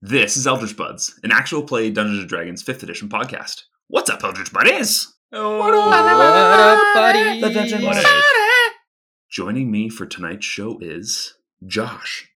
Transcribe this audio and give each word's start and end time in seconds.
This 0.00 0.36
is 0.36 0.46
Eldritch 0.46 0.76
Buds, 0.76 1.18
an 1.24 1.32
actual 1.32 1.62
play 1.62 1.90
Dungeons 1.90 2.20
and 2.20 2.28
Dragons 2.28 2.62
5th 2.62 2.82
edition 2.82 3.08
podcast. 3.08 3.62
What's 3.88 4.10
up, 4.10 4.22
Eldritch 4.22 4.52
Buddies? 4.52 5.12
What 5.30 5.74
up, 5.74 6.94
buddy? 6.94 7.40
The 7.40 7.50
Dungeon 7.50 7.82
What 7.82 7.96
Master. 7.96 8.08
up? 8.08 8.72
Joining 9.30 9.70
me 9.70 9.88
for 9.88 10.06
tonight's 10.06 10.46
show 10.46 10.78
is 10.80 11.34
Josh, 11.66 12.28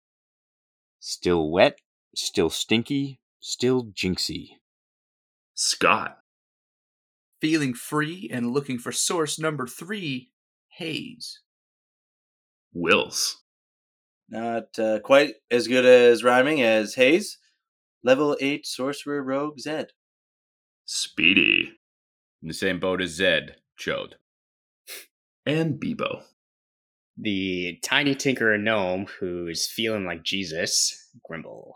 Still 0.99 1.51
wet, 1.51 1.79
still 2.15 2.51
stinky, 2.51 3.21
still 3.41 3.87
jinxy. 3.87 4.49
Scott, 5.55 6.19
Feeling 7.41 7.75
free 7.75 8.29
and 8.33 8.53
looking 8.53 8.79
for 8.79 8.93
source 8.93 9.39
number 9.39 9.67
three, 9.67 10.31
Haze. 10.79 11.41
Wils, 12.77 13.37
Not 14.29 14.79
uh, 14.79 14.99
quite 15.01 15.35
as 15.51 15.69
good 15.69 15.85
as 15.85 16.25
rhyming 16.25 16.61
as 16.63 16.95
Haze. 16.95 17.39
Level 18.05 18.37
8 18.41 18.67
Sorcerer 18.67 19.23
Rogue 19.23 19.59
Zed. 19.61 19.89
Speedy, 20.85 21.73
In 22.43 22.49
the 22.49 22.55
same 22.55 22.81
boat 22.81 23.01
as 23.01 23.11
Zed, 23.11 23.57
Chode. 23.81 24.15
and 25.47 25.81
Bebo. 25.81 26.23
the 27.17 27.79
tiny 27.83 28.15
tinker 28.15 28.57
gnome 28.59 29.07
who's 29.21 29.67
feeling 29.67 30.05
like 30.05 30.23
Jesus, 30.25 31.09
Grimble. 31.29 31.73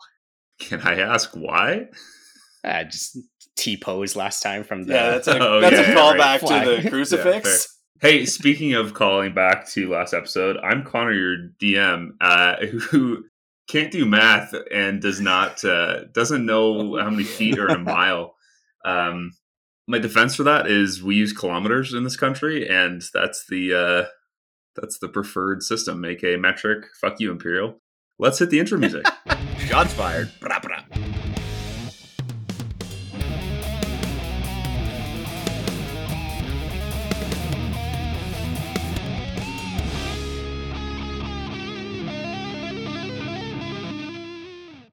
Can 0.59 0.81
I 0.81 0.99
ask 0.99 1.31
why? 1.35 1.89
Uh, 2.65 2.85
just 2.85 3.19
T 3.57 3.77
pose 3.77 4.17
last 4.17 4.43
time 4.43 4.65
from 4.65 4.85
the. 4.85 4.95
Yeah, 4.95 5.11
that's 5.11 5.29
a, 5.29 5.39
Oh, 5.41 5.61
that's 5.61 5.77
yeah, 5.77 5.81
a 5.83 5.89
yeah, 5.89 5.95
callback 5.95 6.43
right. 6.43 6.65
to 6.77 6.83
the 6.83 6.91
crucifix. 6.91 7.79
Hey, 8.01 8.27
speaking 8.27 8.75
of 8.75 8.93
calling 8.95 9.33
back 9.35 9.67
to 9.71 9.89
last 9.91 10.13
episode, 10.15 10.57
I'm 10.59 10.85
Connor, 10.85 11.13
your 11.13 11.37
DM, 11.63 12.11
uh, 12.21 12.57
who 12.91 13.25
can't 13.69 13.91
do 13.91 14.05
math 14.07 14.55
and 14.73 15.01
does 15.01 15.21
not 15.21 15.65
uh, 15.65 16.05
doesn't 16.13 16.47
know 16.47 16.97
how 16.99 17.11
many 17.11 17.25
feet 17.25 17.59
are 17.59 17.69
in 17.69 17.77
a 17.77 17.79
mile. 17.79 18.35
Um, 18.85 19.33
my 19.89 19.99
defense 19.99 20.35
for 20.35 20.45
that 20.45 20.67
is 20.67 21.03
we 21.03 21.17
use 21.17 21.33
kilometers 21.33 21.95
in 21.95 22.05
this 22.05 22.17
country, 22.17 22.69
and 22.69 23.03
that's 23.13 23.47
the 23.49 23.75
uh, 23.75 24.09
that's 24.81 24.99
the 24.99 25.09
preferred 25.09 25.63
system, 25.63 26.05
aka 26.05 26.37
metric. 26.37 26.87
Fuck 27.01 27.21
you, 27.21 27.31
Imperial. 27.31 27.81
Let's 28.19 28.39
hit 28.39 28.51
the 28.51 28.61
intro 28.61 28.79
music. 28.79 29.05
Shots 29.59 29.93
fired. 29.93 30.31
Bra, 30.41 30.59
bra. 30.61 30.76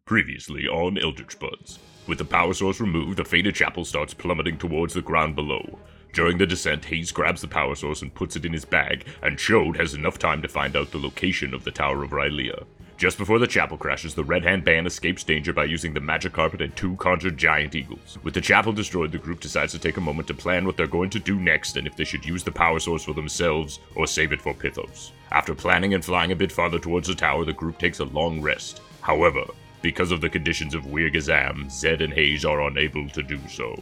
Previously 0.05 0.67
on 0.67 0.97
Eldritch 0.97 1.39
Buds. 1.39 1.79
With 2.07 2.17
the 2.17 2.25
power 2.25 2.53
source 2.53 2.81
removed, 2.81 3.17
the 3.17 3.23
fated 3.23 3.55
chapel 3.55 3.85
starts 3.85 4.13
plummeting 4.13 4.57
towards 4.57 4.93
the 4.93 5.01
ground 5.01 5.33
below. 5.33 5.79
During 6.11 6.37
the 6.37 6.45
descent, 6.45 6.83
Haze 6.83 7.13
grabs 7.13 7.39
the 7.39 7.47
power 7.47 7.73
source 7.73 8.01
and 8.01 8.13
puts 8.13 8.35
it 8.35 8.43
in 8.43 8.51
his 8.51 8.65
bag, 8.65 9.07
and 9.21 9.37
Chode 9.37 9.77
has 9.77 9.93
enough 9.93 10.19
time 10.19 10.41
to 10.41 10.49
find 10.49 10.75
out 10.75 10.91
the 10.91 10.97
location 10.97 11.53
of 11.53 11.63
the 11.63 11.71
Tower 11.71 12.03
of 12.03 12.09
Rylea. 12.09 12.65
Just 12.97 13.17
before 13.17 13.39
the 13.39 13.47
chapel 13.47 13.77
crashes, 13.77 14.13
the 14.13 14.25
Red 14.25 14.43
Hand 14.43 14.65
Band 14.65 14.87
escapes 14.87 15.23
danger 15.23 15.53
by 15.53 15.63
using 15.63 15.93
the 15.93 16.01
magic 16.01 16.33
carpet 16.33 16.61
and 16.61 16.75
two 16.75 16.97
conjured 16.97 17.37
giant 17.37 17.73
eagles. 17.73 18.17
With 18.23 18.33
the 18.33 18.41
chapel 18.41 18.73
destroyed, 18.73 19.13
the 19.13 19.17
group 19.17 19.39
decides 19.39 19.71
to 19.71 19.79
take 19.79 19.95
a 19.95 20.01
moment 20.01 20.27
to 20.27 20.33
plan 20.33 20.65
what 20.65 20.75
they're 20.75 20.85
going 20.85 21.11
to 21.11 21.19
do 21.19 21.39
next 21.39 21.77
and 21.77 21.87
if 21.87 21.95
they 21.95 22.03
should 22.03 22.25
use 22.25 22.43
the 22.43 22.51
power 22.51 22.81
source 22.81 23.05
for 23.05 23.13
themselves 23.13 23.79
or 23.95 24.05
save 24.05 24.33
it 24.33 24.41
for 24.41 24.53
Pythos. 24.53 25.11
After 25.31 25.55
planning 25.55 25.93
and 25.93 26.03
flying 26.03 26.33
a 26.33 26.35
bit 26.35 26.51
farther 26.51 26.77
towards 26.77 27.07
the 27.07 27.15
tower, 27.15 27.45
the 27.45 27.53
group 27.53 27.79
takes 27.79 27.99
a 27.99 28.05
long 28.05 28.41
rest. 28.41 28.81
However, 28.99 29.45
because 29.83 30.11
of 30.11 30.21
the 30.21 30.29
conditions 30.29 30.73
of 30.73 30.85
Weirgazam, 30.85 31.69
Zed 31.69 32.01
and 32.01 32.13
Haze 32.13 32.45
are 32.45 32.61
unable 32.61 33.07
to 33.09 33.21
do 33.21 33.39
so. 33.49 33.75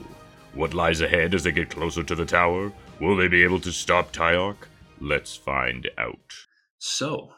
What 0.53 0.73
lies 0.73 0.99
ahead 0.99 1.33
as 1.33 1.43
they 1.43 1.53
get 1.53 1.69
closer 1.69 2.03
to 2.03 2.15
the 2.15 2.25
tower? 2.25 2.73
Will 2.99 3.15
they 3.15 3.29
be 3.29 3.43
able 3.43 3.61
to 3.61 3.71
stop 3.71 4.11
Tyark? 4.11 4.67
Let's 4.99 5.35
find 5.35 5.89
out. 5.97 6.33
So, 6.79 7.29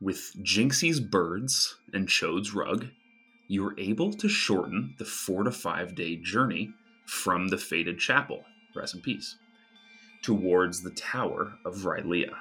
with 0.00 0.32
Jinxy's 0.42 1.00
birds 1.00 1.76
and 1.92 2.08
Chode's 2.08 2.54
rug, 2.54 2.86
you 3.48 3.64
were 3.64 3.74
able 3.78 4.12
to 4.12 4.28
shorten 4.28 4.94
the 4.98 5.04
four 5.04 5.42
to 5.42 5.50
five 5.50 5.94
day 5.94 6.16
journey 6.16 6.70
from 7.06 7.48
the 7.48 7.58
fated 7.58 7.98
chapel, 7.98 8.44
rest 8.76 8.94
in 8.94 9.00
peace, 9.00 9.36
towards 10.22 10.82
the 10.82 10.90
Tower 10.90 11.54
of 11.64 11.84
Rylea. 11.84 12.34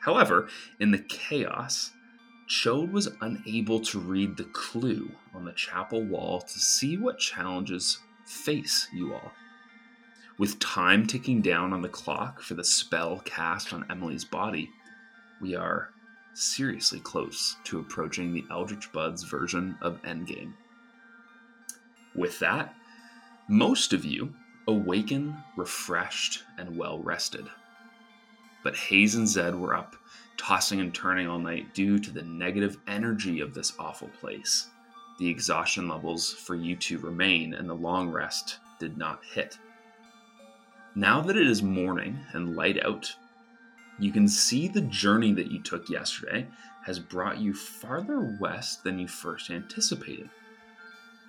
However, 0.00 0.48
in 0.78 0.90
the 0.90 0.98
chaos, 0.98 1.92
Chode 2.48 2.92
was 2.92 3.10
unable 3.20 3.80
to 3.80 3.98
read 3.98 4.36
the 4.36 4.44
clue 4.44 5.10
on 5.34 5.44
the 5.44 5.52
chapel 5.52 6.02
wall 6.02 6.40
to 6.40 6.58
see 6.58 6.96
what 6.96 7.18
challenges 7.18 7.98
face 8.24 8.88
you 8.92 9.12
all. 9.12 9.32
With 10.38 10.58
time 10.58 11.06
ticking 11.06 11.42
down 11.42 11.74
on 11.74 11.82
the 11.82 11.88
clock 11.88 12.40
for 12.40 12.54
the 12.54 12.64
spell 12.64 13.20
cast 13.24 13.74
on 13.74 13.84
Emily's 13.90 14.24
body, 14.24 14.70
we 15.42 15.56
are 15.56 15.90
seriously 16.32 17.00
close 17.00 17.56
to 17.64 17.80
approaching 17.80 18.32
the 18.32 18.44
Eldritch 18.50 18.92
Buds 18.92 19.24
version 19.24 19.76
of 19.82 20.00
Endgame. 20.02 20.54
With 22.14 22.38
that, 22.38 22.74
most 23.48 23.92
of 23.92 24.06
you 24.06 24.34
awaken 24.66 25.36
refreshed 25.56 26.44
and 26.56 26.78
well 26.78 26.98
rested. 27.00 27.46
But 28.62 28.76
Haze 28.76 29.14
and 29.16 29.28
Zed 29.28 29.54
were 29.54 29.74
up, 29.74 29.96
tossing 30.38 30.80
and 30.80 30.94
turning 30.94 31.28
all 31.28 31.38
night 31.38 31.74
due 31.74 31.98
to 31.98 32.10
the 32.10 32.22
negative 32.22 32.78
energy 32.86 33.40
of 33.40 33.52
this 33.52 33.74
awful 33.78 34.08
place. 34.20 34.68
The 35.18 35.28
exhaustion 35.28 35.88
levels 35.88 36.32
for 36.32 36.54
you 36.54 36.76
two 36.76 36.98
remain, 36.98 37.54
and 37.54 37.68
the 37.68 37.74
long 37.74 38.08
rest 38.10 38.58
did 38.78 38.96
not 38.96 39.20
hit. 39.24 39.58
Now 40.94 41.20
that 41.20 41.36
it 41.36 41.46
is 41.46 41.62
morning 41.62 42.18
and 42.32 42.56
light 42.56 42.82
out, 42.82 43.14
you 43.98 44.12
can 44.12 44.28
see 44.28 44.68
the 44.68 44.80
journey 44.82 45.32
that 45.34 45.50
you 45.50 45.60
took 45.60 45.90
yesterday 45.90 46.46
has 46.84 46.98
brought 46.98 47.38
you 47.38 47.52
farther 47.52 48.36
west 48.40 48.84
than 48.84 48.98
you 48.98 49.08
first 49.08 49.50
anticipated. 49.50 50.30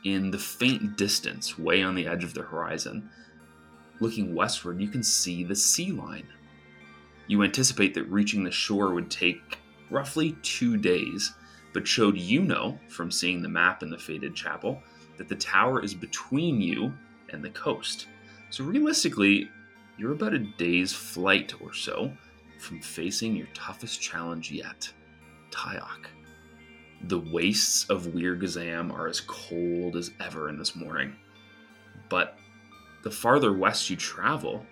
In 0.05 0.31
the 0.31 0.37
faint 0.37 0.97
distance, 0.97 1.57
way 1.57 1.83
on 1.83 1.95
the 1.95 2.07
edge 2.07 2.23
of 2.23 2.33
the 2.33 2.43
horizon, 2.43 3.09
looking 3.99 4.33
westward, 4.33 4.79
you 4.79 4.87
can 4.87 5.03
see 5.03 5.43
the 5.43 5.55
sea 5.55 5.91
line. 5.91 6.27
You 7.29 7.43
anticipate 7.43 7.93
that 7.93 8.09
reaching 8.09 8.43
the 8.43 8.49
shore 8.49 8.91
would 8.95 9.11
take 9.11 9.59
roughly 9.91 10.35
two 10.41 10.77
days, 10.77 11.31
but 11.73 11.83
Chode 11.83 12.19
you 12.19 12.41
know 12.41 12.79
from 12.87 13.11
seeing 13.11 13.43
the 13.43 13.47
map 13.47 13.83
in 13.83 13.91
the 13.91 13.99
faded 13.99 14.35
chapel 14.35 14.81
that 15.19 15.29
the 15.29 15.35
tower 15.35 15.83
is 15.83 15.93
between 15.93 16.59
you 16.59 16.91
and 17.31 17.43
the 17.43 17.51
coast. 17.51 18.07
So 18.49 18.63
realistically, 18.63 19.47
you're 19.95 20.13
about 20.13 20.33
a 20.33 20.39
day's 20.39 20.91
flight 20.91 21.53
or 21.61 21.71
so 21.71 22.11
from 22.57 22.81
facing 22.81 23.35
your 23.35 23.47
toughest 23.53 24.01
challenge 24.01 24.51
yet, 24.51 24.91
Tyok. 25.51 26.07
The 27.03 27.19
wastes 27.19 27.87
of 27.91 28.15
Weir 28.15 28.35
Gazam 28.35 28.91
are 28.91 29.07
as 29.07 29.21
cold 29.21 29.95
as 29.95 30.09
ever 30.19 30.49
in 30.49 30.57
this 30.57 30.75
morning. 30.75 31.15
But 32.09 32.39
the 33.03 33.11
farther 33.11 33.53
west 33.53 33.87
you 33.91 33.95
travel, 33.95 34.65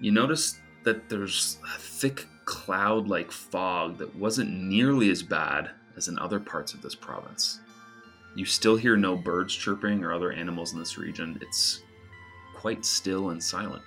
you 0.00 0.10
notice 0.10 0.58
that 0.84 1.08
there's 1.08 1.58
a 1.74 1.78
thick 1.78 2.26
cloud 2.44 3.08
like 3.08 3.30
fog 3.30 3.98
that 3.98 4.14
wasn't 4.16 4.50
nearly 4.50 5.10
as 5.10 5.22
bad 5.22 5.70
as 5.96 6.08
in 6.08 6.18
other 6.18 6.40
parts 6.40 6.74
of 6.74 6.82
this 6.82 6.94
province. 6.94 7.60
You 8.34 8.44
still 8.44 8.76
hear 8.76 8.96
no 8.96 9.16
birds 9.16 9.54
chirping 9.54 10.04
or 10.04 10.12
other 10.12 10.32
animals 10.32 10.72
in 10.72 10.78
this 10.78 10.96
region. 10.96 11.38
It's 11.42 11.82
quite 12.54 12.84
still 12.84 13.30
and 13.30 13.42
silent. 13.42 13.82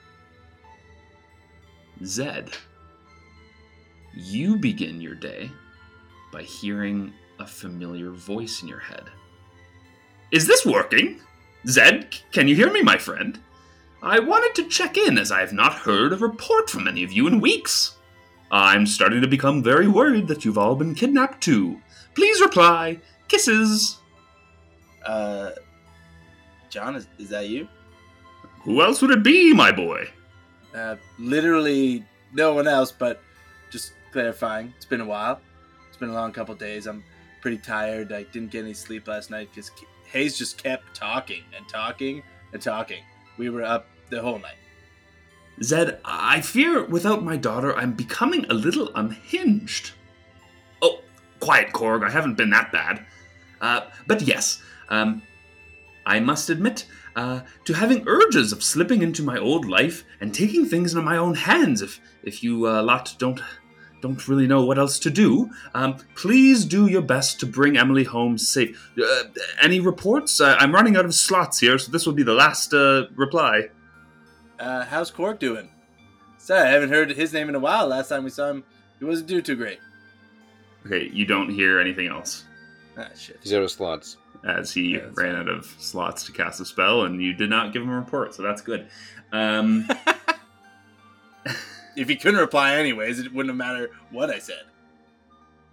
Zed, 2.04 2.52
you 4.16 4.58
begin 4.58 5.00
your 5.02 5.16
day 5.16 5.50
by 6.32 6.44
hearing 6.44 7.14
a 7.40 7.48
familiar 7.48 8.12
voice 8.12 8.62
in 8.62 8.68
your 8.68 8.80
head. 8.80 9.04
Is 10.32 10.48
this 10.48 10.66
working? 10.66 11.22
Zed, 11.68 12.16
can 12.32 12.48
you 12.48 12.56
hear 12.56 12.72
me, 12.72 12.82
my 12.82 12.98
friend? 12.98 13.40
I 14.04 14.20
wanted 14.20 14.54
to 14.56 14.70
check 14.70 14.98
in 14.98 15.18
as 15.18 15.32
I 15.32 15.40
have 15.40 15.54
not 15.54 15.72
heard 15.74 16.12
a 16.12 16.18
report 16.18 16.70
from 16.70 16.90
any 16.90 17.06
of 17.06 17.14
you 17.14 17.26
in 17.26 17.40
weeks. 17.40 17.96
I'm 18.52 18.86
starting 18.86 19.22
to 19.22 19.30
become 19.30 19.64
very 19.64 19.88
worried 19.88 20.28
that 20.28 20.44
you've 20.44 20.58
all 20.58 20.76
been 20.76 20.94
kidnapped 20.94 21.42
too. 21.42 21.82
Please 22.14 22.42
reply. 22.42 23.00
Kisses. 23.30 24.00
Uh, 25.06 25.52
John, 26.70 26.98
is, 26.98 27.08
is 27.18 27.30
that 27.30 27.48
you? 27.48 27.66
Who 28.64 28.82
else 28.82 29.02
would 29.02 29.12
it 29.12 29.24
be, 29.24 29.54
my 29.54 29.72
boy? 29.72 30.10
Uh, 30.76 30.98
literally 31.18 32.04
no 32.34 32.54
one 32.54 32.68
else, 32.68 32.92
but 32.92 33.22
just 33.72 33.94
clarifying. 34.12 34.74
It's 34.76 34.86
been 34.86 35.02
a 35.02 35.06
while. 35.06 35.40
It's 35.88 35.98
been 35.98 36.10
a 36.10 36.14
long 36.14 36.34
couple 36.34 36.56
days. 36.56 36.88
I'm 36.88 37.06
pretty 37.40 37.58
tired. 37.58 38.12
I 38.12 38.24
didn't 38.24 38.52
get 38.52 38.66
any 38.66 38.74
sleep 38.74 39.08
last 39.08 39.32
night 39.32 39.48
because 39.56 39.72
Haze 40.12 40.38
just 40.38 40.62
kept 40.62 40.94
talking 40.94 41.44
and 41.56 41.70
talking 41.70 42.22
and 42.52 42.62
talking. 42.62 43.02
We 43.38 43.50
were 43.50 43.64
up 43.64 43.88
the 44.10 44.22
whole 44.22 44.40
night. 44.40 44.56
Zed, 45.62 46.00
I 46.04 46.42
fear 46.42 46.86
without 46.86 47.24
my 47.24 47.38
daughter 47.38 47.76
I'm 47.76 47.94
becoming 47.94 48.46
a 48.50 48.54
little 48.54 48.92
unhinged. 48.96 49.92
Oh, 50.82 51.02
quiet, 51.40 51.74
Korg, 51.74 52.04
I 52.06 52.10
haven't 52.10 52.36
been 52.36 52.50
that 52.50 52.72
bad. 52.72 53.06
Uh, 53.62 53.82
but 54.08 54.24
yes, 54.24 54.62
um, 54.90 55.22
I 56.06 56.20
must 56.20 56.50
admit 56.50 56.86
uh, 57.16 57.42
to 57.66 57.74
having 57.74 58.04
urges 58.08 58.52
of 58.52 58.64
slipping 58.64 59.02
into 59.02 59.24
my 59.24 59.38
old 59.38 59.66
life 59.66 60.04
and 60.20 60.34
taking 60.34 60.66
things 60.66 60.94
into 60.94 61.06
my 61.06 61.18
own 61.18 61.36
hands. 61.36 61.82
If 61.82 62.00
if 62.24 62.44
you 62.44 62.68
uh, 62.68 62.82
lot 62.84 63.16
don't 63.20 63.40
don't 64.02 64.28
really 64.28 64.48
know 64.48 64.66
what 64.66 64.78
else 64.78 65.00
to 65.00 65.10
do, 65.10 65.50
um, 65.74 65.96
please 66.16 66.66
do 66.66 66.88
your 66.88 67.02
best 67.02 67.40
to 67.40 67.46
bring 67.46 67.78
Emily 67.78 68.04
home 68.04 68.38
safe. 68.38 68.92
Uh, 69.02 69.24
any 69.62 69.80
reports? 69.80 70.42
Uh, 70.42 70.58
I'm 70.60 70.74
running 70.74 70.98
out 70.98 71.06
of 71.06 71.16
slots 71.16 71.60
here, 71.60 71.78
so 71.78 71.90
this 71.90 72.06
will 72.06 72.14
be 72.14 72.24
the 72.24 72.34
last 72.34 72.74
uh, 72.74 73.06
reply. 73.16 73.70
Uh, 74.60 74.86
how's 74.86 75.12
Cork 75.12 75.40
doing? 75.40 75.70
Sorry, 76.38 76.62
I 76.68 76.72
haven't 76.72 76.90
heard 76.90 77.12
his 77.12 77.34
name 77.34 77.50
in 77.50 77.56
a 77.56 77.60
while. 77.60 77.88
Last 77.88 78.10
time 78.10 78.24
we 78.24 78.30
saw 78.30 78.50
him, 78.50 78.64
he 79.00 79.06
wasn't 79.06 79.28
doing 79.30 79.44
too 79.44 79.56
great. 79.56 79.80
Okay, 80.86 81.10
you 81.14 81.26
don't 81.26 81.50
hear 81.50 81.80
anything 81.80 82.08
else 82.08 82.44
Ah, 82.98 83.08
shit. 83.18 83.40
Zero 83.46 83.68
slots. 83.68 84.18
as 84.46 84.72
he 84.74 84.96
Yeah, 84.96 85.06
that's 85.06 85.18
ran 85.18 85.34
fine. 85.36 85.42
out 85.42 85.48
of 85.50 85.66
slots 85.80 86.26
to 86.26 86.32
cast 86.34 86.60
a 86.60 86.66
spell, 86.66 87.04
and 87.04 87.22
you 87.22 87.34
did 87.34 87.50
not 87.50 87.72
give 87.74 87.82
him 87.82 87.90
a 87.90 87.96
report, 87.96 88.36
so 88.36 88.44
that's 88.44 88.62
good. 88.62 88.88
Um, 89.32 89.88
If 91.96 92.10
he 92.10 92.16
couldn't 92.16 92.40
reply 92.40 92.74
anyways, 92.76 93.20
it 93.20 93.32
wouldn't 93.32 93.52
have 93.52 93.56
mattered 93.58 93.92
what 94.10 94.32
I 94.32 94.40
said. 94.40 94.64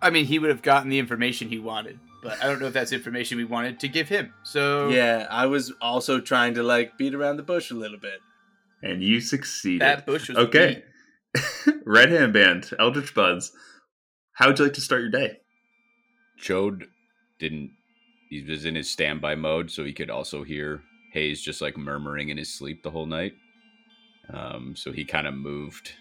I 0.03 0.11
mean, 0.11 0.26
he 0.26 0.38
would 0.38 0.50
have 0.50 0.61
gotten 0.61 0.91
the 0.91 0.99
information 0.99 1.49
he 1.49 1.59
wanted, 1.59 1.99
but 2.23 2.43
I 2.44 2.47
don't 2.47 2.61
know 2.61 2.67
if 2.67 2.75
that's 2.75 2.93
information 2.93 3.38
we 3.38 3.44
wanted 3.47 3.81
to 3.81 3.88
give 3.88 4.06
him. 4.11 4.35
So 4.43 4.91
Yeah, 4.91 5.26
I 5.31 5.47
was 5.47 5.73
also 5.81 6.21
trying 6.21 6.53
to 6.55 6.62
like 6.62 6.99
beat 6.99 7.15
around 7.15 7.38
the 7.38 7.43
bush 7.43 7.71
a 7.71 7.75
little 7.75 7.97
bit. 7.99 8.21
And 8.82 9.03
you 9.03 9.21
succeeded. 9.21 9.82
that 9.82 10.06
bush 10.06 10.29
was 10.29 10.38
Okay. 10.38 10.82
beat. 11.35 11.75
Red 11.87 12.11
Hand 12.11 12.32
Band, 12.32 12.71
Eldritch 12.79 13.15
Buds. 13.15 13.53
How 14.35 14.47
would 14.49 14.59
you 14.59 14.65
like 14.65 14.75
to 14.75 14.81
start 14.81 15.03
your 15.03 15.11
day? 15.11 15.38
Chode 16.41 16.85
didn't. 17.38 17.71
He 18.31 18.43
was 18.43 18.65
in 18.65 18.75
his 18.75 18.91
standby 18.91 19.35
mode, 19.35 19.71
so 19.71 19.85
he 19.85 19.93
could 19.93 20.09
also 20.11 20.43
hear 20.44 20.82
Haze 21.12 21.43
just 21.43 21.61
like 21.61 21.77
murmuring 21.77 22.29
in 22.29 22.38
his 22.38 22.53
sleep 22.53 22.82
the 22.82 22.91
whole 22.91 23.06
night. 23.06 23.32
Um, 24.32 24.75
so 24.77 24.93
he 24.93 25.05
kind 25.05 25.26
of 25.26 25.35
moved 25.35 25.93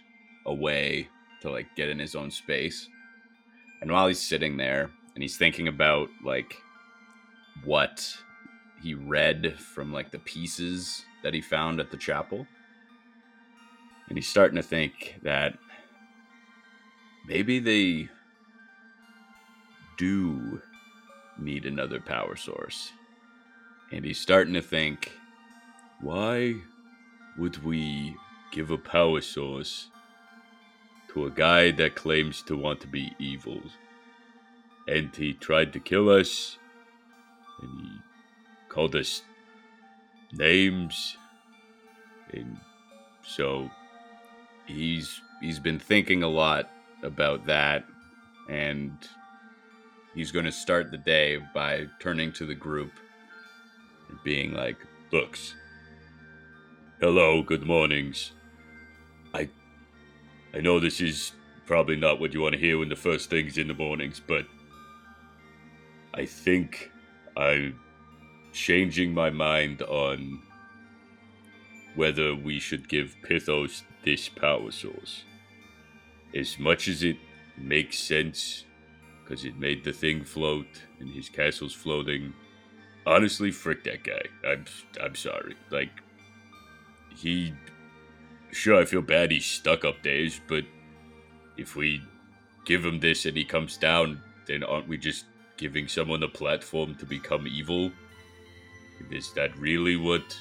away 0.45 1.09
to 1.41 1.49
like 1.49 1.67
get 1.75 1.89
in 1.89 1.97
his 1.99 2.15
own 2.15 2.29
space. 2.31 2.87
And 3.81 3.91
while 3.91 4.07
he's 4.07 4.19
sitting 4.21 4.57
there 4.57 4.91
and 5.15 5.23
he's 5.23 5.37
thinking 5.37 5.67
about 5.67 6.09
like 6.23 6.53
what 7.65 8.15
he 8.81 8.93
read 8.93 9.57
from 9.59 9.91
like 9.91 10.11
the 10.11 10.19
pieces 10.19 11.03
that 11.23 11.33
he 11.33 11.41
found 11.41 11.79
at 11.79 11.89
the 11.91 11.97
chapel, 11.97 12.45
and 14.09 14.17
he's 14.17 14.27
starting 14.27 14.56
to 14.56 14.63
think 14.63 15.19
that 15.23 15.57
maybe 17.27 17.59
they 17.59 18.09
do 19.97 20.61
need 21.38 21.65
another 21.65 22.00
power 22.00 22.35
source. 22.35 22.91
And 23.91 24.03
he's 24.03 24.19
starting 24.19 24.53
to 24.56 24.61
think, 24.61 25.11
why 26.01 26.56
would 27.38 27.63
we 27.63 28.15
give 28.51 28.71
a 28.71 28.77
power 28.77 29.21
source 29.21 29.89
to 31.13 31.25
a 31.25 31.31
guy 31.31 31.71
that 31.71 31.95
claims 31.95 32.41
to 32.44 32.57
want 32.57 32.81
to 32.81 32.88
be 32.88 33.13
evil? 33.19 33.61
And 34.88 35.15
he 35.15 35.33
tried 35.33 35.73
to 35.73 35.79
kill 35.79 36.09
us, 36.09 36.57
and 37.61 37.81
he 37.81 37.97
called 38.69 38.95
us 38.95 39.21
names, 40.31 41.17
and 42.33 42.57
so 43.23 43.69
he's 44.69 45.21
he's 45.42 45.60
been 45.60 45.80
thinking 45.80 46.24
a 46.24 46.27
lot 46.27 46.69
about 47.04 47.45
that, 47.48 47.86
and 48.48 48.92
he's 50.13 50.31
going 50.31 50.45
to 50.45 50.51
start 50.51 50.92
the 50.92 50.98
day 50.98 51.39
by 51.54 51.88
turning 52.00 52.31
to 52.33 52.45
the 52.45 52.56
group 52.56 52.92
and 54.10 54.18
being 54.24 54.54
like, 54.54 54.77
"Looks, 55.12 55.56
hello, 57.01 57.42
good 57.42 57.66
mornings. 57.66 58.31
I, 59.33 59.50
I 60.54 60.60
know 60.60 60.80
this 60.80 61.01
is 61.01 61.33
probably 61.66 61.95
not 61.95 62.19
what 62.19 62.33
you 62.33 62.42
want 62.42 62.54
to 62.54 62.60
hear 62.60 62.80
when 62.80 62.89
the 62.89 62.95
first 62.95 63.30
things 63.30 63.57
in 63.57 63.68
the 63.68 63.74
mornings, 63.74 64.21
but 64.25 64.45
I 66.13 66.25
think 66.25 66.92
I'm 67.38 67.80
changing 68.51 69.13
my 69.13 69.30
mind 69.30 69.81
on 69.83 70.42
whether 71.99 72.33
we 72.33 72.59
should 72.59 72.87
give 72.87 73.17
Pithos 73.23 73.81
this 74.05 74.29
power 74.29 74.71
source. 74.71 75.25
As 76.33 76.57
much 76.57 76.87
as 76.87 77.03
it 77.03 77.17
makes 77.57 77.99
sense 77.99 78.63
because 79.21 79.43
it 79.43 79.59
made 79.59 79.83
the 79.83 79.91
thing 79.91 80.23
float 80.23 80.81
and 81.01 81.13
his 81.13 81.27
castle's 81.27 81.73
floating. 81.73 82.33
Honestly, 83.05 83.51
frick 83.51 83.83
that 83.83 84.05
guy. 84.05 84.21
I'm 84.47 84.63
I'm 85.03 85.13
sorry. 85.13 85.57
Like 85.71 85.91
he 87.13 87.53
sure 88.51 88.79
I 88.79 88.85
feel 88.85 89.01
bad 89.01 89.31
he's 89.31 89.45
stuck 89.45 89.83
up 89.83 90.01
there, 90.01 90.25
but 90.47 90.63
if 91.57 91.75
we 91.75 92.01
give 92.65 92.85
him 92.85 93.01
this 93.01 93.25
and 93.25 93.35
he 93.35 93.43
comes 93.43 93.75
down, 93.75 94.21
then 94.47 94.63
aren't 94.63 94.87
we 94.87 94.97
just 94.97 95.25
giving 95.57 95.89
someone 95.89 96.23
a 96.23 96.29
platform 96.29 96.95
to 96.95 97.05
become 97.05 97.45
evil? 97.45 97.91
Is 99.11 99.33
that 99.33 99.57
really 99.59 99.97
what 99.97 100.37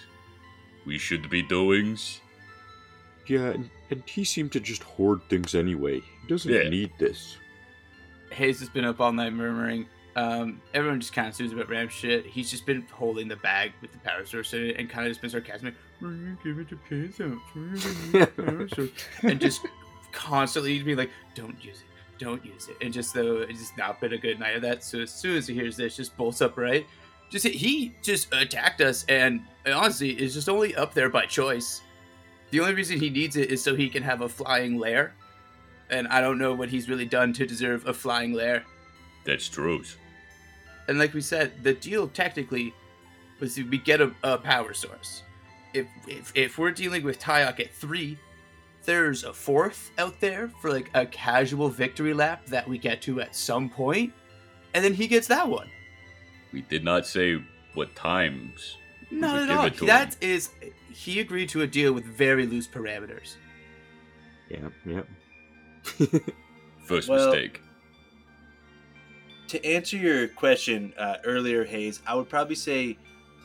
we 0.88 0.99
should 0.99 1.29
be 1.31 1.43
doing? 1.43 1.96
Yeah, 3.26 3.50
and, 3.50 3.70
and 3.90 4.02
he 4.06 4.25
seemed 4.25 4.52
to 4.52 4.61
just 4.61 4.82
hoard 4.82 5.20
things 5.29 5.55
anyway. 5.55 6.00
He 6.00 6.29
doesn't 6.29 6.50
Yeah. 6.52 6.69
need 6.69 6.90
this. 6.99 7.37
Haze 8.31 8.58
has 8.61 8.69
been 8.70 8.85
up 8.87 9.00
all 9.00 9.12
night 9.12 9.32
murmuring. 9.35 9.87
Um, 10.17 10.61
everyone 10.75 10.99
just 11.00 11.12
kind 11.12 11.29
of 11.29 11.35
assumes 11.35 11.52
about 11.52 11.69
Ram 11.69 11.88
shit. 11.88 12.26
He's 12.26 12.50
just 12.50 12.67
been 12.67 12.82
holding 12.90 13.29
the 13.29 13.37
bag 13.37 13.73
with 13.81 13.93
the 13.93 13.99
power 13.99 14.25
source 14.26 14.52
in 14.55 14.64
it 14.70 14.76
and 14.79 14.88
kind 14.90 15.06
of 15.06 15.11
just 15.11 15.20
been 15.20 15.31
sarcastic. 15.31 15.75
"We're 16.00 16.08
gonna 16.08 16.38
give 16.43 16.58
it 16.58 16.69
to 16.70 16.76
Pithos. 16.91 17.38
We're 17.55 17.62
gonna 17.67 17.79
give 17.79 18.14
it 18.23 18.37
to 18.37 18.43
power 18.43 18.69
source." 18.69 18.91
and 19.23 19.41
just 19.41 19.61
constantly 20.11 20.82
being 20.82 20.96
like, 20.96 21.11
"Don't 21.34 21.62
use 21.64 21.76
it, 21.82 22.19
don't 22.25 22.44
use 22.44 22.69
it," 22.69 22.76
and 22.81 22.93
just 22.93 23.14
though 23.14 23.43
it's 23.43 23.61
just 23.61 23.76
not 23.79 24.00
been 24.00 24.12
a 24.14 24.19
good 24.19 24.41
night 24.41 24.56
of 24.56 24.62
that. 24.62 24.82
So 24.82 25.00
as 25.00 25.12
soon 25.14 25.37
as 25.37 25.46
he 25.46 25.55
hears 25.55 25.76
this, 25.76 25.96
just 25.96 26.17
bolts 26.17 26.41
upright. 26.41 26.87
Just 27.31 27.47
he 27.47 27.95
just 28.03 28.33
attacked 28.33 28.81
us, 28.81 29.05
and 29.09 29.43
honestly, 29.67 30.11
is 30.11 30.35
just 30.35 30.49
only 30.49 30.75
up 30.75 30.95
there 30.95 31.11
by 31.11 31.27
choice. 31.27 31.83
The 32.51 32.61
only 32.61 32.75
reason 32.75 32.99
he 32.99 33.11
needs 33.11 33.37
it 33.37 33.51
is 33.51 33.63
so 33.63 33.75
he 33.75 33.91
can 33.91 34.03
have 34.03 34.23
a 34.23 34.29
flying 34.29 34.79
lair, 34.79 35.13
and 35.91 36.09
I 36.09 36.21
don't 36.23 36.39
know 36.39 36.55
what 36.55 36.71
he's 36.71 36.89
really 36.89 37.05
done 37.05 37.35
to 37.35 37.47
deserve 37.47 37.87
a 37.87 37.93
flying 37.93 38.33
lair. 38.33 38.65
That's 39.25 39.49
true. 39.49 39.83
And 40.89 40.99
like 40.99 41.13
we 41.13 41.21
said, 41.21 41.63
the 41.63 41.75
deal 41.75 42.09
technically 42.09 42.73
was 43.41 43.59
we 43.59 43.77
get 43.77 44.01
a, 44.01 44.13
a 44.23 44.39
power 44.39 44.73
source. 44.73 45.23
If, 45.75 45.87
if 46.06 46.32
if 46.35 46.56
we're 46.56 46.70
dealing 46.70 47.05
with 47.05 47.20
Tyok 47.20 47.61
at 47.61 47.75
three, 47.75 48.19
there's 48.85 49.25
a 49.25 49.35
fourth 49.35 49.91
out 49.99 50.19
there 50.19 50.51
for 50.63 50.70
like 50.70 50.89
a 50.94 51.05
casual 51.05 51.69
victory 51.69 52.15
lap 52.15 52.47
that 52.47 52.67
we 52.67 52.79
get 52.79 53.03
to 53.03 53.20
at 53.20 53.37
some 53.37 53.69
point, 53.69 54.15
and 54.73 54.82
then 54.82 54.94
he 54.94 55.06
gets 55.06 55.27
that 55.27 55.47
one. 55.47 55.69
We 56.52 56.62
did 56.62 56.84
not 56.84 57.06
say 57.06 57.43
what 57.74 57.94
times. 57.94 58.76
Not 59.10 59.32
would 59.34 59.43
at 59.43 59.48
give 59.48 59.58
all. 59.58 59.67
it 59.67 59.74
to 59.78 59.86
That 59.86 60.17
is, 60.20 60.50
he 60.93 61.20
agreed 61.20 61.48
to 61.50 61.62
a 61.62 61.67
deal 61.67 61.93
with 61.93 62.05
very 62.05 62.46
loose 62.46 62.67
parameters. 62.67 63.36
Yeah, 64.50 64.69
yep. 64.84 65.06
First 66.84 67.08
Well- 67.08 67.26
mistake. 67.26 67.62
To 69.48 69.64
answer 69.64 69.96
your 69.96 70.28
question 70.28 70.93
uh, 70.98 71.17
earlier, 71.24 71.64
Haze, 71.64 72.02
I 72.06 72.14
would 72.14 72.28
probably 72.28 72.55
say 72.55 72.98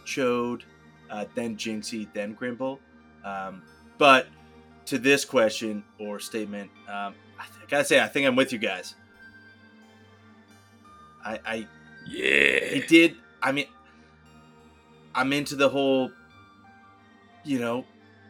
Chode, 0.05 0.63
uh, 1.09 1.23
then 1.33 1.55
Jinxy, 1.55 2.11
then 2.13 2.35
Grimble. 2.35 2.79
Um, 3.23 3.61
but 3.97 4.27
to 4.87 4.97
this 4.97 5.23
question 5.23 5.81
or 5.99 6.19
statement, 6.19 6.69
um, 6.89 7.13
I, 7.39 7.45
th- 7.45 7.59
I 7.63 7.69
gotta 7.69 7.85
say, 7.85 8.01
I 8.01 8.07
think 8.07 8.27
I'm 8.27 8.35
with 8.35 8.51
you 8.51 8.59
guys. 8.59 8.95
I, 11.23 11.39
I 11.45 11.67
Yeah. 12.05 12.73
he 12.73 12.81
did. 12.87 13.15
I 13.41 13.51
mean, 13.51 13.67
I'm 15.15 15.33
into 15.33 15.55
the 15.55 15.69
whole, 15.69 16.11
you 17.43 17.59
know, 17.59 17.85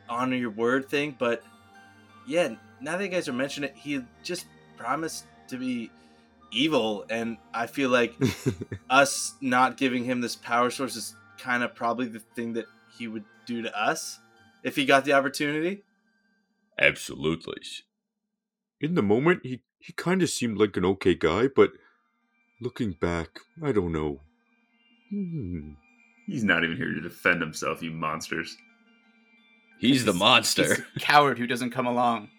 honor 0.09 0.35
your 0.35 0.49
word 0.49 0.89
thing. 0.89 1.15
But 1.17 1.43
yeah, 2.27 2.55
now 2.81 2.97
that 2.97 3.03
you 3.03 3.09
guys 3.09 3.27
are 3.27 3.33
mentioning 3.33 3.69
it, 3.69 3.75
he 3.75 4.01
just 4.23 4.45
promised 4.77 5.25
to 5.49 5.57
be 5.57 5.91
evil, 6.51 7.05
and 7.09 7.37
I 7.53 7.67
feel 7.67 7.89
like 7.89 8.15
us 8.89 9.33
not 9.41 9.77
giving 9.77 10.03
him 10.03 10.21
this 10.21 10.35
power 10.35 10.69
source 10.69 10.95
is 10.95 11.15
kind 11.37 11.63
of 11.63 11.75
probably 11.75 12.07
the 12.07 12.19
thing 12.19 12.53
that 12.53 12.65
he 12.97 13.07
would 13.07 13.25
do 13.45 13.61
to 13.61 13.77
us 13.77 14.19
if 14.63 14.75
he 14.75 14.85
got 14.85 15.05
the 15.05 15.13
opportunity. 15.13 15.83
Absolutely. 16.79 17.61
In 18.79 18.95
the 18.95 19.03
moment, 19.03 19.41
he, 19.43 19.61
he 19.79 19.93
kind 19.93 20.21
of 20.21 20.29
seemed 20.29 20.57
like 20.57 20.75
an 20.77 20.85
okay 20.85 21.15
guy, 21.15 21.47
but 21.47 21.71
looking 22.63 22.93
back, 22.93 23.39
I 23.63 23.71
don't 23.71 23.91
know. 23.91 24.19
Hmm. 25.09 25.71
He's 26.25 26.43
not 26.43 26.63
even 26.63 26.77
here 26.77 26.93
to 26.93 27.01
defend 27.01 27.41
himself, 27.41 27.83
you 27.83 27.91
monsters. 27.91 28.55
He's 29.79 30.05
the 30.05 30.13
monster. 30.13 30.63
He's 30.63 30.79
a 30.95 30.99
coward 30.99 31.37
who 31.37 31.45
doesn't 31.47 31.71
come 31.71 31.85
along. 31.85 32.29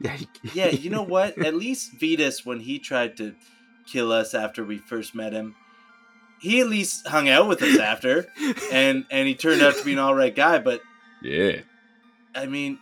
Yeah, 0.00 0.16
he- 0.16 0.28
Yeah, 0.54 0.68
you 0.68 0.90
know 0.90 1.02
what? 1.02 1.38
At 1.44 1.54
least 1.54 1.92
Vetus, 1.98 2.44
when 2.44 2.60
he 2.60 2.78
tried 2.78 3.16
to 3.16 3.34
kill 3.86 4.12
us 4.12 4.34
after 4.34 4.64
we 4.64 4.78
first 4.78 5.14
met 5.14 5.32
him, 5.32 5.54
he 6.40 6.60
at 6.60 6.66
least 6.68 7.06
hung 7.06 7.28
out 7.28 7.46
with 7.46 7.62
us 7.62 7.78
after, 7.78 8.26
and 8.72 9.06
and 9.12 9.28
he 9.28 9.34
turned 9.36 9.62
out 9.62 9.76
to 9.76 9.84
be 9.84 9.92
an 9.92 10.00
all 10.00 10.14
right 10.14 10.34
guy. 10.34 10.58
But 10.58 10.82
Yeah. 11.22 11.60
I 12.34 12.46
mean, 12.46 12.78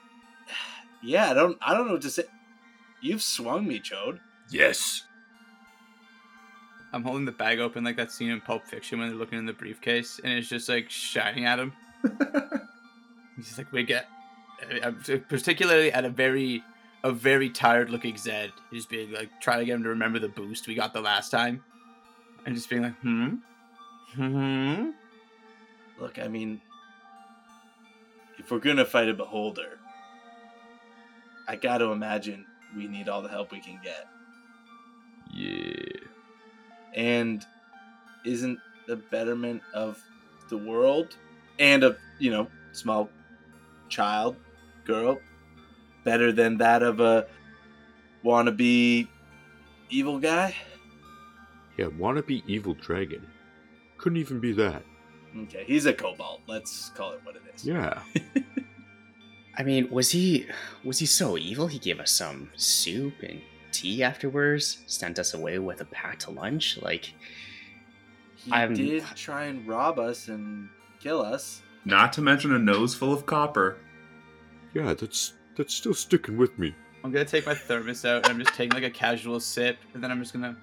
yeah, 1.03 1.31
I 1.31 1.35
don't 1.35 1.59
I 1.61 1.75
don't 1.75 1.87
know 1.87 1.93
what 1.93 2.03
to 2.03 2.11
say. 2.11 2.25
You've 3.03 3.23
swung 3.23 3.67
me, 3.69 3.79
Chode. 3.79 4.19
Yes. 4.51 5.05
I'm 6.93 7.03
holding 7.03 7.25
the 7.25 7.33
bag 7.33 7.61
open 7.61 7.85
like 7.85 7.97
that 7.97 8.11
scene 8.11 8.31
in 8.31 8.41
Pulp 8.41 8.67
Fiction 8.67 8.99
when 8.99 9.09
they're 9.09 9.17
looking 9.17 9.39
in 9.39 9.47
the 9.47 9.53
briefcase 9.53 10.21
and 10.23 10.33
it's 10.33 10.49
just 10.49 10.69
like 10.69 10.91
shining 10.91 11.45
at 11.47 11.59
him. 11.59 11.73
He's 13.37 13.47
just 13.47 13.59
like, 13.59 13.73
we 13.73 13.85
get, 13.85 14.07
particularly 15.29 15.93
at 15.93 16.05
a 16.05 16.11
very, 16.11 16.65
a 17.05 17.13
very 17.13 17.49
tired 17.49 17.91
looking 17.91 18.17
Zed, 18.17 18.53
just 18.73 18.91
being 18.91 19.13
like, 19.13 19.31
trying 19.41 19.61
to 19.61 19.65
get 19.65 19.75
him 19.75 19.85
to 19.85 19.91
remember 19.91 20.19
the 20.19 20.29
boost 20.29 20.67
we 20.67 20.75
got 20.75 20.93
the 20.93 21.01
last 21.01 21.31
time. 21.31 21.63
And 22.45 22.55
just 22.55 22.69
being 22.69 22.83
like, 22.83 22.99
hmm? 23.01 23.37
Hmm? 24.15 24.91
Look, 26.01 26.19
I 26.19 26.29
mean, 26.29 26.61
if 28.39 28.51
we're 28.51 28.59
gonna 28.59 28.85
fight 28.85 29.09
a 29.09 29.15
beholder, 29.15 29.79
I 31.47 31.57
got 31.57 31.79
to 31.79 31.87
imagine 31.87 32.47
we 32.77 32.89
need 32.89 33.09
all 33.09 33.23
the 33.23 33.29
help 33.29 33.53
we 33.53 33.61
can 33.61 33.79
get. 33.83 34.07
Yeah. 35.33 36.10
And 36.95 37.45
isn't 38.25 38.59
the 38.87 38.97
betterment 38.97 39.63
of 39.75 40.03
the 40.49 40.59
world 40.59 41.17
and 41.59 41.85
of 41.85 41.97
you 42.19 42.31
know 42.31 42.49
small 42.73 43.09
child 43.89 44.37
girl 44.85 45.21
better 46.05 46.33
than 46.33 46.59
that 46.59 46.83
of 46.83 47.01
a 47.01 47.27
wannabe 48.25 49.09
evil 49.91 50.19
guy? 50.19 50.55
Yeah, 51.77 51.87
wannabe 51.87 52.43
evil 52.47 52.75
dragon. 52.75 53.27
Couldn't 53.99 54.19
even 54.19 54.41
be 54.41 54.53
that. 54.53 54.83
Okay, 55.37 55.65
he's 55.67 55.87
a 55.87 55.93
kobold 55.93 56.41
Let's 56.49 56.91
call 56.91 57.13
it 57.13 57.21
what 57.23 57.37
it 57.37 57.43
is. 57.55 57.65
Yeah. 57.65 58.03
I 59.57 59.63
mean, 59.63 59.91
was 59.91 60.11
he 60.11 60.47
was 60.85 60.99
he 60.99 61.07
so 61.07 61.37
evil? 61.37 61.67
He 61.67 61.79
gave 61.79 62.01
us 62.01 62.11
some 62.11 62.51
soup 62.57 63.15
and 63.23 63.41
tea 63.73 64.03
afterwards, 64.03 64.79
sent 64.87 65.19
us 65.19 65.35
away 65.35 65.59
with 65.59 65.81
a 65.81 65.85
packed 65.85 66.29
lunch. 66.31 66.79
Like, 66.83 67.13
He 68.37 68.53
I'm- 68.53 68.75
did 68.75 69.05
try 69.17 69.45
and 69.45 69.67
rob 69.67 69.99
us 69.99 70.29
and 70.29 70.69
kill 71.01 71.21
us. 71.23 71.63
Not 71.85 72.13
to 72.15 72.23
mention 72.23 72.53
a 72.55 72.59
nose 72.59 72.95
full 72.95 73.13
of 73.13 73.27
copper. 73.27 73.77
Yeah, 74.75 74.95
that's 74.95 75.33
that's 75.57 75.75
still 75.75 75.95
sticking 75.95 76.37
with 76.37 76.59
me. 76.59 76.75
I'm 77.03 77.11
gonna 77.11 77.25
take 77.25 77.47
my 77.47 77.55
thermos 77.55 78.05
out 78.05 78.25
and 78.25 78.27
I'm 78.35 78.39
just 78.39 78.55
taking 78.55 78.73
like 78.73 78.85
a 78.85 78.91
casual 78.91 79.41
sip 79.41 79.79
and 79.95 80.03
then 80.05 80.11
I'm 80.11 80.21
just 80.21 80.33
gonna 80.33 80.57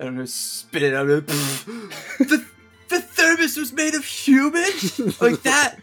I'm 0.00 0.14
gonna 0.14 0.26
spit 0.26 0.82
it 0.82 0.94
out. 0.94 1.06
the, 1.26 2.44
the 2.88 3.00
thermos 3.00 3.56
was 3.56 3.72
made 3.72 3.94
of 3.94 4.04
human? 4.04 4.62
Like 5.20 5.42
that 5.42 5.76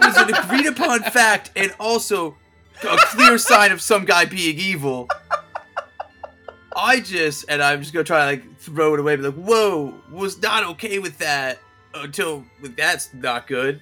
was 0.00 0.16
an 0.18 0.34
agreed 0.34 0.66
upon 0.66 1.00
fact 1.02 1.50
and 1.56 1.74
also 1.80 2.36
a 2.82 2.96
clear 3.06 3.38
sign 3.38 3.72
of 3.72 3.80
some 3.80 4.04
guy 4.04 4.24
being 4.24 4.58
evil. 4.58 5.08
I 6.76 7.00
just 7.00 7.44
and 7.48 7.62
I'm 7.62 7.80
just 7.80 7.92
gonna 7.92 8.04
try 8.04 8.20
to 8.20 8.26
like 8.42 8.58
throw 8.58 8.94
it 8.94 9.00
away, 9.00 9.16
be 9.16 9.22
like, 9.22 9.34
whoa, 9.34 9.94
was 10.10 10.40
not 10.42 10.64
okay 10.70 10.98
with 10.98 11.18
that 11.18 11.58
until 11.94 12.44
like, 12.60 12.76
that's 12.76 13.12
not 13.14 13.46
good. 13.46 13.80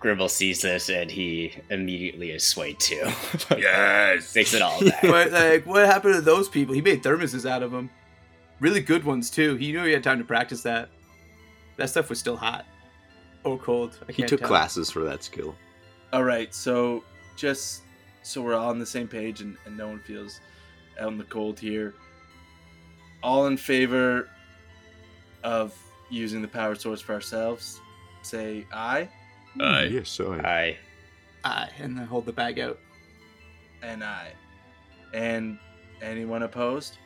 Grimble 0.00 0.28
sees 0.30 0.62
this 0.62 0.88
and 0.88 1.10
he 1.10 1.52
immediately 1.70 2.30
is 2.30 2.44
swayed 2.44 2.80
too. 2.80 3.02
Yes. 3.56 4.32
Takes 4.32 4.54
it 4.54 4.62
all 4.62 4.80
back. 4.84 5.02
But 5.02 5.30
like, 5.32 5.66
what 5.66 5.84
happened 5.86 6.14
to 6.14 6.20
those 6.22 6.48
people? 6.48 6.74
He 6.74 6.80
made 6.80 7.02
thermoses 7.02 7.48
out 7.48 7.62
of 7.62 7.70
them, 7.70 7.90
really 8.58 8.80
good 8.80 9.04
ones 9.04 9.30
too. 9.30 9.56
He 9.56 9.70
knew 9.70 9.84
he 9.84 9.92
had 9.92 10.02
time 10.02 10.18
to 10.18 10.24
practice 10.24 10.62
that. 10.62 10.88
That 11.76 11.90
stuff 11.90 12.08
was 12.08 12.18
still 12.18 12.36
hot 12.36 12.64
or 13.44 13.58
cold. 13.58 13.98
I 14.08 14.12
He 14.12 14.22
took 14.24 14.40
tell. 14.40 14.48
classes 14.48 14.90
for 14.90 15.04
that 15.04 15.22
skill. 15.22 15.54
All 16.12 16.24
right, 16.24 16.52
so 16.54 17.04
just 17.36 17.81
so 18.22 18.42
we're 18.42 18.54
all 18.54 18.70
on 18.70 18.78
the 18.78 18.86
same 18.86 19.08
page 19.08 19.40
and, 19.40 19.56
and 19.66 19.76
no 19.76 19.88
one 19.88 20.00
feels 20.00 20.40
out 21.00 21.08
in 21.12 21.18
the 21.18 21.24
cold 21.24 21.58
here. 21.58 21.94
All 23.22 23.46
in 23.46 23.56
favor 23.56 24.28
of 25.44 25.76
using 26.10 26.42
the 26.42 26.48
power 26.48 26.74
source 26.74 27.00
for 27.00 27.12
ourselves, 27.14 27.80
say 28.22 28.66
aye, 28.72 29.08
Aye. 29.60 29.84
Yes, 29.84 30.18
I. 30.20 30.34
I 30.44 30.78
Ah, 31.44 31.68
and 31.78 31.98
then 31.98 32.06
hold 32.06 32.24
the 32.26 32.32
bag 32.32 32.58
out. 32.60 32.78
and 33.82 34.02
aye. 34.04 34.32
And 35.12 35.58
anyone 36.00 36.42
opposed? 36.42 36.96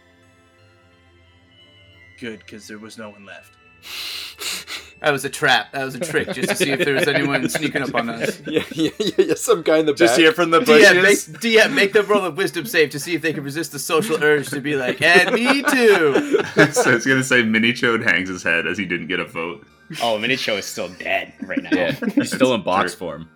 Good, 2.21 2.39
because 2.41 2.69
there 2.69 2.79
was 2.79 2.99
no 2.99 3.11
one 3.11 3.25
left. 3.27 3.53
That 5.01 5.11
was 5.11 5.25
a 5.25 5.31
trap. 5.31 5.73
That 5.73 5.85
was 5.85 5.95
a 5.95 6.01
trick, 6.01 6.33
just 6.33 6.49
to 6.49 6.57
see 6.57 6.71
if 6.71 6.81
there 6.85 6.95
was 6.95 7.07
anyone 7.07 7.49
sneaking 7.51 7.83
up 7.83 7.95
on 7.95 8.09
us. 8.09 8.41
yeah, 8.47 8.65
yeah, 8.73 8.91
yeah, 8.99 9.11
yeah. 9.19 9.35
Some 9.35 9.63
guy 9.63 9.79
in 9.79 9.87
the 9.87 9.93
back. 9.93 9.99
Just 9.99 10.15
back. 10.15 10.21
here 10.21 10.33
from 10.33 10.51
the 10.51 10.61
bushes. 10.61 10.89
DM, 10.89 11.03
make, 11.03 11.19
DM, 11.41 11.73
make 11.75 11.93
them 11.93 12.07
roll 12.07 12.25
a 12.25 12.31
wisdom 12.31 12.65
save 12.65 12.91
to 12.91 12.99
see 12.99 13.15
if 13.15 13.21
they 13.23 13.33
can 13.35 13.45
resist 13.45 13.73
the 13.73 13.79
social 13.79 14.23
urge 14.25 14.49
to 14.49 14.61
be 14.61 14.75
like, 14.75 15.03
and 15.03 15.35
me 15.35 15.63
too. 15.63 16.41
so 16.73 16.91
it's 16.95 17.07
gonna 17.07 17.23
say 17.23 17.43
Mini 17.43 17.73
Chode 17.73 18.03
hangs 18.05 18.29
his 18.31 18.43
head 18.43 18.67
as 18.67 18.79
he 18.79 18.87
didn't 18.87 19.09
get 19.09 19.21
a 19.21 19.25
vote. 19.27 19.67
oh, 20.03 20.19
Minicho 20.19 20.59
is 20.59 20.65
still 20.65 20.89
dead 20.89 21.33
right 21.43 21.63
now. 21.63 21.71
Yeah. 21.73 21.93
He's 22.15 22.33
still 22.35 22.55
in 22.55 22.63
box 22.63 22.93
Sure. 22.93 22.99
form. 22.99 23.29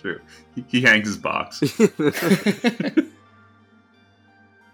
True. 0.00 0.20
He, 0.54 0.64
he 0.68 0.80
hangs 0.80 1.06
his 1.06 1.16
box. 1.18 1.62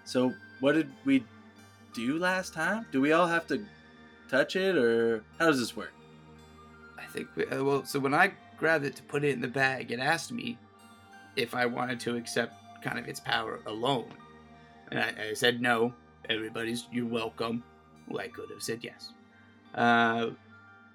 So, 0.05 0.35
what 0.59 0.73
did 0.73 0.91
we 1.05 1.25
do 1.95 2.19
last 2.19 2.53
time? 2.53 2.85
Do 2.91 3.01
we 3.01 3.13
all 3.13 3.29
have 3.29 3.47
to 3.49 3.65
touch 4.29 4.57
it, 4.57 4.77
or 4.77 5.23
how 5.39 5.47
does 5.47 5.61
this 5.61 5.77
work? 5.77 5.93
I 7.03 7.07
think, 7.13 7.29
we, 7.37 7.47
uh, 7.47 7.63
well, 7.65 7.85
so 7.85 7.99
when 7.99 8.15
I 8.15 8.33
grabbed 8.57 8.85
it 8.85 8.97
to 8.97 9.03
put 9.03 9.25
it 9.25 9.31
in 9.31 9.41
the 9.41 9.49
bag, 9.49 9.91
it 9.91 10.01
asked 10.01 10.33
me 10.33 10.59
if 11.37 11.55
I 11.55 11.67
wanted 11.67 12.01
to 12.01 12.17
accept 12.17 12.55
kind 12.83 12.99
of 12.99 13.09
its 13.09 13.21
power 13.21 13.61
alone. 13.67 14.13
And 14.91 15.01
I, 15.01 15.31
I 15.31 15.35
said 15.35 15.61
no. 15.61 15.95
Everybody's, 16.29 16.87
you're 16.93 17.07
welcome. 17.07 17.63
Well, 18.09 18.21
I 18.21 18.29
could 18.29 18.51
have 18.51 18.63
said 18.63 18.81
yes. 18.83 19.13
Uh, 19.75 20.31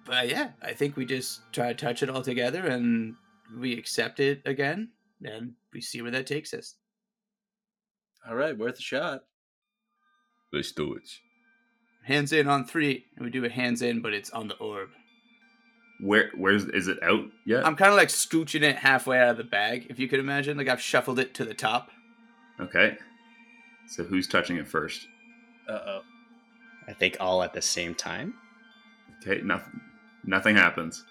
but 0.05 0.29
yeah, 0.29 0.49
I 0.61 0.73
think 0.73 0.95
we 0.95 1.05
just 1.05 1.41
try 1.51 1.67
to 1.67 1.73
touch 1.73 2.03
it 2.03 2.09
all 2.09 2.21
together 2.21 2.67
and 2.67 3.15
we 3.57 3.77
accept 3.77 4.19
it 4.19 4.41
again 4.45 4.89
and 5.23 5.53
we 5.73 5.81
see 5.81 6.01
where 6.01 6.11
that 6.11 6.27
takes 6.27 6.53
us. 6.53 6.75
All 8.27 8.35
right, 8.35 8.57
worth 8.57 8.79
a 8.79 8.81
shot. 8.81 9.23
Let's 10.51 10.71
do 10.71 10.93
it. 10.95 11.09
Hands 12.05 12.31
in 12.31 12.47
on 12.47 12.65
three, 12.65 13.05
and 13.15 13.25
we 13.25 13.31
do 13.31 13.45
a 13.45 13.49
hands 13.49 13.81
in, 13.81 14.01
but 14.01 14.13
it's 14.13 14.29
on 14.29 14.47
the 14.47 14.55
orb. 14.57 14.89
Where 15.99 16.29
where's 16.35 16.65
is 16.65 16.87
it 16.87 17.01
out 17.01 17.25
yet? 17.45 17.65
I'm 17.65 17.75
kind 17.75 17.89
of 17.91 17.95
like 17.97 18.09
scooching 18.09 18.63
it 18.63 18.75
halfway 18.77 19.19
out 19.19 19.29
of 19.29 19.37
the 19.37 19.43
bag, 19.43 19.87
if 19.89 19.97
you 19.99 20.07
could 20.07 20.19
imagine. 20.19 20.57
Like 20.57 20.67
I've 20.67 20.81
shuffled 20.81 21.19
it 21.19 21.33
to 21.35 21.45
the 21.45 21.53
top. 21.53 21.89
Okay. 22.59 22.97
So 23.87 24.03
who's 24.03 24.27
touching 24.27 24.57
it 24.57 24.67
first? 24.67 25.07
Uh 25.69 25.79
oh. 25.85 26.01
I 26.87 26.93
think 26.93 27.17
all 27.19 27.41
at 27.43 27.53
the 27.53 27.61
same 27.61 27.95
time. 27.95 28.33
Okay, 29.21 29.41
nothing 29.41 29.79
nothing 30.23 30.55
happens. 30.55 31.05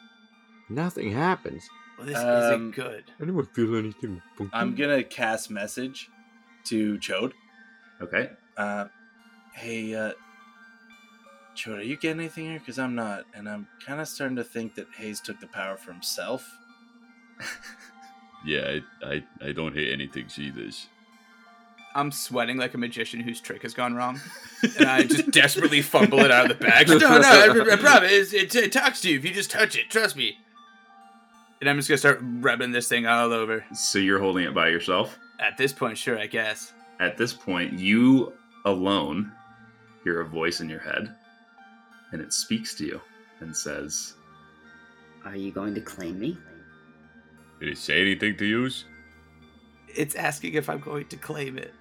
Nothing 0.68 1.12
happens. 1.12 1.68
Well, 1.98 2.06
this 2.06 2.18
Um, 2.18 2.28
isn't 2.28 2.70
good. 2.72 3.04
Anyone 3.20 3.46
feel 3.46 3.76
anything 3.76 4.20
funky? 4.36 4.50
I'm 4.52 4.74
gonna 4.74 5.02
cast 5.02 5.50
message 5.50 6.10
to 6.64 6.98
Chode. 6.98 7.32
Okay. 8.00 8.30
Uh, 8.56 8.86
hey, 9.54 9.94
uh, 9.94 10.12
Chode, 11.54 11.78
are 11.78 11.82
you 11.82 11.96
getting 11.96 12.20
anything 12.20 12.46
here? 12.46 12.58
Because 12.58 12.78
I'm 12.78 12.94
not, 12.94 13.24
and 13.34 13.48
I'm 13.48 13.66
kind 13.84 14.00
of 14.00 14.08
starting 14.08 14.36
to 14.36 14.44
think 14.44 14.74
that 14.74 14.86
Haze 14.96 15.20
took 15.20 15.40
the 15.40 15.46
power 15.46 15.76
for 15.76 15.92
himself. 15.92 16.58
Yeah, 18.44 18.78
I, 19.02 19.06
I, 19.06 19.48
I 19.48 19.52
don't 19.52 19.74
hit 19.74 19.92
anything 19.92 20.28
see 20.28 20.50
this. 20.50 20.88
I'm 21.94 22.10
sweating 22.10 22.56
like 22.56 22.74
a 22.74 22.78
magician 22.78 23.20
whose 23.20 23.40
trick 23.40 23.62
has 23.62 23.72
gone 23.72 23.94
wrong, 23.94 24.20
and 24.78 24.86
I 24.86 25.04
just 25.04 25.30
desperately 25.30 25.80
fumble 25.80 26.20
it 26.20 26.30
out 26.30 26.50
of 26.50 26.58
the 26.58 26.64
bag. 26.64 26.88
No, 26.94 26.98
no, 26.98 27.06
I, 27.08 27.72
I 27.72 27.76
promise. 27.76 28.32
It, 28.32 28.54
it 28.54 28.72
talks 28.72 29.00
to 29.02 29.10
you 29.10 29.18
if 29.18 29.24
you 29.24 29.32
just 29.32 29.50
touch 29.50 29.76
it. 29.76 29.90
Trust 29.90 30.16
me. 30.16 30.36
And 31.60 31.70
I'm 31.70 31.76
just 31.76 31.88
gonna 31.88 31.98
start 31.98 32.20
rubbing 32.22 32.72
this 32.72 32.88
thing 32.88 33.06
all 33.06 33.32
over. 33.32 33.64
So 33.72 33.98
you're 33.98 34.18
holding 34.18 34.44
it 34.44 34.54
by 34.54 34.68
yourself? 34.68 35.18
At 35.38 35.56
this 35.56 35.72
point, 35.72 35.96
sure, 35.96 36.18
I 36.18 36.26
guess. 36.26 36.72
At 37.00 37.16
this 37.16 37.32
point, 37.32 37.78
you 37.78 38.32
alone 38.64 39.32
hear 40.02 40.20
a 40.20 40.26
voice 40.26 40.60
in 40.60 40.68
your 40.68 40.80
head, 40.80 41.14
and 42.14 42.22
it 42.22 42.32
speaks 42.32 42.74
to 42.76 42.86
you 42.86 43.00
and 43.40 43.54
says, 43.54 44.14
Are 45.24 45.34
you 45.34 45.50
going 45.50 45.74
to 45.74 45.80
claim 45.80 46.18
me? 46.20 46.38
Did 47.58 47.70
it 47.70 47.78
say 47.78 48.00
anything 48.00 48.36
to 48.36 48.46
use? 48.46 48.84
It's 49.88 50.14
asking 50.14 50.54
if 50.54 50.70
I'm 50.70 50.78
going 50.78 51.06
to 51.08 51.16
claim 51.16 51.58
it. 51.58 51.74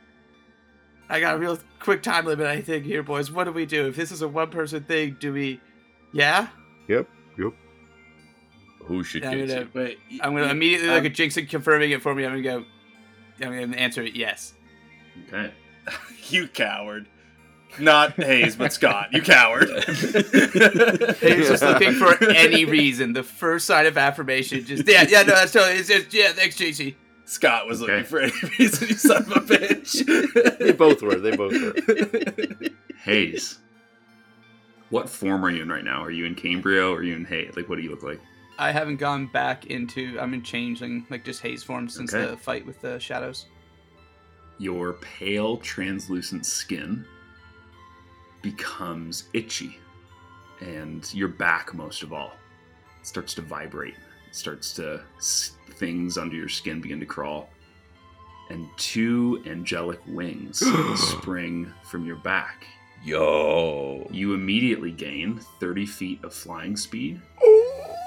I 1.07 1.19
got 1.19 1.35
a 1.35 1.37
real 1.37 1.59
quick 1.79 2.01
time 2.01 2.25
limit, 2.25 2.47
I 2.47 2.61
think, 2.61 2.83
here, 2.83 3.03
boys. 3.03 3.31
What 3.31 3.43
do 3.43 3.51
we 3.51 3.67
do? 3.67 3.87
If 3.87 3.95
this 3.95 4.11
is 4.11 4.23
a 4.23 4.27
one 4.27 4.49
person 4.49 4.83
thing, 4.83 5.17
do 5.19 5.33
we. 5.33 5.61
Yeah? 6.13 6.47
Yep, 6.87 7.07
yep. 7.37 7.53
Who 8.85 9.03
should 9.03 9.23
I'm 9.23 9.37
get 9.37 9.49
gonna, 9.49 9.61
it? 9.61 9.75
Wait, 9.75 9.99
I'm 10.19 10.33
gonna 10.35 10.47
immediately 10.47 10.89
look 10.89 11.05
at 11.05 11.13
Jinx 11.13 11.37
and 11.37 11.47
confirming 11.47 11.91
it 11.91 12.01
for 12.01 12.15
me. 12.15 12.25
I'm 12.25 12.31
gonna 12.31 12.41
go. 12.41 12.65
I'm 13.45 13.59
gonna 13.59 13.77
answer 13.77 14.01
it 14.01 14.15
yes. 14.15 14.55
Okay. 15.27 15.53
you 16.29 16.47
coward. 16.47 17.07
Not 17.79 18.13
Haze, 18.13 18.55
but 18.55 18.71
Scott. 18.73 19.09
You 19.13 19.21
coward. 19.21 19.69
He's 19.87 21.47
just 21.47 21.63
looking 21.63 21.93
for 21.93 22.23
any 22.23 22.65
reason. 22.65 23.13
The 23.13 23.23
first 23.23 23.65
sign 23.65 23.85
of 23.85 23.97
affirmation, 23.97 24.63
just 24.65 24.87
yeah, 24.87 25.05
yeah, 25.07 25.23
no, 25.23 25.33
that's 25.33 25.51
totally. 25.53 25.77
It's 25.79 25.87
just 25.87 26.13
yeah, 26.13 26.31
thanks, 26.33 26.55
JC. 26.57 26.95
Scott 27.25 27.67
was 27.67 27.81
looking 27.81 28.03
for 28.03 28.19
any 28.19 28.33
reason, 28.59 28.89
you 28.89 28.95
son 28.95 29.23
of 29.23 29.31
a 29.31 29.39
bitch. 29.39 30.57
They 30.59 30.71
both 30.73 31.01
were. 31.01 31.15
They 31.15 31.35
both 31.35 31.53
were. 31.53 32.69
Haze. 33.03 33.59
What 34.89 35.09
form 35.09 35.43
are 35.43 35.49
you 35.49 35.63
in 35.63 35.69
right 35.69 35.83
now? 35.83 36.03
Are 36.03 36.11
you 36.11 36.25
in 36.25 36.35
Cambria 36.35 36.85
or 36.87 36.97
are 36.97 37.03
you 37.03 37.15
in 37.15 37.25
Hay? 37.25 37.49
Like, 37.55 37.67
what 37.69 37.77
do 37.77 37.81
you 37.81 37.89
look 37.89 38.03
like? 38.03 38.21
I 38.59 38.71
haven't 38.71 38.97
gone 38.97 39.27
back 39.27 39.65
into. 39.67 40.19
I'm 40.19 40.33
in 40.35 40.43
changeling, 40.43 41.07
like 41.09 41.25
just 41.25 41.41
haze 41.41 41.63
form 41.63 41.89
since 41.89 42.13
Okay. 42.13 42.29
the 42.29 42.37
fight 42.37 42.65
with 42.67 42.79
the 42.81 42.99
shadows. 42.99 43.45
Your 44.59 44.93
pale, 44.93 45.57
translucent 45.57 46.45
skin 46.45 47.05
becomes 48.43 49.23
itchy, 49.33 49.79
and 50.61 51.11
your 51.13 51.29
back, 51.29 51.73
most 51.73 52.03
of 52.03 52.13
all, 52.13 52.33
it 53.01 53.07
starts 53.07 53.33
to 53.33 53.41
vibrate. 53.41 53.95
It 54.29 54.35
starts 54.35 54.73
to 54.73 55.01
things 55.71 56.19
under 56.19 56.35
your 56.35 56.49
skin 56.49 56.79
begin 56.79 56.99
to 56.99 57.07
crawl, 57.07 57.49
and 58.51 58.67
two 58.77 59.41
angelic 59.47 59.99
wings 60.05 60.63
spring 60.95 61.73
from 61.83 62.05
your 62.05 62.17
back. 62.17 62.67
Yo. 63.03 64.07
You 64.11 64.33
immediately 64.33 64.91
gain 64.91 65.39
30 65.59 65.85
feet 65.87 66.23
of 66.23 66.33
flying 66.33 66.77
speed, 66.77 67.19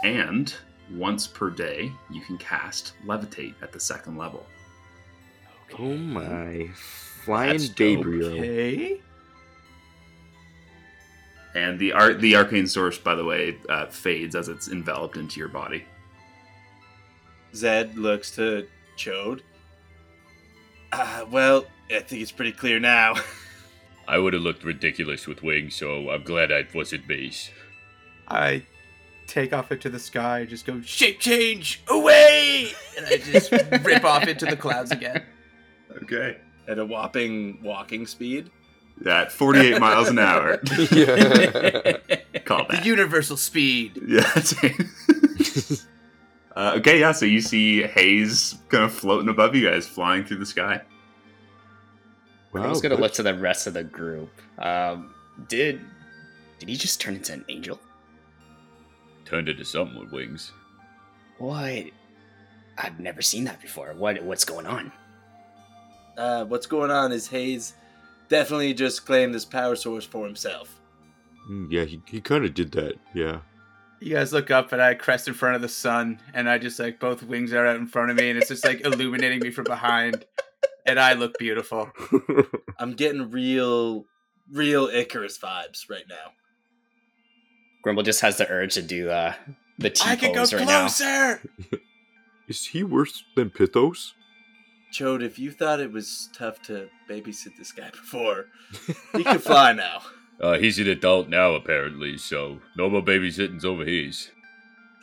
and 0.05 0.55
once 0.95 1.27
per 1.27 1.51
day, 1.51 1.91
you 2.11 2.21
can 2.21 2.39
cast 2.39 2.93
Levitate 3.05 3.55
at 3.61 3.73
the 3.73 3.81
second 3.81 4.17
level. 4.17 4.47
Oh 5.79 5.97
my. 5.97 6.69
Flying 6.75 7.53
That's. 7.53 7.69
Gabriel. 7.71 8.33
Okay. 8.33 9.01
And 11.57 11.79
the 11.79 11.95
art, 11.95 12.21
the 12.21 12.37
arcane 12.37 12.67
source, 12.67 12.99
by 12.99 13.15
the 13.15 13.25
way, 13.25 13.57
uh, 13.71 13.87
fades 13.87 14.37
as 14.37 14.51
it's 14.51 14.69
enveloped 14.69 15.17
into 15.17 15.41
your 15.41 15.49
body. 15.49 15.87
Zed 17.55 17.97
looks 17.97 18.31
to 18.33 18.67
Chode. 18.99 19.41
Uh, 20.93 21.25
well, 21.31 21.65
I 21.91 22.01
think 22.01 22.21
it's 22.21 22.31
pretty 22.31 22.53
clear 22.53 22.79
now. 22.79 23.15
I 24.09 24.19
would 24.19 24.35
have 24.35 24.43
looked 24.43 24.65
ridiculous 24.65 25.27
with 25.27 25.43
wings, 25.43 25.75
so 25.75 26.11
I'm 26.11 26.25
glad 26.25 26.53
I 26.53 26.67
wasn't 26.75 27.09
base. 27.09 27.51
I 28.29 28.63
take 29.27 29.55
off 29.55 29.73
into 29.73 29.89
the 29.89 29.99
sky, 29.99 30.45
just 30.45 30.67
go 30.67 30.83
shape 30.83 31.21
change 31.21 31.83
away, 31.89 32.69
and 32.99 33.07
I 33.07 33.17
just 33.17 33.51
rip 33.51 34.05
off 34.05 34.29
into 34.29 34.45
the 34.45 34.57
clouds 34.57 34.91
again. 34.91 35.23
Okay. 36.03 36.37
At 36.69 36.79
a 36.79 36.85
whopping 36.85 37.59
walking 37.63 38.07
speed. 38.07 38.51
At 39.05 39.31
48 39.31 39.79
miles 39.79 40.09
an 40.09 40.19
hour. 40.19 40.59
Yeah. 40.91 41.99
Call 42.47 42.65
The 42.67 42.77
that. 42.77 42.87
universal 42.87 43.37
speed. 43.37 44.01
Yeah. 44.07 44.25
uh, 46.57 46.75
okay, 46.79 47.01
yeah, 47.01 47.13
so 47.13 47.27
you 47.27 47.41
see 47.41 47.83
haze 47.83 48.57
kind 48.69 48.85
of 48.85 48.93
floating 48.93 49.29
above 49.29 49.55
you 49.55 49.69
guys, 49.69 49.87
flying 49.87 50.25
through 50.25 50.39
the 50.39 50.47
sky. 50.47 50.83
Wow, 52.53 52.63
I 52.63 52.69
was 52.69 52.81
gonna 52.81 52.97
look 52.97 53.13
to 53.15 53.23
the 53.23 53.35
rest 53.35 53.67
of 53.67 53.75
the 53.75 53.85
group. 53.85 54.31
Um, 54.59 55.15
did 55.49 55.81
did 56.59 56.69
he 56.69 56.77
just 56.77 57.01
turn 57.01 57.15
into 57.17 57.33
an 57.35 57.45
angel? 57.49 57.79
Turned 59.25 59.49
into 59.49 59.65
something 59.65 59.99
with 59.99 60.13
wings. 60.13 60.53
What? 61.39 61.85
I've 62.79 63.01
never 63.01 63.23
seen 63.23 63.45
that 63.45 63.61
before. 63.61 63.93
What 63.95 64.23
what's 64.23 64.45
going 64.45 64.67
on? 64.67 64.93
Uh, 66.17 66.45
what's 66.47 66.67
going 66.67 66.91
on 66.91 67.13
is 67.13 67.27
Haze 67.27 67.75
definitely 68.29 68.75
just 68.75 69.07
claimed 69.07 69.35
this 69.35 69.45
power 69.45 69.77
source 69.77 70.05
for 70.05 70.25
himself. 70.27 70.81
Mm, 71.51 71.69
Yeah, 71.71 71.85
he, 71.85 72.03
he 72.07 72.21
kind 72.21 72.45
of 72.45 72.55
did 72.55 72.73
that. 72.73 72.95
Yeah. 73.15 73.41
You 74.01 74.15
guys 74.15 74.33
look 74.33 74.51
up, 74.51 74.73
and 74.73 74.83
I 74.83 74.95
crest 74.95 75.27
in 75.27 75.35
front 75.35 75.57
of 75.57 75.63
the 75.63 75.69
sun, 75.69 76.21
and 76.35 76.51
I 76.51 76.59
just 76.59 76.79
like 76.79 77.01
both 77.01 77.23
wings 77.23 77.53
are 77.55 77.67
out 77.67 77.77
in 77.77 77.87
front 77.87 78.11
of 78.11 78.17
me, 78.17 78.29
and 78.29 78.39
it's 78.39 78.49
just 78.49 78.65
like 78.65 78.83
illuminating 78.83 79.41
me 79.41 79.51
from 79.51 79.65
behind, 79.65 80.25
and 80.85 81.01
I 81.01 81.15
look 81.15 81.39
beautiful. 81.39 81.91
I'm 82.79 82.93
getting 82.93 83.31
real, 83.31 84.05
real 84.53 84.87
Icarus 84.89 85.39
vibes 85.39 85.89
right 85.89 86.05
now. 86.09 86.33
Grimble 87.85 88.05
just 88.05 88.21
has 88.21 88.37
the 88.37 88.51
urge 88.51 88.75
to 88.75 88.83
do 88.83 89.09
uh, 89.09 89.33
the 89.79 89.89
T 89.91 90.03
I 90.05 90.17
can 90.17 90.33
go 90.33 90.41
pose 90.41 90.53
right 90.53 90.67
now. 90.67 90.81
closer. 90.83 91.41
Is 92.49 92.67
he 92.67 92.83
worse 92.85 93.25
than 93.35 93.49
Pithos? 93.51 94.13
Chode, 94.93 95.23
if 95.23 95.39
you 95.39 95.51
thought 95.51 95.81
it 95.81 95.93
was 95.93 96.29
tough 96.35 96.63
to 96.63 96.89
babysit 97.09 97.57
this 97.59 97.73
guy 97.73 97.91
before, 97.93 98.47
he 99.15 99.25
can 99.25 99.39
fly 99.39 99.73
now. 99.73 100.01
Uh, 100.39 100.59
he's 100.59 100.79
an 100.79 100.87
adult 100.87 101.31
now, 101.31 101.55
apparently, 101.55 102.19
so 102.19 102.61
no 102.77 102.91
more 102.91 103.01
babysitting's 103.01 103.65
over 103.65 103.87
his. 103.87 104.31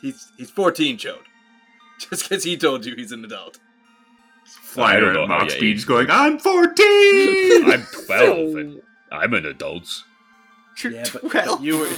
He's 0.00 0.30
he's 0.36 0.48
14, 0.48 0.96
Chode. 0.96 1.16
Just 1.98 2.28
because 2.28 2.44
he 2.44 2.56
told 2.56 2.86
you 2.86 2.94
he's 2.94 3.10
an 3.10 3.24
adult. 3.24 3.58
Flying 4.46 4.96
I 4.98 5.00
don't 5.00 5.08
around 5.08 5.14
know 5.16 5.22
at 5.24 5.28
how 5.30 5.38
Mach 5.38 5.44
you 5.46 5.50
speed, 5.50 5.70
age. 5.70 5.76
just 5.78 5.88
going, 5.88 6.06
I'm 6.08 6.38
14! 6.38 7.64
I'm 7.68 7.82
12, 8.06 8.54
and 8.58 8.82
I'm 9.10 9.34
an 9.34 9.44
adult. 9.46 10.04
You're 10.84 10.92
Yeah, 10.92 11.04
but, 11.12 11.28
12. 11.28 11.46
but 11.48 11.60
you 11.62 11.78
were 11.78 11.88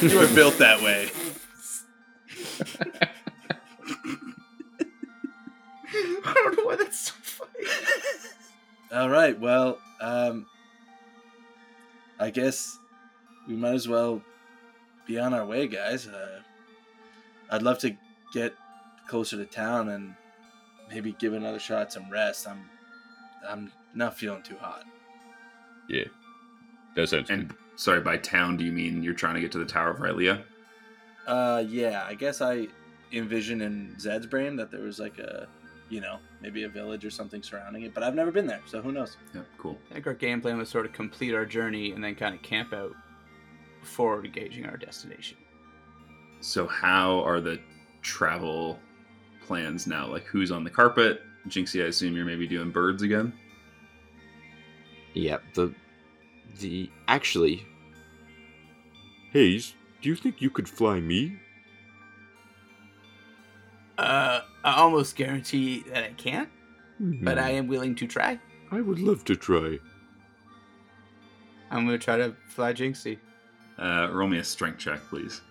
you 0.00 0.16
were 0.16 0.32
built 0.32 0.58
that 0.58 0.80
way. 0.80 1.10
I 6.24 6.32
don't 6.34 6.56
know 6.58 6.64
why 6.64 6.76
that's 6.76 6.98
so 7.08 7.12
funny. 7.12 7.23
All 8.92 9.08
right. 9.08 9.38
Well, 9.38 9.78
um, 10.00 10.46
I 12.18 12.30
guess 12.30 12.78
we 13.48 13.54
might 13.56 13.74
as 13.74 13.88
well 13.88 14.22
be 15.06 15.18
on 15.18 15.34
our 15.34 15.44
way, 15.44 15.66
guys. 15.66 16.06
Uh, 16.06 16.40
I'd 17.50 17.62
love 17.62 17.78
to 17.80 17.96
get 18.32 18.54
closer 19.08 19.36
to 19.36 19.44
town 19.44 19.88
and 19.88 20.14
maybe 20.90 21.12
give 21.18 21.32
another 21.32 21.58
shot 21.58 21.92
some 21.92 22.08
rest. 22.10 22.48
I'm 22.48 22.68
I'm 23.48 23.72
not 23.94 24.16
feeling 24.16 24.42
too 24.42 24.56
hot. 24.56 24.84
Yeah. 25.88 26.04
That 26.96 27.08
sounds 27.08 27.30
and 27.30 27.48
good. 27.48 27.58
sorry, 27.76 28.00
by 28.00 28.16
town, 28.16 28.56
do 28.56 28.64
you 28.64 28.72
mean 28.72 29.02
you're 29.02 29.14
trying 29.14 29.34
to 29.34 29.40
get 29.40 29.52
to 29.52 29.58
the 29.58 29.64
Tower 29.64 29.90
of 29.90 29.98
Rylea? 29.98 30.42
Uh, 31.26 31.64
yeah. 31.66 32.04
I 32.06 32.14
guess 32.14 32.40
I 32.40 32.68
envision 33.12 33.60
in 33.60 33.96
Zed's 33.98 34.26
brain 34.26 34.56
that 34.56 34.70
there 34.70 34.80
was 34.80 34.98
like 34.98 35.18
a, 35.18 35.46
you 35.88 36.00
know, 36.00 36.18
maybe 36.40 36.64
a 36.64 36.68
village 36.68 37.04
or 37.04 37.10
something 37.10 37.42
surrounding 37.42 37.82
it, 37.82 37.94
but 37.94 38.02
I've 38.02 38.14
never 38.14 38.30
been 38.30 38.46
there, 38.46 38.60
so 38.66 38.80
who 38.80 38.92
knows? 38.92 39.16
Yeah, 39.34 39.42
cool. 39.58 39.78
I 39.90 39.94
think 39.94 40.06
our 40.06 40.14
game 40.14 40.40
plan 40.40 40.58
was 40.58 40.68
sort 40.68 40.86
of 40.86 40.92
complete 40.92 41.34
our 41.34 41.46
journey 41.46 41.92
and 41.92 42.02
then 42.02 42.14
kind 42.14 42.34
of 42.34 42.42
camp 42.42 42.72
out 42.72 42.92
before 43.80 44.24
engaging 44.24 44.66
our 44.66 44.76
destination. 44.76 45.36
So, 46.40 46.66
how 46.66 47.20
are 47.24 47.40
the 47.40 47.60
travel 48.02 48.78
plans 49.46 49.86
now? 49.86 50.06
Like, 50.06 50.24
who's 50.24 50.50
on 50.50 50.64
the 50.64 50.70
carpet? 50.70 51.22
Jinxy, 51.48 51.84
I 51.84 51.88
assume 51.88 52.16
you're 52.16 52.24
maybe 52.24 52.46
doing 52.46 52.70
birds 52.70 53.02
again? 53.02 53.32
Yeah, 55.12 55.38
the 55.54 55.74
the 56.60 56.90
actually 57.08 57.66
Haze, 59.32 59.74
do 60.00 60.08
you 60.08 60.14
think 60.14 60.40
you 60.40 60.48
could 60.48 60.68
fly 60.68 61.00
me? 61.00 61.38
Uh, 63.98 64.42
I 64.64 64.76
almost 64.76 65.14
guarantee 65.14 65.84
that 65.92 66.04
I 66.04 66.12
can't, 66.16 66.48
but 66.98 67.38
Hmm, 67.38 67.44
I 67.44 67.50
am 67.50 67.66
willing 67.68 67.94
to 67.96 68.06
try. 68.06 68.40
I 68.70 68.80
would 68.80 68.98
love 68.98 69.24
to 69.26 69.36
try. 69.36 69.78
I'm 71.70 71.84
gonna 71.84 71.98
try 71.98 72.16
to 72.16 72.34
fly 72.48 72.72
Jinxy. 72.72 73.18
Uh, 73.78 74.08
roll 74.10 74.28
me 74.28 74.38
a 74.38 74.44
strength 74.44 74.78
check, 74.78 75.00
please. 75.10 75.42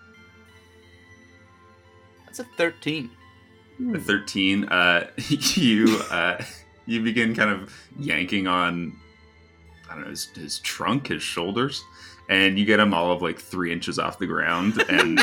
That's 2.25 2.39
a 2.39 2.45
13. 2.57 3.11
A 3.93 3.99
13, 3.99 4.65
uh, 4.65 5.07
you, 5.27 5.99
uh, 6.09 6.43
you 6.85 7.03
begin 7.03 7.35
kind 7.35 7.49
of 7.49 7.73
yanking 7.99 8.47
on, 8.47 8.95
I 9.89 9.95
don't 9.95 10.03
know, 10.05 10.09
his, 10.09 10.25
his 10.35 10.59
trunk, 10.59 11.07
his 11.07 11.21
shoulders, 11.21 11.83
and 12.29 12.57
you 12.57 12.65
get 12.65 12.79
him 12.79 12.93
all 12.93 13.11
of 13.11 13.21
like 13.21 13.39
three 13.39 13.71
inches 13.71 13.99
off 13.99 14.19
the 14.19 14.27
ground, 14.27 14.83
and 14.89 15.19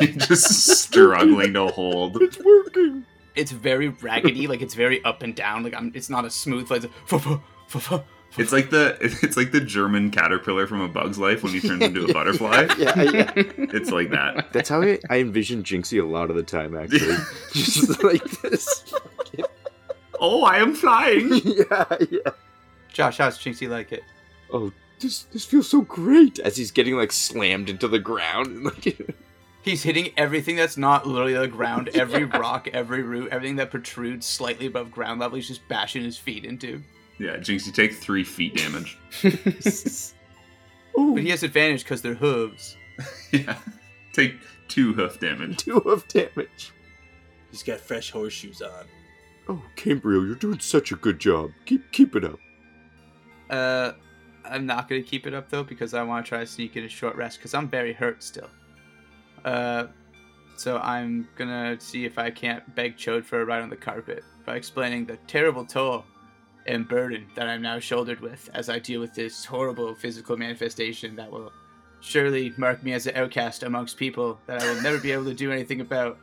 you're 0.00 0.12
just 0.28 0.78
struggling 0.78 1.54
to 1.54 1.66
hold. 1.66 2.22
It's 2.22 2.38
working. 2.42 3.04
It's 3.34 3.50
very 3.50 3.88
raggedy, 3.88 4.46
like 4.46 4.62
it's 4.62 4.74
very 4.74 5.02
up 5.04 5.22
and 5.22 5.34
down. 5.34 5.62
Like 5.64 5.74
I'm, 5.74 5.92
it's 5.94 6.08
not 6.10 6.24
a 6.24 6.30
smooth 6.30 6.68
fu- 6.68 8.00
It's 8.36 8.52
like 8.52 8.70
the 8.70 8.96
it's 9.00 9.36
like 9.36 9.52
the 9.52 9.60
German 9.60 10.10
caterpillar 10.10 10.66
from 10.66 10.80
A 10.80 10.88
Bug's 10.88 11.18
Life 11.18 11.42
when 11.42 11.52
he 11.52 11.60
turns 11.60 11.82
into 11.82 12.04
a 12.04 12.12
butterfly. 12.12 12.66
Yeah, 12.78 13.02
yeah. 13.02 13.32
It's 13.36 13.90
like 13.90 14.10
that. 14.10 14.52
That's 14.52 14.68
how 14.68 14.82
I, 14.82 14.98
I 15.10 15.18
envision 15.18 15.62
Jinxy 15.62 16.00
a 16.00 16.04
lot 16.06 16.30
of 16.30 16.36
the 16.36 16.42
time, 16.42 16.76
actually. 16.76 17.16
Just 17.52 18.02
like 18.02 18.22
this. 18.42 18.92
Oh, 20.20 20.42
I 20.44 20.58
am 20.58 20.74
flying. 20.74 21.28
yeah, 21.44 21.84
yeah. 22.10 22.30
Josh, 22.92 23.18
how's 23.18 23.38
Jinxy 23.38 23.68
like 23.68 23.92
it? 23.92 24.04
Oh, 24.52 24.72
this 25.00 25.24
this 25.24 25.44
feels 25.44 25.68
so 25.68 25.82
great. 25.82 26.38
As 26.38 26.56
he's 26.56 26.70
getting 26.70 26.96
like 26.96 27.12
slammed 27.12 27.68
into 27.68 27.88
the 27.88 27.98
ground. 27.98 28.46
and, 28.46 28.64
Like, 28.64 29.16
He's 29.64 29.82
hitting 29.82 30.12
everything 30.18 30.56
that's 30.56 30.76
not 30.76 31.06
literally 31.06 31.32
the 31.32 31.48
ground, 31.48 31.88
every 31.94 32.24
rock, 32.24 32.68
every 32.74 33.02
root, 33.02 33.30
everything 33.32 33.56
that 33.56 33.70
protrudes 33.70 34.26
slightly 34.26 34.66
above 34.66 34.90
ground 34.90 35.20
level. 35.20 35.36
He's 35.36 35.48
just 35.48 35.66
bashing 35.68 36.04
his 36.04 36.18
feet 36.18 36.44
into. 36.44 36.82
Yeah, 37.18 37.38
Jinx, 37.38 37.66
you 37.66 37.72
take 37.72 37.94
three 37.94 38.24
feet 38.24 38.54
damage. 38.56 38.98
But 40.96 41.22
he 41.22 41.30
has 41.30 41.42
advantage 41.42 41.82
because 41.82 42.02
they're 42.02 42.14
hooves. 42.14 42.76
yeah. 43.32 43.56
Take 44.12 44.36
two 44.68 44.92
hoof 44.92 45.18
damage. 45.18 45.56
two 45.58 45.80
hoof 45.80 46.06
damage. 46.06 46.72
He's 47.50 47.62
got 47.62 47.80
fresh 47.80 48.10
horseshoes 48.10 48.62
on. 48.62 48.84
Oh, 49.48 49.62
Cambrio, 49.76 50.24
you're 50.24 50.36
doing 50.36 50.60
such 50.60 50.92
a 50.92 50.96
good 50.96 51.18
job. 51.18 51.50
Keep 51.66 51.90
keep 51.90 52.14
it 52.16 52.24
up. 52.24 52.38
Uh, 53.50 53.92
I'm 54.44 54.66
not 54.66 54.88
gonna 54.88 55.02
keep 55.02 55.26
it 55.26 55.34
up 55.34 55.50
though 55.50 55.64
because 55.64 55.94
I 55.94 56.02
want 56.02 56.24
to 56.24 56.28
try 56.28 56.40
to 56.40 56.46
sneak 56.46 56.76
in 56.76 56.84
a 56.84 56.88
short 56.88 57.16
rest 57.16 57.38
because 57.38 57.54
I'm 57.54 57.68
very 57.68 57.92
hurt 57.92 58.22
still. 58.22 58.48
Uh, 59.44 59.86
so 60.56 60.78
I'm 60.78 61.28
gonna 61.36 61.78
see 61.80 62.04
if 62.04 62.18
I 62.18 62.30
can't 62.30 62.74
beg 62.74 62.96
Chode 62.96 63.24
for 63.24 63.40
a 63.40 63.44
ride 63.44 63.62
on 63.62 63.70
the 63.70 63.76
carpet 63.76 64.24
by 64.46 64.56
explaining 64.56 65.04
the 65.04 65.16
terrible 65.26 65.64
toll 65.64 66.04
and 66.66 66.88
burden 66.88 67.26
that 67.34 67.46
I'm 67.46 67.60
now 67.60 67.78
shouldered 67.78 68.20
with 68.20 68.48
as 68.54 68.68
I 68.68 68.78
deal 68.78 69.00
with 69.00 69.14
this 69.14 69.44
horrible 69.44 69.94
physical 69.94 70.36
manifestation 70.36 71.16
that 71.16 71.30
will 71.30 71.52
surely 72.00 72.52
mark 72.56 72.82
me 72.82 72.92
as 72.92 73.06
an 73.06 73.16
outcast 73.16 73.62
amongst 73.62 73.96
people 73.96 74.38
that 74.46 74.62
I 74.62 74.72
will 74.72 74.82
never 74.82 74.98
be 74.98 75.12
able 75.12 75.24
to 75.24 75.34
do 75.34 75.50
anything 75.50 75.80
about. 75.80 76.18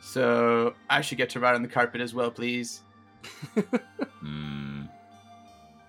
So 0.00 0.74
I 0.88 1.00
should 1.02 1.18
get 1.18 1.30
to 1.30 1.40
ride 1.40 1.54
on 1.54 1.62
the 1.62 1.68
carpet 1.68 2.00
as 2.00 2.14
well, 2.14 2.30
please. 2.30 2.82
Hmm. 4.20 4.82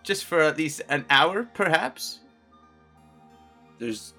Just 0.04 0.24
for 0.24 0.40
at 0.40 0.58
least 0.58 0.82
an 0.88 1.06
hour, 1.10 1.44
perhaps. 1.54 2.20
There's 3.78 4.14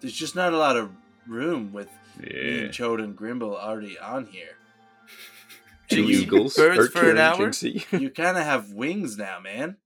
there's 0.00 0.12
just 0.12 0.34
not 0.34 0.52
a 0.52 0.58
lot 0.58 0.76
of 0.76 0.90
room 1.28 1.72
with 1.72 1.88
me 2.18 2.30
Yeah. 2.32 2.60
and 2.64 2.70
Chode 2.70 3.02
and 3.02 3.16
Grimble 3.16 3.56
already 3.56 3.98
on 3.98 4.26
here. 4.26 4.56
Two 5.88 6.04
Jinxy, 6.04 6.08
eagles 6.10 6.56
birds 6.56 6.88
for 6.92 7.10
an 7.10 7.18
hour? 7.18 7.36
Jinxy. 7.50 7.84
You 8.00 8.10
kind 8.10 8.36
of 8.36 8.44
have 8.44 8.72
wings 8.72 9.16
now, 9.16 9.38
man. 9.40 9.76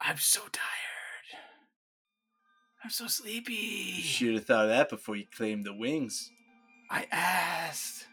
I'm 0.00 0.18
so 0.18 0.40
tired. 0.40 0.62
I'm 2.84 2.90
so 2.90 3.06
sleepy. 3.08 3.52
You 3.54 4.02
should 4.02 4.34
have 4.34 4.44
thought 4.44 4.64
of 4.64 4.70
that 4.70 4.88
before 4.90 5.16
you 5.16 5.24
claimed 5.36 5.64
the 5.66 5.74
wings. 5.74 6.30
I 6.90 7.06
asked. 7.10 8.06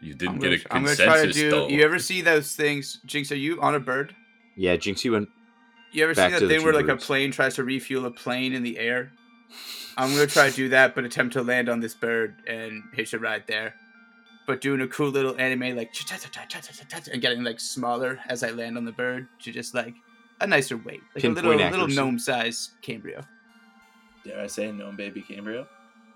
You 0.00 0.14
didn't 0.14 0.34
I'm 0.34 0.40
get 0.40 0.48
gonna, 0.48 0.56
a 0.70 0.74
I'm 0.76 0.82
gonna 0.84 0.96
try 0.96 1.04
to 1.06 1.12
consensus 1.22 1.36
do. 1.36 1.50
though. 1.50 1.68
You 1.68 1.82
ever 1.84 2.00
see 2.00 2.22
those 2.22 2.56
things? 2.56 3.00
Jinx, 3.06 3.30
are 3.30 3.36
you 3.36 3.60
on 3.62 3.76
a 3.76 3.80
bird? 3.80 4.16
Yeah, 4.56 4.76
Jinxy 4.76 5.12
went. 5.12 5.28
You 5.92 6.02
ever 6.04 6.14
Back 6.14 6.30
see 6.30 6.34
that 6.34 6.40
the 6.40 6.48
thing 6.48 6.60
two 6.60 6.64
where 6.64 6.74
like 6.74 6.88
a 6.88 6.96
plane 6.96 7.30
tries 7.30 7.54
to 7.56 7.64
refuel 7.64 8.06
a 8.06 8.10
plane 8.10 8.52
in 8.52 8.62
the 8.64 8.78
air? 8.78 9.12
I'm 9.96 10.10
gonna 10.10 10.26
try 10.26 10.50
to 10.50 10.56
do 10.56 10.68
that, 10.70 10.94
but 10.94 11.04
attempt 11.04 11.34
to 11.34 11.42
land 11.42 11.68
on 11.68 11.80
this 11.80 11.94
bird 11.94 12.36
and 12.46 12.82
hitch 12.94 13.12
a 13.12 13.18
ride 13.18 13.44
there. 13.46 13.74
But 14.46 14.60
doing 14.60 14.80
a 14.80 14.88
cool 14.88 15.10
little 15.10 15.38
anime 15.38 15.76
like 15.76 15.94
and 17.12 17.22
getting 17.22 17.44
like 17.44 17.60
smaller 17.60 18.18
as 18.28 18.42
I 18.42 18.50
land 18.50 18.76
on 18.76 18.84
the 18.84 18.92
bird 18.92 19.28
to 19.42 19.52
just 19.52 19.74
like 19.74 19.94
a 20.40 20.46
nicer 20.46 20.76
weight, 20.76 21.02
like 21.14 21.22
Pinpoint 21.22 21.46
a 21.46 21.50
little 21.50 21.70
little 21.70 21.88
gnome 21.88 22.18
size 22.18 22.70
Cambrio. 22.82 23.24
Dare 24.24 24.40
I 24.40 24.46
say, 24.46 24.70
gnome 24.72 24.96
baby 24.96 25.22
Cambrio? 25.22 25.66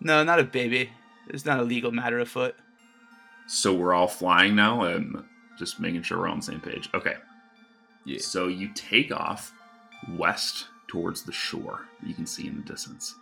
No, 0.00 0.22
not 0.24 0.40
a 0.40 0.44
baby. 0.44 0.90
It's 1.28 1.44
not 1.44 1.60
a 1.60 1.62
legal 1.62 1.90
matter 1.90 2.18
afoot. 2.20 2.54
So 3.46 3.74
we're 3.74 3.94
all 3.94 4.08
flying 4.08 4.56
now 4.56 4.82
and 4.82 5.24
just 5.58 5.80
making 5.80 6.02
sure 6.02 6.18
we're 6.18 6.28
on 6.28 6.38
the 6.38 6.44
same 6.44 6.60
page. 6.60 6.88
Okay. 6.94 7.14
Yeah. 8.04 8.18
So 8.18 8.48
you 8.48 8.70
take 8.74 9.12
off 9.12 9.52
west 10.16 10.66
towards 10.88 11.22
the 11.22 11.32
shore 11.32 11.86
you 12.04 12.14
can 12.14 12.26
see 12.26 12.46
in 12.46 12.56
the 12.56 12.62
distance. 12.62 13.14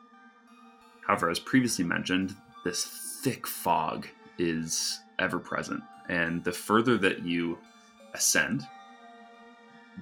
However, 1.07 1.31
as 1.31 1.39
previously 1.39 1.85
mentioned, 1.85 2.35
this 2.65 2.85
thick 3.23 3.47
fog 3.47 4.07
is 4.39 5.01
ever 5.19 5.39
present. 5.39 5.83
And 6.09 6.43
the 6.45 6.53
further 6.53 6.99
that 6.99 7.25
you 7.25 7.59
ascend, 8.15 8.67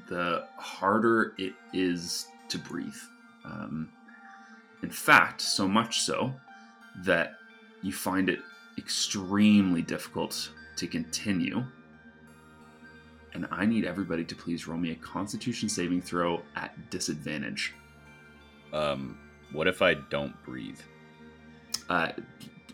the 0.09 0.47
harder 0.57 1.35
it 1.38 1.55
is 1.73 2.27
to 2.49 2.59
breathe. 2.59 2.95
Um, 3.45 3.91
in 4.83 4.91
fact, 4.91 5.41
so 5.41 5.69
much 5.69 6.01
so 6.01 6.33
that 7.05 7.35
you 7.83 7.93
find 7.93 8.29
it 8.29 8.41
extremely 8.79 9.83
difficult 9.83 10.51
to 10.77 10.87
continue. 10.87 11.65
And 13.35 13.47
I 13.51 13.65
need 13.65 13.85
everybody 13.85 14.25
to 14.25 14.35
please 14.35 14.67
roll 14.67 14.79
me 14.79 14.91
a 14.93 14.97
constitution 14.97 15.69
saving 15.69 16.03
throw 16.03 16.43
at 16.57 16.91
disadvantage. 16.91 17.75
Um, 18.73 19.19
what 19.53 19.69
if 19.69 19.83
I 19.83 19.95
don't 19.95 20.35
breathe? 20.45 20.81
Uh, 21.92 22.11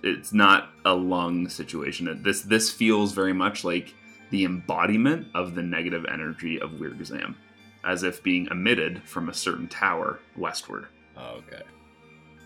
it's 0.04 0.32
not 0.32 0.70
a 0.84 0.94
lung 0.94 1.48
situation. 1.48 2.22
This 2.22 2.42
this 2.42 2.70
feels 2.70 3.10
very 3.12 3.32
much 3.32 3.64
like 3.64 3.92
the 4.30 4.44
embodiment 4.44 5.26
of 5.34 5.56
the 5.56 5.62
negative 5.62 6.06
energy 6.06 6.60
of 6.60 6.70
Wirgazam, 6.70 7.34
as 7.84 8.04
if 8.04 8.22
being 8.22 8.46
emitted 8.52 9.02
from 9.02 9.28
a 9.28 9.34
certain 9.34 9.66
tower 9.66 10.20
westward. 10.36 10.86
Oh, 11.16 11.38
okay. 11.38 11.62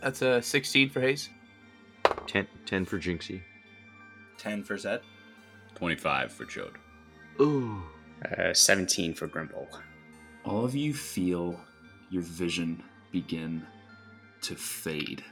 That's 0.01 0.23
a 0.23 0.41
16 0.41 0.89
for 0.89 1.03
Haze. 1.03 1.29
10, 2.27 2.47
10 2.65 2.85
for 2.87 2.99
Jinxy. 2.99 3.43
10 4.39 4.65
for 4.65 4.79
Zed. 4.79 5.03
25 5.75 6.33
for 6.33 6.47
Chode. 6.47 6.77
Ooh. 7.39 7.83
Uh, 8.25 8.55
17 8.55 9.13
for 9.13 9.29
Grimble. 9.29 9.69
All 10.47 10.65
of 10.65 10.75
you 10.75 10.95
feel 10.95 11.61
your 12.09 12.23
vision 12.23 12.83
begin 13.11 13.67
to 14.41 14.55
fade. 14.55 15.23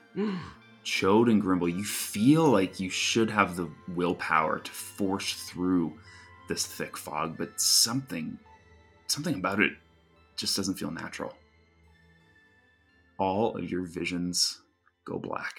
Chode 0.85 1.31
and 1.31 1.43
Grimble, 1.43 1.69
you 1.69 1.85
feel 1.85 2.49
like 2.49 2.81
you 2.81 2.89
should 2.89 3.31
have 3.31 3.57
the 3.57 3.71
willpower 3.89 4.61
to 4.61 4.71
force 4.71 5.35
through 5.35 5.93
this 6.49 6.67
thick 6.67 6.97
fog, 6.97 7.37
but 7.39 7.61
something 7.61 8.39
something 9.07 9.35
about 9.35 9.61
it 9.61 9.73
just 10.37 10.57
doesn't 10.57 10.79
feel 10.79 10.91
natural. 10.91 11.35
All 13.19 13.57
of 13.57 13.71
your 13.71 13.83
visions 13.83 14.63
go 15.05 15.19
black. 15.19 15.59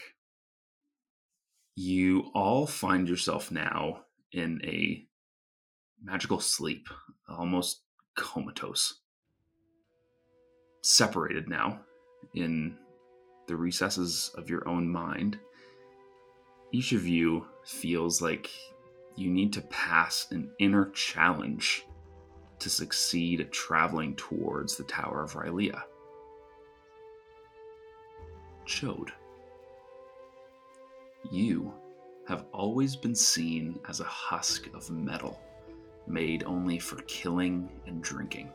You 1.75 2.31
all 2.33 2.65
find 2.65 3.07
yourself 3.07 3.51
now 3.51 4.01
in 4.31 4.61
a 4.63 5.05
magical 6.03 6.39
sleep, 6.39 6.87
almost 7.29 7.81
comatose. 8.15 9.01
Separated 10.81 11.47
now 11.47 11.81
in 12.33 12.77
the 13.51 13.57
recesses 13.57 14.31
of 14.35 14.49
your 14.49 14.65
own 14.65 14.87
mind, 14.87 15.37
each 16.71 16.93
of 16.93 17.05
you 17.05 17.45
feels 17.65 18.21
like 18.21 18.49
you 19.17 19.29
need 19.29 19.51
to 19.51 19.59
pass 19.63 20.31
an 20.31 20.49
inner 20.57 20.89
challenge 20.91 21.85
to 22.59 22.69
succeed 22.69 23.41
at 23.41 23.51
traveling 23.51 24.15
towards 24.15 24.77
the 24.77 24.85
Tower 24.85 25.21
of 25.21 25.33
Rylea. 25.33 25.81
Chode, 28.65 29.09
you 31.29 31.73
have 32.29 32.45
always 32.53 32.95
been 32.95 33.15
seen 33.15 33.77
as 33.89 33.99
a 33.99 34.05
husk 34.05 34.69
of 34.73 34.89
metal 34.89 35.41
made 36.07 36.45
only 36.45 36.79
for 36.79 37.01
killing 37.01 37.69
and 37.85 38.01
drinking. 38.01 38.49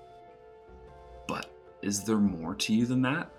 But 1.29 1.53
is 1.83 2.03
there 2.03 2.17
more 2.17 2.55
to 2.55 2.75
you 2.75 2.87
than 2.87 3.03
that? 3.03 3.31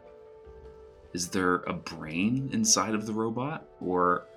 Is 1.17 1.29
there 1.29 1.63
a 1.65 1.73
brain 1.73 2.47
inside 2.53 2.93
of 2.93 3.07
the 3.07 3.11
robot? 3.11 3.67
Or 3.81 4.27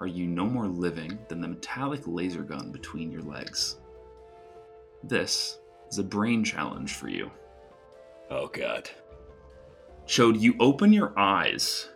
are 0.00 0.06
you 0.06 0.26
no 0.26 0.46
more 0.46 0.68
living 0.68 1.18
than 1.28 1.42
the 1.42 1.48
metallic 1.48 2.06
laser 2.06 2.40
gun 2.40 2.72
between 2.72 3.12
your 3.12 3.20
legs? 3.20 3.76
This 5.04 5.58
is 5.90 5.98
a 5.98 6.02
brain 6.02 6.42
challenge 6.42 6.94
for 6.94 7.10
you. 7.10 7.30
Oh, 8.30 8.46
God. 8.46 8.88
Chode, 10.06 10.40
you 10.40 10.54
open 10.60 10.94
your 10.94 11.12
eyes 11.18 11.90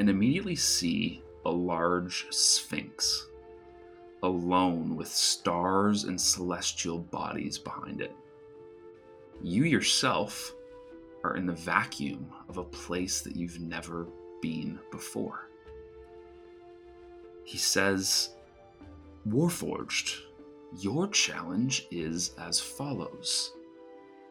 and 0.00 0.10
immediately 0.10 0.56
see 0.56 1.22
a 1.44 1.50
large 1.50 2.26
sphinx, 2.30 3.28
alone 4.24 4.96
with 4.96 5.06
stars 5.06 6.02
and 6.02 6.20
celestial 6.20 6.98
bodies 6.98 7.56
behind 7.56 8.00
it. 8.00 8.16
You 9.44 9.62
yourself 9.62 10.56
are 11.24 11.36
in 11.36 11.46
the 11.46 11.52
vacuum 11.52 12.32
of 12.48 12.58
a 12.58 12.64
place 12.64 13.20
that 13.22 13.36
you've 13.36 13.60
never 13.60 14.06
been 14.40 14.78
before. 14.90 15.48
He 17.44 17.58
says, 17.58 18.30
Warforged, 19.28 20.20
your 20.78 21.06
challenge 21.08 21.86
is 21.90 22.32
as 22.38 22.58
follows. 22.58 23.52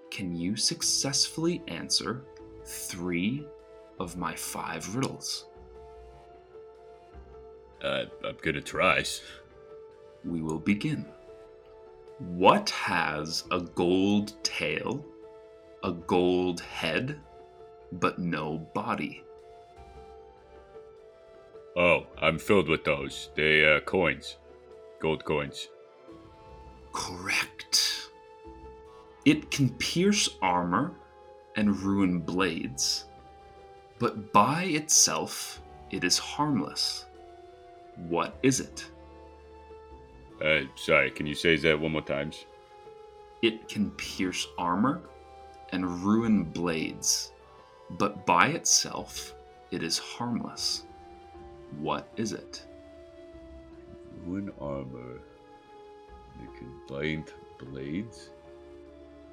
Can 0.10 0.36
you 0.36 0.56
successfully 0.56 1.62
answer 1.68 2.24
three 2.66 3.46
of 4.00 4.18
my 4.18 4.36
five 4.36 4.96
riddles? 4.96 5.46
Uh, 7.82 8.06
I'm 8.26 8.38
gonna 8.42 8.62
try. 8.62 9.04
We 10.24 10.42
will 10.42 10.60
begin. 10.60 11.06
What 12.20 12.70
has 12.72 13.46
a 13.50 13.62
gold 13.62 14.34
tail, 14.44 15.06
a 15.84 15.92
gold 15.92 16.62
head, 16.62 17.20
but 17.92 18.20
no 18.20 18.58
body? 18.74 19.24
Oh, 21.76 22.06
I'm 22.22 22.38
filled 22.38 22.68
with 22.68 22.84
those. 22.84 23.30
They, 23.36 23.66
uh, 23.66 23.80
coins. 23.82 24.38
Gold 25.00 25.24
coins. 25.26 25.70
Correct. 26.92 28.10
It 29.26 29.52
can 29.52 29.70
pierce 29.78 30.30
armor 30.42 30.94
and 31.56 31.78
ruin 31.80 32.20
blades, 32.20 33.06
but 34.00 34.34
by 34.34 34.64
itself 34.64 35.62
it 35.92 36.04
is 36.04 36.18
harmless. 36.18 37.06
What 37.96 38.38
is 38.42 38.60
it? 38.60 38.90
Uh, 40.44 40.62
sorry, 40.76 41.12
can 41.12 41.28
you 41.28 41.36
say 41.36 41.56
that 41.58 41.80
one 41.80 41.92
more 41.92 42.02
time? 42.02 42.32
It 43.42 43.68
can 43.68 43.92
pierce 43.92 44.48
armor 44.58 45.02
and 45.72 46.04
ruin 46.04 46.44
blades, 46.44 47.32
but 47.92 48.26
by 48.26 48.48
itself 48.48 49.36
it 49.72 49.84
is 49.84 49.98
harmless. 49.98 50.84
What 51.80 52.08
is 52.18 52.34
it? 52.34 52.66
Ruin 54.26 54.52
armor. 54.60 55.20
It 56.42 56.50
can 56.58 56.72
bite 56.88 57.34
blades. 57.60 58.30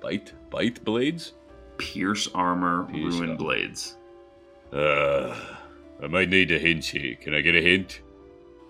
Bite? 0.01 0.33
Bite 0.51 0.85
blades? 0.85 1.33
Pierce 1.79 2.29
armor, 2.35 2.85
Pierce 2.85 3.15
ruin 3.15 3.31
armor. 3.31 3.37
blades. 3.37 3.97
Uh, 4.73 5.35
I 6.03 6.07
might 6.07 6.29
need 6.29 6.53
a 6.53 6.59
hint 6.59 6.85
here. 6.85 7.17
Can 7.17 7.35
I 7.35 7.41
get 7.41 7.57
a 7.57 7.61
hint? 7.63 8.01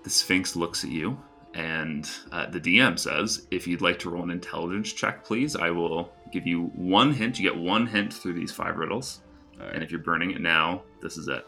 The 0.05 0.11
Sphinx 0.11 0.57
looks 0.57 0.85
at 0.85 0.91
you, 0.91 1.19
and 1.55 2.09
uh, 2.33 2.47
the 2.49 2.61
DM 2.61 2.99
says, 2.99 3.47
If 3.51 3.67
you'd 3.67 3.83
like 3.83 3.99
to 4.01 4.11
roll 4.11 4.23
an 4.23 4.31
intelligence 4.31 4.93
check, 4.93 5.25
please, 5.25 5.57
I 5.57 5.71
will 5.71 6.13
give 6.33 6.47
you 6.47 6.67
one 6.75 7.13
hint. 7.13 7.39
You 7.39 7.51
get 7.51 7.59
one 7.59 7.87
hint 7.87 8.13
through 8.13 8.35
these 8.35 8.53
five 8.53 8.77
riddles. 8.77 9.21
All 9.61 9.69
And 9.69 9.83
if 9.83 9.91
you're 9.91 10.01
burning 10.01 10.31
it 10.31 10.41
now, 10.41 10.83
this 11.01 11.17
is 11.17 11.29
it. 11.29 11.47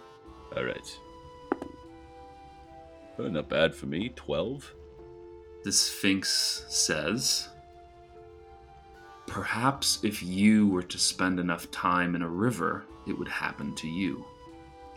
All 0.56 0.64
right. 0.64 0.98
Uh, 3.18 3.28
not 3.28 3.48
bad 3.48 3.74
for 3.74 3.86
me. 3.86 4.10
Twelve. 4.16 4.72
The 5.62 5.72
Sphinx 5.72 6.64
says, 6.68 7.48
Perhaps 9.26 10.00
if 10.02 10.22
you 10.22 10.68
were 10.68 10.82
to 10.82 10.98
spend 10.98 11.38
enough 11.38 11.70
time 11.70 12.14
in 12.14 12.22
a 12.22 12.28
river, 12.28 12.84
it 13.06 13.16
would 13.16 13.28
happen 13.28 13.74
to 13.76 13.86
you. 13.86 14.24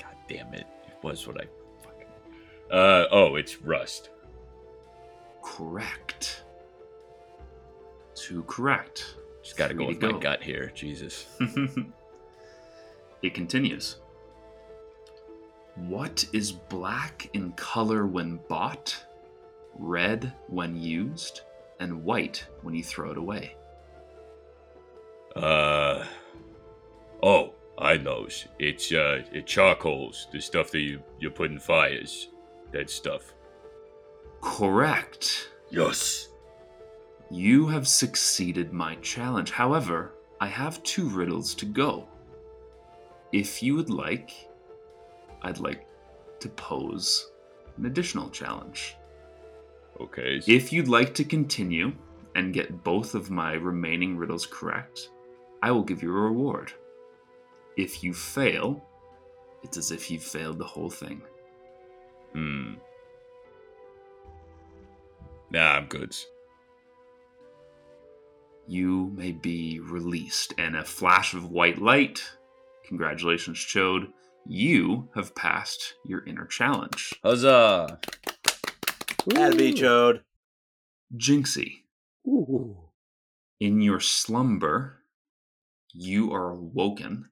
God 0.02 0.16
damn 0.28 0.54
it! 0.54 0.66
It 0.88 0.96
was 1.04 1.28
what 1.28 1.40
I 1.40 1.46
fucking. 1.84 2.08
Uh 2.72 3.06
oh, 3.12 3.36
it's 3.36 3.62
rust. 3.62 4.10
Correct. 5.44 6.44
Two 8.16 8.44
correct. 8.44 9.18
Just 9.44 9.58
gotta 9.58 9.74
go 9.74 9.86
Three 9.86 9.96
with 9.96 10.00
to 10.00 10.14
my 10.14 10.20
gut 10.20 10.42
here. 10.42 10.72
Jesus. 10.74 11.26
it 13.22 13.34
continues. 13.34 13.98
What 15.76 16.26
is 16.34 16.52
black 16.52 17.30
in 17.34 17.52
color 17.54 18.06
when 18.08 18.40
bought, 18.48 19.06
red 19.78 20.32
when 20.48 20.78
used, 20.78 21.42
and 21.80 22.04
white 22.04 22.46
when 22.62 22.74
you 22.74 22.84
throw 22.84 23.12
it 23.12 23.18
away? 23.18 23.56
Uh. 25.36 26.06
Oh, 27.22 27.54
I 27.78 27.98
knows. 27.98 28.48
It's 28.60 28.92
uh, 28.94 29.24
it 29.34 29.46
charcoals. 29.46 30.28
The 30.32 30.40
stuff 30.40 30.72
that 30.72 30.80
you 30.80 31.02
you 31.20 31.30
put 31.32 31.52
in 31.52 31.60
fires. 31.60 32.30
That 32.72 32.90
stuff. 32.90 33.34
Correct. 34.42 35.50
Yes. 35.70 36.30
You 37.34 37.66
have 37.66 37.88
succeeded 37.88 38.74
my 38.74 38.94
challenge. 38.98 39.50
However, 39.50 40.14
I 40.40 40.46
have 40.46 40.84
two 40.84 41.10
riddles 41.10 41.56
to 41.56 41.66
go. 41.66 42.08
If 43.32 43.64
you 43.64 43.74
would 43.74 43.90
like, 43.90 44.30
I'd 45.42 45.58
like 45.58 45.88
to 46.42 46.50
pose 46.50 47.32
an 47.76 47.88
additional 47.88 48.30
challenge. 48.30 48.96
Okay. 50.00 50.44
If 50.46 50.72
you'd 50.72 50.88
like 50.88 51.16
to 51.16 51.24
continue 51.24 51.94
and 52.36 52.54
get 52.54 52.84
both 52.84 53.16
of 53.16 53.32
my 53.32 53.54
remaining 53.54 54.16
riddles 54.16 54.46
correct, 54.46 55.10
I 55.64 55.72
will 55.72 55.84
give 55.84 56.04
you 56.04 56.10
a 56.16 56.22
reward. 56.22 56.72
If 57.78 58.04
you 58.04 58.14
fail, 58.14 58.86
it's 59.64 59.78
as 59.78 59.90
if 59.90 60.12
you 60.12 60.20
failed 60.20 60.60
the 60.60 60.66
whole 60.66 60.92
thing. 60.92 61.24
Hmm. 62.34 62.74
Nah, 65.50 65.78
I'm 65.78 65.88
good. 65.88 66.16
You 68.68 69.12
may 69.16 69.32
be 69.32 69.80
released, 69.80 70.54
and 70.58 70.76
a 70.76 70.84
flash 70.84 71.34
of 71.34 71.52
white 71.52 71.82
light. 71.82 72.24
Congratulations, 72.86 73.58
Chode. 73.58 74.12
You 74.46 75.10
have 75.16 75.36
passed 75.36 75.96
your 76.06 76.26
inner 76.26 76.46
challenge. 76.46 77.14
Huzzah! 77.24 78.00
That'd 79.26 79.58
be 79.58 79.74
Chode. 79.74 80.22
Jinxy, 81.16 81.84
Ooh. 82.28 82.76
in 83.60 83.82
your 83.82 84.00
slumber, 84.00 85.04
you 85.94 86.34
are 86.34 86.50
awoken 86.52 87.30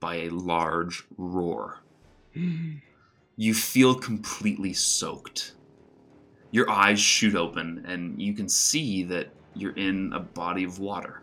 by 0.00 0.16
a 0.16 0.28
large 0.28 1.04
roar. 1.16 1.80
You 3.36 3.54
feel 3.54 3.94
completely 3.94 4.72
soaked. 4.72 5.54
Your 6.52 6.70
eyes 6.70 7.00
shoot 7.00 7.34
open, 7.34 7.84
and 7.86 8.22
you 8.22 8.32
can 8.32 8.48
see 8.48 9.02
that 9.04 9.28
you're 9.54 9.76
in 9.76 10.12
a 10.12 10.20
body 10.20 10.64
of 10.64 10.78
water. 10.78 11.22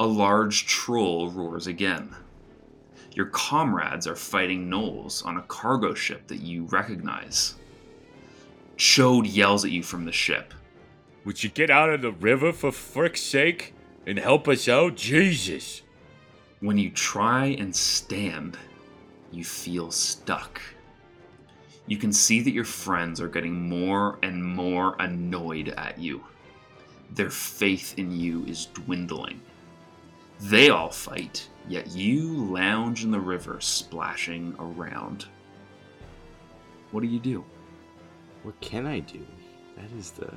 A 0.00 0.06
large 0.06 0.66
troll 0.66 1.30
roars 1.30 1.66
again. 1.66 2.14
Your 3.12 3.26
comrades 3.26 4.06
are 4.06 4.16
fighting 4.16 4.68
gnolls 4.68 5.24
on 5.26 5.36
a 5.36 5.42
cargo 5.42 5.94
ship 5.94 6.28
that 6.28 6.40
you 6.40 6.64
recognize. 6.64 7.56
Chode 8.76 9.34
yells 9.34 9.64
at 9.64 9.72
you 9.72 9.82
from 9.82 10.04
the 10.04 10.12
ship. 10.12 10.54
Would 11.24 11.42
you 11.42 11.50
get 11.50 11.68
out 11.68 11.90
of 11.90 12.00
the 12.00 12.12
river 12.12 12.52
for 12.52 12.70
frick's 12.70 13.20
sake 13.20 13.74
and 14.06 14.18
help 14.18 14.46
us 14.46 14.68
out? 14.68 14.94
Jesus! 14.94 15.82
When 16.60 16.78
you 16.78 16.90
try 16.90 17.46
and 17.46 17.74
stand, 17.74 18.56
you 19.30 19.44
feel 19.44 19.90
stuck. 19.90 20.60
You 21.86 21.96
can 21.96 22.12
see 22.12 22.40
that 22.42 22.52
your 22.52 22.64
friends 22.64 23.20
are 23.20 23.28
getting 23.28 23.68
more 23.68 24.18
and 24.22 24.44
more 24.44 24.96
annoyed 24.98 25.68
at 25.70 25.98
you. 25.98 26.22
Their 27.10 27.30
faith 27.30 27.94
in 27.98 28.12
you 28.12 28.44
is 28.44 28.66
dwindling. 28.66 29.40
They 30.40 30.70
all 30.70 30.90
fight, 30.90 31.48
yet 31.68 31.90
you 31.90 32.28
lounge 32.28 33.02
in 33.02 33.10
the 33.10 33.20
river 33.20 33.58
splashing 33.60 34.54
around. 34.58 35.26
What 36.90 37.00
do 37.00 37.06
you 37.06 37.18
do? 37.18 37.44
What 38.42 38.60
can 38.60 38.86
I 38.86 39.00
do? 39.00 39.26
That 39.76 39.90
is 39.98 40.10
the 40.10 40.32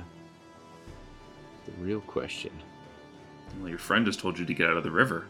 the 1.64 1.72
real 1.78 2.00
question. 2.00 2.50
Well, 3.60 3.68
your 3.68 3.78
friend 3.78 4.04
just 4.04 4.18
told 4.18 4.38
you 4.38 4.44
to 4.44 4.54
get 4.54 4.68
out 4.68 4.76
of 4.76 4.82
the 4.82 4.90
river. 4.90 5.26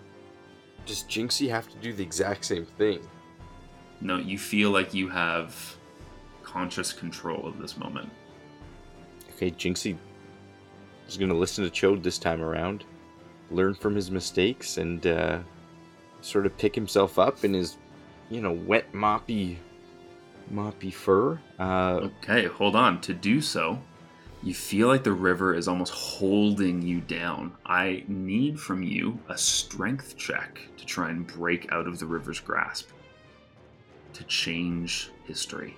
Does 0.87 1.05
Jinxy 1.05 1.51
have 1.51 1.69
to 1.69 1.77
do 1.79 1.93
the 1.93 2.03
exact 2.03 2.45
same 2.45 2.65
thing? 2.65 3.01
No, 4.01 4.17
you 4.17 4.39
feel 4.39 4.71
like 4.71 4.95
you 4.95 5.09
have 5.09 5.77
conscious 6.43 6.93
control 6.93 7.47
of 7.47 7.59
this 7.59 7.77
moment. 7.77 8.11
Okay, 9.37 9.51
Jinxie 9.51 9.97
is 11.13 11.19
gonna 11.19 11.35
listen 11.35 11.65
to 11.65 11.71
Chode 11.71 12.03
this 12.03 12.19
time 12.19 12.43
around, 12.43 12.85
learn 13.51 13.75
from 13.75 13.95
his 13.95 14.11
mistakes, 14.11 14.79
and 14.79 15.07
uh, 15.07 15.39
sort 16.21 16.47
of 16.47 16.57
pick 16.59 16.75
himself 16.75 17.19
up 17.19 17.45
in 17.45 17.55
his, 17.55 17.77
you 18.31 18.41
know, 18.41 18.53
wet 18.53 18.93
moppy, 18.93 19.57
moppy 20.53 20.93
fur. 20.93 21.39
Uh, 21.59 22.09
Okay, 22.23 22.47
hold 22.47 22.75
on. 22.77 23.01
To 23.03 23.15
do 23.15 23.41
so, 23.41 23.79
you 24.43 24.55
feel 24.55 24.89
like 24.89 25.05
the 25.05 25.13
river 25.13 25.55
is 25.55 25.69
almost 25.69 25.93
holding 25.93 26.83
you 26.83 27.01
down. 27.01 27.53
I 27.67 28.05
need 28.09 28.59
from 28.59 28.83
you 28.83 29.19
a 29.29 29.39
strength 29.39 30.17
check 30.17 30.61
to 30.79 30.85
try 30.87 31.11
and 31.11 31.27
break 31.27 31.71
out 31.71 31.87
of 31.87 31.99
the 31.99 32.07
river's 32.07 32.41
grasp. 32.41 32.91
To 34.15 34.25
change 34.25 35.11
history. 35.25 35.75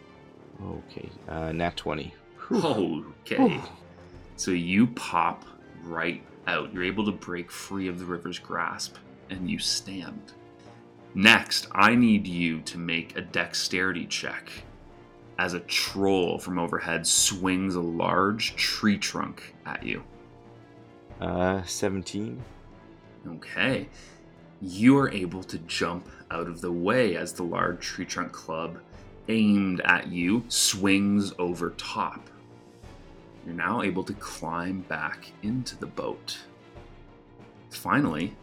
okay, 0.62 1.08
uh, 1.28 1.52
nat 1.52 1.76
twenty. 1.76 2.14
Okay. 2.50 3.60
So 4.36 4.50
you 4.50 4.88
pop 4.88 5.44
right 5.82 6.22
out. 6.46 6.72
You're 6.72 6.84
able 6.84 7.04
to 7.06 7.12
break 7.12 7.50
free 7.50 7.88
of 7.88 7.98
the 7.98 8.04
river's 8.04 8.38
grasp 8.38 8.96
and 9.30 9.50
you 9.50 9.58
stand. 9.58 10.32
Next, 11.14 11.68
I 11.72 11.94
need 11.94 12.26
you 12.26 12.60
to 12.62 12.78
make 12.78 13.16
a 13.16 13.20
dexterity 13.20 14.06
check 14.06 14.50
as 15.38 15.54
a 15.54 15.60
troll 15.60 16.38
from 16.38 16.58
overhead 16.58 17.06
swings 17.06 17.76
a 17.76 17.80
large 17.80 18.56
tree 18.56 18.98
trunk 18.98 19.54
at 19.64 19.82
you. 19.84 20.02
Uh, 21.20 21.62
seventeen. 21.62 22.42
Okay. 23.26 23.88
You 24.60 24.98
are 24.98 25.10
able 25.10 25.42
to 25.44 25.58
jump 25.58 26.08
out 26.30 26.46
of 26.48 26.60
the 26.60 26.72
way 26.72 27.16
as 27.16 27.32
the 27.32 27.42
large 27.42 27.80
tree 27.80 28.04
trunk 28.04 28.32
club 28.32 28.78
aimed 29.28 29.80
at 29.82 30.08
you 30.08 30.44
swings 30.48 31.32
over 31.38 31.70
top. 31.70 32.28
You're 33.44 33.54
now 33.54 33.82
able 33.82 34.04
to 34.04 34.14
climb 34.14 34.80
back 34.82 35.30
into 35.42 35.76
the 35.76 35.86
boat. 35.86 36.38
Finally, 37.70 38.34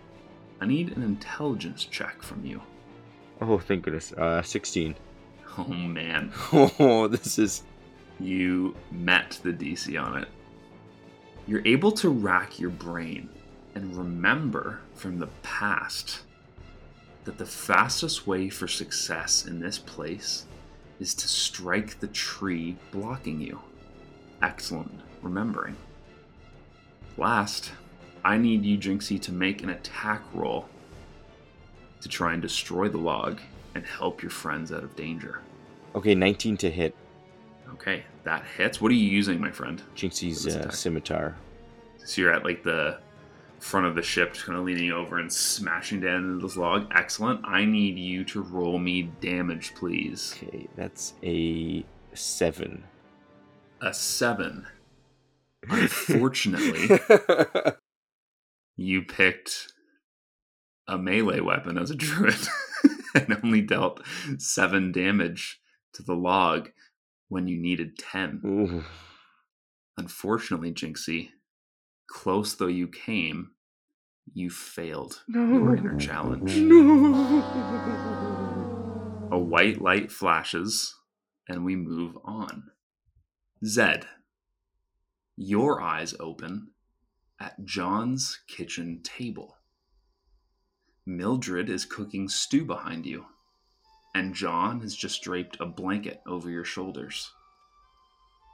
I 0.60 0.68
need 0.68 0.96
an 0.96 1.04
intelligence 1.04 1.86
check 1.86 2.22
from 2.22 2.46
you. 2.46 2.62
Oh, 3.42 3.58
thank 3.58 3.84
goodness. 3.84 4.14
Uh, 4.14 4.42
sixteen. 4.42 4.96
Oh 5.58 5.66
man, 5.66 6.32
Oh, 6.54 7.08
this 7.08 7.40
is 7.40 7.64
you 8.20 8.76
met 8.92 9.40
the 9.44 9.52
DC 9.52 10.02
on 10.02 10.18
it. 10.22 10.28
You're 11.48 11.66
able 11.66 11.92
to 11.94 12.10
rack 12.10 12.60
your 12.60 12.70
brain 12.70 13.28
and 13.74 13.96
remember 13.96 14.80
from 14.94 15.18
the 15.18 15.30
past 15.42 16.22
that 17.24 17.38
the 17.38 17.46
fastest 17.46 18.28
way 18.28 18.50
for 18.50 18.68
success 18.68 19.46
in 19.46 19.60
this 19.60 19.78
place 19.78 20.46
is 21.00 21.14
to 21.16 21.28
strike 21.28 22.00
the 22.00 22.08
tree 22.08 22.78
blocking 22.92 23.42
you. 23.42 23.60
Excellent 24.42 24.92
remembering. 25.22 25.76
Last, 27.18 27.72
I 28.24 28.38
need 28.38 28.64
you, 28.64 28.78
Jinxy, 28.78 29.22
to 29.22 29.32
make 29.32 29.64
an 29.64 29.70
attack 29.70 30.24
roll 30.34 30.68
to 32.02 32.10
try 32.10 32.34
and 32.34 32.42
destroy 32.42 32.90
the 32.90 32.98
log 32.98 33.40
and 33.76 33.86
help 33.86 34.22
your 34.22 34.32
friends 34.32 34.72
out 34.72 34.84
of 34.84 34.96
danger. 34.96 35.42
Okay, 35.96 36.16
19 36.16 36.58
to 36.58 36.70
hit. 36.72 36.96
Okay, 37.74 38.04
that 38.24 38.44
hits. 38.58 38.82
What 38.82 38.92
are 38.92 38.96
you 38.96 39.08
using, 39.08 39.40
my 39.40 39.52
friend? 39.52 39.82
Jinxy's 39.96 40.48
uh, 40.48 40.70
scimitar. 40.70 41.36
So 42.04 42.22
you're 42.22 42.34
at 42.34 42.44
like 42.44 42.64
the 42.64 43.00
front 43.60 43.86
of 43.86 43.96
the 43.96 44.02
ship, 44.02 44.34
just 44.34 44.46
kind 44.46 44.58
of 44.58 44.66
leaning 44.66 44.92
over 44.92 45.20
and 45.20 45.32
smashing 45.32 46.02
down 46.02 46.24
into 46.26 46.46
this 46.46 46.58
log. 46.58 46.92
Excellent. 46.96 47.46
I 47.46 47.64
need 47.64 47.98
you 47.98 48.24
to 48.26 48.42
roll 48.42 48.80
me 48.80 49.04
damage, 49.22 49.74
please. 49.76 50.36
Okay, 50.38 50.68
that's 50.76 51.14
a 51.24 51.86
7. 52.14 52.84
A 53.84 53.94
seven. 53.96 54.68
Unfortunately, 55.68 57.00
you 58.76 59.02
picked 59.02 59.74
a 60.88 61.00
melee 61.00 61.40
weapon 61.40 61.80
as 61.80 61.90
a 61.90 61.96
druid 61.96 62.36
and 63.16 63.40
only 63.44 63.62
dealt 63.62 64.02
seven 64.38 64.92
damage 64.92 65.60
to 65.94 66.04
the 66.04 66.14
log 66.14 66.70
when 67.28 67.48
you 67.48 67.58
needed 67.58 67.98
10. 67.98 68.42
Ooh. 68.46 68.84
Unfortunately, 69.98 70.72
Jinxy, 70.72 71.30
close 72.08 72.54
though 72.54 72.68
you 72.68 72.88
came, 72.88 73.52
you 74.32 74.52
failed 74.52 75.24
your 75.28 75.76
inner 75.76 75.98
challenge. 75.98 76.56
A 79.32 79.40
white 79.40 79.82
light 79.82 80.12
flashes, 80.12 80.96
and 81.48 81.66
we 81.66 81.76
move 81.76 82.16
on. 82.24 82.72
Zed, 83.64 84.08
your 85.38 85.82
eyes 85.82 86.16
open 86.20 86.70
at 87.40 87.64
John's 87.64 88.40
kitchen 88.48 89.02
table. 89.04 89.58
Mildred 91.06 91.70
is 91.70 91.86
cooking 91.86 92.28
stew 92.28 92.66
behind 92.66 93.06
you, 93.06 93.26
and 94.16 94.34
John 94.34 94.82
has 94.82 94.96
just 94.96 95.22
draped 95.22 95.58
a 95.60 95.68
blanket 95.68 96.22
over 96.26 96.50
your 96.50 96.64
shoulders. 96.64 97.32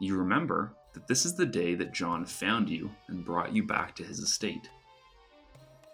You 0.01 0.17
remember 0.17 0.75
that 0.93 1.07
this 1.07 1.25
is 1.25 1.35
the 1.35 1.45
day 1.45 1.73
that 1.75 1.93
John 1.93 2.25
found 2.25 2.69
you 2.69 2.91
and 3.07 3.23
brought 3.23 3.53
you 3.53 3.63
back 3.63 3.95
to 3.95 4.03
his 4.03 4.19
estate. 4.19 4.69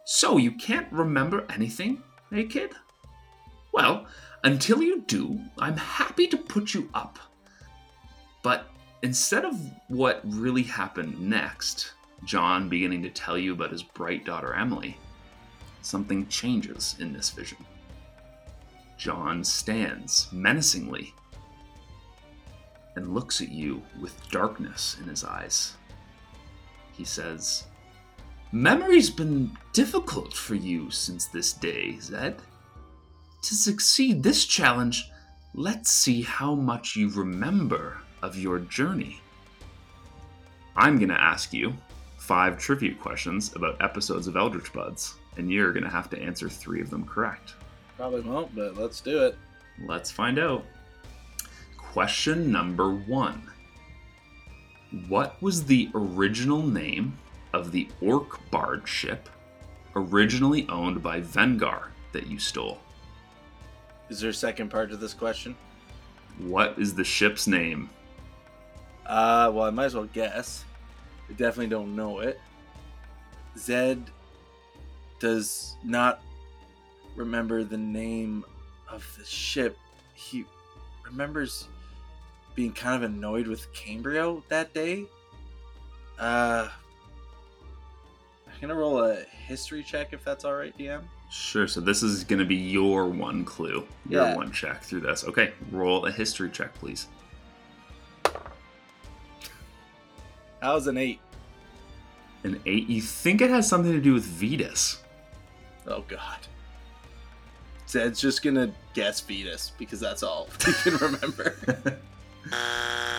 So 0.06 0.38
you 0.38 0.54
can't 0.54 0.92
remember 0.92 1.46
anything, 1.54 2.02
eh, 2.32 2.46
kid? 2.50 2.72
Well, 3.74 4.08
until 4.44 4.82
you 4.82 5.02
do, 5.02 5.40
I'm 5.60 5.78
happy 5.78 6.26
to 6.28 6.38
put 6.38 6.74
you 6.74 6.90
up. 6.96 7.20
But 8.42 8.73
instead 9.04 9.44
of 9.46 9.60
what 9.90 10.22
really 10.24 10.64
happened 10.64 11.20
next, 11.20 11.94
John 12.24 12.70
beginning 12.70 13.04
to 13.04 13.10
tell 13.10 13.38
you 13.38 13.54
about 13.54 13.72
his 13.72 13.84
bright 13.84 14.26
daughter 14.26 14.54
Emily, 14.54 14.98
something 15.82 16.26
changes 16.28 16.96
in 17.00 17.12
this 17.14 17.30
vision. 17.30 17.58
John 18.98 19.44
stands 19.44 20.30
menacingly 20.32 21.14
and 22.96 23.14
looks 23.14 23.42
at 23.42 23.52
you 23.52 23.82
with 24.02 24.30
darkness 24.30 24.98
in 25.02 25.08
his 25.08 25.26
eyes. 25.26 25.76
He 26.94 27.04
says, 27.04 27.66
Memory's 28.54 29.10
been 29.10 29.52
difficult 29.74 30.34
for 30.34 30.56
you 30.56 30.90
since 30.92 31.26
this 31.26 31.52
day, 31.52 31.98
Zed. 32.00 32.38
To 33.42 33.56
succeed 33.56 34.24
this 34.24 34.46
challenge, 34.46 35.12
let's 35.54 35.90
see 35.90 36.22
how 36.22 36.56
much 36.56 36.96
you 36.96 37.10
remember 37.10 37.98
of 38.24 38.38
your 38.38 38.60
journey. 38.60 39.22
I'm 40.76 40.98
going 40.98 41.10
to 41.10 41.22
ask 41.22 41.54
you 41.54 41.74
five 42.18 42.58
trivia 42.58 42.96
questions 42.96 43.54
about 43.56 43.84
episodes 43.84 44.28
of 44.28 44.38
Eldritch 44.38 44.72
Buds, 44.74 45.16
and 45.38 45.52
you're 45.52 45.74
going 45.74 45.84
to 45.84 45.90
have 45.90 46.10
to 46.12 46.20
answer 46.20 46.50
three 46.50 46.82
of 46.82 46.90
them 46.90 47.06
correct. 47.06 47.54
Probably 47.98 48.22
won't, 48.22 48.56
but 48.56 48.76
let's 48.76 49.02
do 49.02 49.24
it. 49.24 49.38
Let's 49.86 50.10
find 50.10 50.40
out. 50.40 50.66
Question 51.78 52.52
number 52.52 52.92
one 52.92 53.48
What 55.08 55.40
was 55.42 55.66
the 55.66 55.92
original 55.94 56.64
name 56.64 57.18
of 57.52 57.72
the 57.72 57.90
Orc 58.02 58.40
Bard 58.50 58.88
ship 58.88 59.30
originally 59.96 60.68
owned 60.70 61.04
by 61.04 61.22
Vengar 61.22 61.88
that 62.14 62.28
you 62.28 62.40
stole? 62.40 62.80
Is 64.10 64.22
there 64.22 64.32
a 64.32 64.34
second 64.34 64.70
part 64.70 64.90
to 64.90 64.98
this 64.98 65.14
question? 65.14 65.56
What 66.40 66.80
is 66.80 66.96
the 66.96 67.04
ship's 67.04 67.48
name? 67.48 67.90
Uh, 69.06 69.52
well, 69.54 69.66
I 69.66 69.70
might 69.70 69.86
as 69.86 69.96
well 69.96 70.06
guess. 70.14 70.64
I 71.30 71.34
definitely 71.34 71.68
don't 71.68 71.96
know 71.96 72.20
it. 72.20 72.40
Zed 73.58 74.04
does 75.20 75.76
not 75.84 76.22
remember 77.16 77.64
the 77.64 77.78
name 77.78 78.44
of 78.90 79.06
the 79.18 79.26
ship. 79.26 79.78
He 80.14 80.46
remembers 81.06 81.68
being 82.56 82.72
kind 82.74 83.04
of 83.04 83.10
annoyed 83.10 83.48
with 83.48 83.72
Cambrio 83.74 84.44
that 84.50 84.74
day. 84.74 85.06
Uh, 86.20 86.68
I'm 88.48 88.62
gonna 88.62 88.76
roll 88.76 89.04
a 89.04 89.22
history 89.48 89.84
check 89.84 90.14
if 90.14 90.24
that's 90.24 90.46
all 90.46 90.54
right, 90.56 90.76
DM. 90.78 91.02
Sure, 91.32 91.68
so 91.68 91.82
this 91.82 92.04
is 92.04 92.24
going 92.24 92.38
to 92.38 92.46
be 92.46 92.56
your 92.56 93.08
one 93.08 93.44
clue, 93.44 93.88
your 94.08 94.22
Yeah. 94.28 94.36
one 94.36 94.52
check 94.52 94.84
through 94.84 95.00
this. 95.02 95.24
Okay, 95.24 95.52
roll 95.72 96.06
a 96.06 96.12
history 96.12 96.48
check, 96.52 96.76
please. 96.76 97.08
That 100.64 100.72
was 100.72 100.88
an 100.88 100.98
eight. 100.98 101.20
An 102.46 102.58
eight. 102.66 102.88
You 102.88 103.02
think 103.02 103.42
it 103.42 103.50
has 103.50 103.68
something 103.68 103.92
to 103.92 104.00
do 104.00 104.14
with 104.14 104.24
Vetus? 104.24 105.04
Oh 105.86 106.06
God. 106.08 106.38
Zed's 107.86 108.22
just 108.22 108.42
gonna 108.42 108.72
guess 108.94 109.20
fetus 109.20 109.74
because 109.78 110.00
that's 110.00 110.24
all 110.24 110.48
he 110.66 110.72
can 110.72 110.96
remember. 110.96 111.58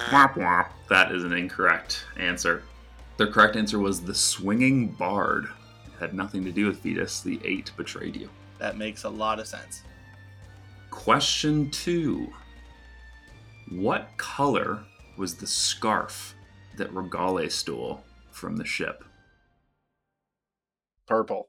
Womp 0.08 0.34
womp. 0.34 0.68
That 0.88 1.12
is 1.12 1.22
an 1.22 1.34
incorrect 1.34 2.06
answer. 2.16 2.62
The 3.18 3.26
correct 3.26 3.56
answer 3.56 3.78
was 3.78 4.00
the 4.00 4.14
swinging 4.14 4.88
bard. 4.88 5.44
It 5.44 6.00
had 6.00 6.14
nothing 6.14 6.44
to 6.44 6.50
do 6.50 6.66
with 6.66 6.82
Vetus. 6.82 7.20
The 7.20 7.38
eight 7.44 7.72
betrayed 7.76 8.16
you. 8.16 8.30
that 8.58 8.78
makes 8.78 9.04
a 9.04 9.10
lot 9.10 9.38
of 9.38 9.46
sense. 9.46 9.82
Question 10.90 11.70
two 11.70 12.26
What 13.68 14.08
color 14.16 14.78
was 15.18 15.34
the 15.34 15.46
scarf 15.46 16.33
that 16.76 16.92
Regale 16.92 17.48
stole 17.50 18.04
from 18.30 18.56
the 18.56 18.64
ship? 18.64 19.04
Purple. 21.06 21.48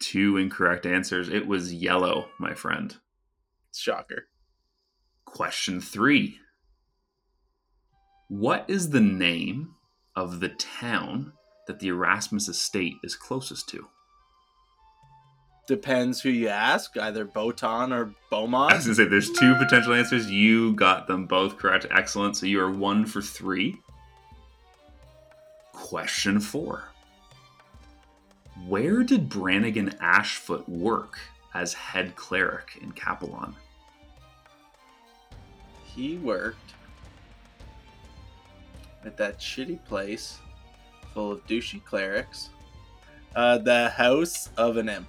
Two 0.00 0.36
incorrect 0.36 0.86
answers. 0.86 1.28
It 1.28 1.46
was 1.46 1.74
yellow, 1.74 2.28
my 2.38 2.54
friend. 2.54 2.96
Shocker. 3.74 4.28
Question 5.24 5.80
three 5.80 6.38
What 8.28 8.64
is 8.68 8.90
the 8.90 9.00
name 9.00 9.74
of 10.16 10.40
the 10.40 10.48
town 10.48 11.32
that 11.66 11.80
the 11.80 11.88
Erasmus 11.88 12.48
estate 12.48 12.94
is 13.04 13.14
closest 13.14 13.68
to? 13.70 13.88
Depends 15.68 16.22
who 16.22 16.30
you 16.30 16.48
ask, 16.48 16.96
either 16.96 17.26
Botan 17.26 17.92
or 17.92 18.14
Beaumont. 18.30 18.72
I 18.72 18.76
was 18.76 18.86
gonna 18.86 18.94
say 18.94 19.04
there's 19.04 19.30
two 19.30 19.54
potential 19.56 19.92
answers. 19.92 20.30
You 20.30 20.72
got 20.72 21.06
them 21.06 21.26
both 21.26 21.58
correct. 21.58 21.84
Excellent. 21.90 22.38
So 22.38 22.46
you 22.46 22.58
are 22.62 22.70
one 22.70 23.04
for 23.04 23.20
three. 23.20 23.76
Question 25.74 26.40
four. 26.40 26.84
Where 28.66 29.02
did 29.02 29.28
Brannigan 29.28 29.90
Ashfoot 30.00 30.66
work 30.66 31.18
as 31.52 31.74
head 31.74 32.16
cleric 32.16 32.78
in 32.80 32.92
Capelon? 32.92 33.54
He 35.84 36.16
worked 36.16 36.72
at 39.04 39.18
that 39.18 39.38
shitty 39.38 39.84
place 39.84 40.38
full 41.12 41.30
of 41.32 41.46
douchey 41.46 41.84
clerics. 41.84 42.48
Uh, 43.36 43.58
the 43.58 43.90
House 43.90 44.48
of 44.56 44.78
an 44.78 44.88
Imp. 44.88 45.06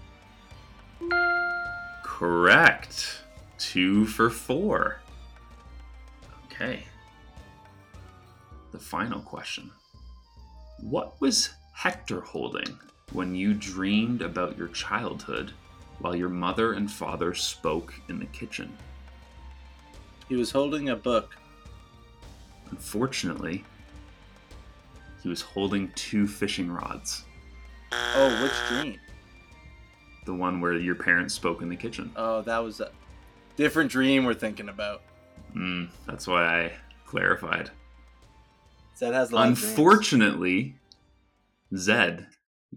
Correct. 2.04 3.24
Two 3.58 4.06
for 4.06 4.30
four. 4.30 5.02
Okay. 6.45 6.84
The 8.72 8.80
final 8.80 9.20
question. 9.22 9.72
What 10.82 11.20
was 11.22 11.52
Hector 11.74 12.22
holding 12.22 12.78
when 13.14 13.34
you 13.34 13.54
dreamed 13.54 14.22
about 14.22 14.58
your 14.58 14.68
childhood 14.70 15.52
while 16.00 16.16
your 16.16 16.30
mother 16.30 16.74
and 16.74 16.89
father 16.89 17.34
spoke 17.34 17.93
in 18.10 18.20
the 18.20 18.26
kitchen? 18.28 18.76
He 20.28 20.36
was 20.36 20.52
holding 20.52 20.89
a 20.89 20.95
book. 20.95 21.36
Unfortunately, 22.72 23.64
he 25.24 25.30
was 25.30 25.41
holding 25.41 25.91
two 25.95 26.28
fishing 26.28 26.72
rods. 26.72 27.24
Oh, 27.91 28.43
which 28.43 28.54
dream? 28.70 29.00
The 30.30 30.36
one 30.36 30.61
where 30.61 30.73
your 30.73 30.93
parents 30.93 31.34
spoke 31.34 31.63
in 31.63 31.69
the 31.69 31.75
kitchen. 31.75 32.11
Oh, 32.15 32.43
that 32.43 32.59
was 32.59 32.82
a 32.82 32.91
different 33.55 33.89
dream 33.89 34.25
we're 34.25 34.36
thinking 34.36 34.69
about. 34.69 35.01
Mm, 35.55 35.89
that's 36.05 36.27
why 36.27 36.43
I 36.43 36.71
clarified. 37.07 37.71
Zed 38.95 39.15
has 39.15 39.32
a 39.32 39.36
lot 39.36 39.45
dreams. 39.45 39.63
Unfortunately, 39.63 40.75
Zed, 41.75 42.27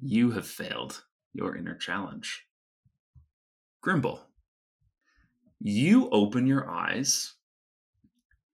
you 0.01 0.31
have 0.31 0.47
failed 0.47 1.05
your 1.35 1.55
inner 1.55 1.75
challenge. 1.75 2.47
Grimble, 3.85 4.21
you 5.61 6.09
open 6.09 6.47
your 6.47 6.71
eyes 6.71 7.35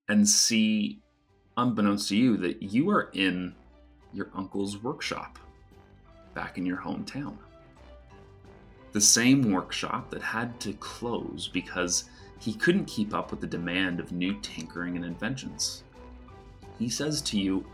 and 0.09 0.27
see, 0.27 1.01
unbeknownst 1.55 2.09
to 2.09 2.17
you, 2.17 2.35
that 2.35 2.61
you 2.61 2.89
are 2.89 3.11
in 3.13 3.55
your 4.11 4.29
uncle's 4.35 4.83
workshop 4.83 5.39
back 6.33 6.57
in 6.57 6.65
your 6.65 6.77
hometown. 6.77 7.37
The 8.91 9.01
same 9.01 9.51
workshop 9.51 10.09
that 10.09 10.21
had 10.21 10.59
to 10.61 10.73
close 10.73 11.49
because 11.51 12.05
he 12.39 12.53
couldn't 12.53 12.85
keep 12.85 13.13
up 13.13 13.31
with 13.31 13.41
the 13.41 13.47
demand 13.47 13.99
of 13.99 14.11
new 14.11 14.39
tinkering 14.41 14.95
and 14.95 15.05
inventions. 15.05 15.83
He 16.77 16.89
says 16.89 17.21
to 17.23 17.39
you, 17.39 17.65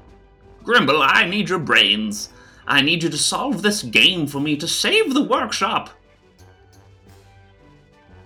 Grimble, 0.64 1.06
I 1.06 1.26
need 1.26 1.48
your 1.48 1.60
brains. 1.60 2.30
I 2.68 2.82
need 2.82 3.04
you 3.04 3.10
to 3.10 3.18
solve 3.18 3.62
this 3.62 3.84
game 3.84 4.26
for 4.26 4.40
me 4.40 4.58
to 4.58 4.68
save 4.68 5.14
the 5.14 5.24
workshop. 5.24 5.92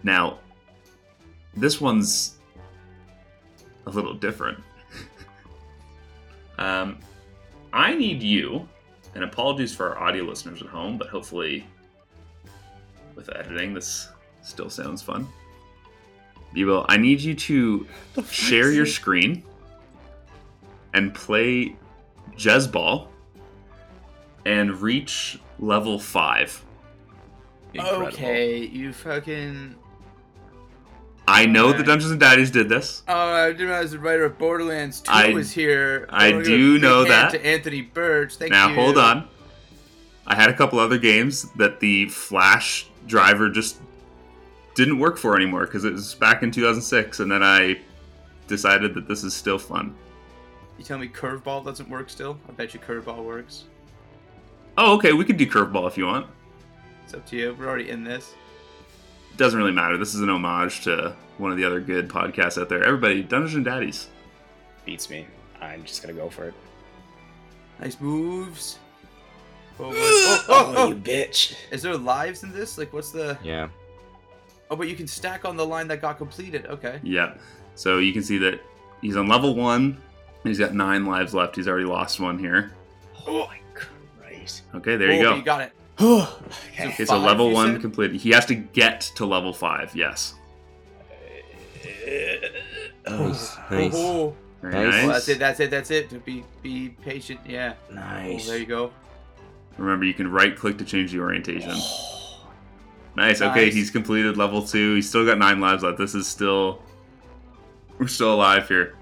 Now, 0.04 0.40
this 1.56 1.82
one's 1.82 2.38
a 3.86 3.90
little 3.90 4.14
different. 4.14 4.64
um, 6.58 7.00
I 7.74 7.94
need 7.94 8.24
you, 8.24 8.68
and 9.16 9.26
apologies 9.26 9.76
for 9.76 9.90
our 9.90 10.08
audio 10.08 10.24
listeners 10.24 10.62
at 10.62 10.70
home, 10.70 10.98
but 10.98 11.08
hopefully, 11.08 11.68
with 13.20 13.36
editing, 13.36 13.74
this 13.74 14.10
still 14.42 14.70
sounds 14.70 15.02
fun. 15.02 15.28
Bebo, 16.56 16.86
I 16.88 16.98
need 16.98 17.20
you 17.20 17.36
to 17.36 17.86
share 18.30 18.72
your 18.72 18.86
screen 18.86 19.44
and 20.94 21.14
play 21.14 21.76
Jezzball 22.36 23.08
and 24.46 24.82
reach 24.82 25.38
level 25.60 26.00
5. 26.00 26.66
Incredible. 27.74 28.08
Okay, 28.08 28.58
you 28.66 28.94
fucking. 28.94 29.76
I 31.28 31.46
know 31.46 31.72
the 31.72 31.84
Dungeons 31.84 32.10
and 32.10 32.20
Daddies 32.20 32.50
did 32.50 32.70
this. 32.70 33.04
Oh, 33.08 33.14
I 33.14 33.52
didn't 33.52 33.68
realize 33.68 33.92
the 33.92 34.00
writer 34.00 34.26
of 34.26 34.40
Borderlands 34.40 35.02
2 35.02 35.12
I- 35.12 35.34
was 35.34 35.52
here. 35.52 36.08
I 36.10 36.30
oh, 36.30 36.32
wanna 36.38 36.46
do 36.46 36.80
know 36.80 37.04
that. 37.04 37.32
To 37.32 37.46
Anthony 37.46 37.82
Burch. 37.82 38.38
Thank 38.38 38.52
now 38.52 38.70
you. 38.70 38.76
hold 38.76 38.98
on. 38.98 39.28
I 40.26 40.36
had 40.36 40.50
a 40.50 40.54
couple 40.54 40.80
other 40.80 40.98
games 40.98 41.52
that 41.58 41.80
the 41.80 42.08
Flash 42.08 42.90
driver 43.10 43.50
just 43.50 43.82
didn't 44.76 45.00
work 45.00 45.18
for 45.18 45.36
anymore 45.36 45.66
because 45.66 45.84
it 45.84 45.92
was 45.92 46.16
back 46.16 46.44
in 46.44 46.52
2006, 46.52 47.20
and 47.20 47.30
then 47.30 47.44
I 47.44 47.80
decided 48.48 48.94
that 48.94 49.08
this 49.08 49.26
is 49.26 49.34
still 49.34 49.60
fun. 49.60 49.94
You 50.78 50.86
tell 50.86 50.98
me 50.98 51.10
Curveball 51.10 51.66
doesn't 51.66 51.90
work 51.90 52.10
still? 52.10 52.40
I 52.48 52.54
bet 52.54 52.74
you 52.74 52.80
Curveball 52.80 53.26
works. 53.26 53.66
Oh, 54.78 54.96
okay, 54.96 55.12
we 55.12 55.26
could 55.26 55.36
do 55.36 55.46
curveball 55.46 55.88
if 55.88 55.98
you 55.98 56.06
want. 56.06 56.26
It's 57.04 57.14
up 57.14 57.26
to 57.26 57.36
you. 57.36 57.54
We're 57.60 57.68
already 57.68 57.90
in 57.90 58.06
this. 58.06 58.34
It 59.32 59.38
doesn't 59.38 59.60
really 59.60 59.74
matter. 59.74 59.98
This 59.98 60.16
is 60.16 60.22
an 60.22 60.30
homage 60.30 60.86
to 60.86 61.16
one 61.38 61.52
of 61.52 61.58
the 61.58 61.66
other 61.66 61.82
good 61.82 62.08
podcasts 62.08 62.62
out 62.62 62.70
there. 62.70 62.82
Everybody, 62.84 63.22
Dungeons 63.22 63.56
and 63.56 63.66
Daddies. 63.66 64.08
Beats 64.86 65.10
me. 65.10 65.28
I'm 65.60 65.84
just 65.84 66.02
gonna 66.02 66.14
go 66.14 66.30
for 66.30 66.46
it. 66.46 66.54
Nice 67.82 68.00
moves. 68.00 68.80
Oh, 69.80 69.92
oh, 69.94 70.46
oh, 70.50 70.74
oh. 70.76 70.88
you 70.90 70.94
oh. 70.96 70.98
bitch. 70.98 71.56
Is 71.72 71.82
there 71.82 71.96
lives 71.96 72.44
in 72.44 72.52
this? 72.52 72.78
Like, 72.78 72.92
what's 72.92 73.12
the. 73.12 73.38
Yeah. 73.44 73.70
Oh, 74.70 74.76
but 74.76 74.88
you 74.88 74.96
can 74.96 75.08
stack 75.08 75.46
on 75.46 75.58
the 75.58 75.66
line 75.66 75.88
that 75.88 76.02
got 76.02 76.18
completed. 76.18 76.66
Okay. 76.68 77.00
Yeah. 77.02 77.36
So 77.76 77.98
you 78.00 78.14
can 78.14 78.24
see 78.24 78.38
that 78.40 78.60
he's 79.02 79.16
on 79.16 79.28
level 79.28 79.56
one. 79.56 79.98
He's 80.44 80.60
got 80.60 80.74
nine 80.74 81.06
lives 81.06 81.34
left. 81.34 81.56
He's 81.56 81.68
already 81.68 81.86
lost 81.86 82.20
one 82.20 82.38
here. 82.38 82.72
Oh 83.28 83.48
my 83.48 83.60
Christ. 83.74 84.64
Okay, 84.76 84.96
there 84.96 85.12
you 85.12 85.20
Oh, 85.22 85.32
go. 85.32 85.36
You 85.36 85.44
got 85.44 85.62
it. 85.62 85.72
okay. 86.02 86.88
Okay, 86.88 87.06
so 87.06 87.16
Five, 87.16 87.24
level 87.24 87.52
one 87.52 87.74
said? 87.74 87.82
completed. 87.82 88.18
He 88.22 88.30
has 88.32 88.46
to 88.48 88.56
get 88.56 89.02
to 89.16 89.26
level 89.26 89.54
five. 89.54 89.96
Yes. 89.96 90.36
Uh, 91.86 91.88
oh, 93.08 93.08
oh, 93.08 93.28
nice. 93.28 93.58
Nice. 93.72 93.92
Oh, 93.96 94.36
Very 94.62 94.74
Nice. 94.74 94.94
nice. 94.94 95.04
oh, 95.04 95.08
that's 95.08 95.28
it. 95.30 95.40
That's 95.40 95.60
it. 95.60 95.72
That's 95.72 95.92
it. 95.92 96.10
To 96.12 96.20
be 96.20 96.44
be 96.62 96.90
patient. 96.90 97.40
Yeah. 97.46 97.74
Nice. 97.92 98.48
Oh, 98.48 98.52
there 98.52 98.60
you 98.60 98.66
go. 98.66 98.92
Remember, 99.80 100.06
you 100.06 100.14
can 100.14 100.30
right 100.32 100.56
click 100.56 100.78
to 100.80 100.86
change 100.86 101.12
the 101.12 101.20
orientation. 101.20 101.76
Nice. 103.16 103.42
Okay, 103.42 103.66
Nice. 103.66 103.74
he's 103.74 103.90
completed 103.92 104.38
level 104.38 104.62
two. 104.62 104.96
He's 104.96 105.10
still 105.10 105.26
got 105.26 105.38
nine 105.38 105.60
lives 105.60 105.84
left. 105.84 105.98
This 105.98 106.16
is 106.16 106.26
still. 106.26 106.82
We're 107.98 108.08
still 108.08 108.34
alive 108.34 108.70
here. 108.70 108.96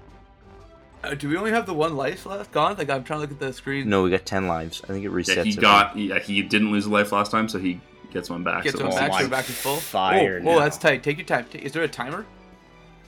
Uh, 1.04 1.14
do 1.14 1.28
we 1.28 1.36
only 1.36 1.52
have 1.52 1.66
the 1.66 1.74
one 1.74 1.94
life 1.96 2.26
left? 2.26 2.50
Gone? 2.50 2.76
Like 2.76 2.90
I'm 2.90 3.04
trying 3.04 3.18
to 3.18 3.20
look 3.20 3.30
at 3.30 3.38
the 3.38 3.52
screen. 3.52 3.88
No, 3.88 4.02
we 4.02 4.10
got 4.10 4.26
10 4.26 4.48
lives. 4.48 4.82
I 4.84 4.88
think 4.88 5.04
it 5.04 5.12
resets. 5.12 5.36
Yeah, 5.36 5.42
he 5.44 5.50
it. 5.50 5.60
got. 5.60 5.96
Yeah, 5.96 6.18
he 6.18 6.42
didn't 6.42 6.72
lose 6.72 6.86
a 6.86 6.90
life 6.90 7.12
last 7.12 7.30
time, 7.30 7.48
so 7.48 7.58
he 7.60 7.80
gets 8.10 8.28
one 8.28 8.42
back. 8.42 8.64
Get 8.64 8.72
so 8.72 8.78
to 8.78 8.84
we'll 8.86 8.96
back, 8.96 9.12
see. 9.12 9.18
so 9.18 9.24
my 9.24 9.30
back 9.30 9.46
to 9.46 9.52
full. 9.52 9.76
fire 9.76 10.42
oh, 10.44 10.54
oh, 10.54 10.58
that's 10.58 10.78
tight. 10.78 11.04
Take 11.04 11.18
your 11.18 11.26
time. 11.26 11.46
Is 11.52 11.70
there 11.72 11.84
a 11.84 11.88
timer? 11.88 12.26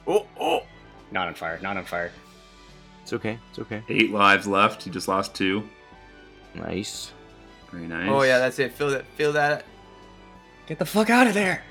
Oh, 0.07 0.27
oh. 0.39 0.62
Not 1.11 1.27
on 1.27 1.35
fire. 1.35 1.59
Not 1.61 1.77
on 1.77 1.85
fire. 1.85 2.12
It's 3.03 3.12
okay. 3.14 3.39
It's 3.51 3.59
okay. 3.59 3.83
Eight 3.89 4.12
lives 4.12 4.47
left. 4.47 4.85
He 4.85 4.91
just 4.91 5.09
lost 5.09 5.35
two. 5.35 5.68
Nice. 6.55 7.12
Very 7.73 7.87
nice. 7.87 8.09
Oh 8.11 8.23
yeah, 8.23 8.39
that's 8.39 8.59
it. 8.59 8.73
Feel 8.73 8.91
that. 8.91 9.05
Feel 9.16 9.33
that. 9.33 9.64
Get 10.66 10.79
the 10.79 10.85
fuck 10.87 11.11
out 11.11 11.27
of 11.27 11.35
there. 11.35 11.62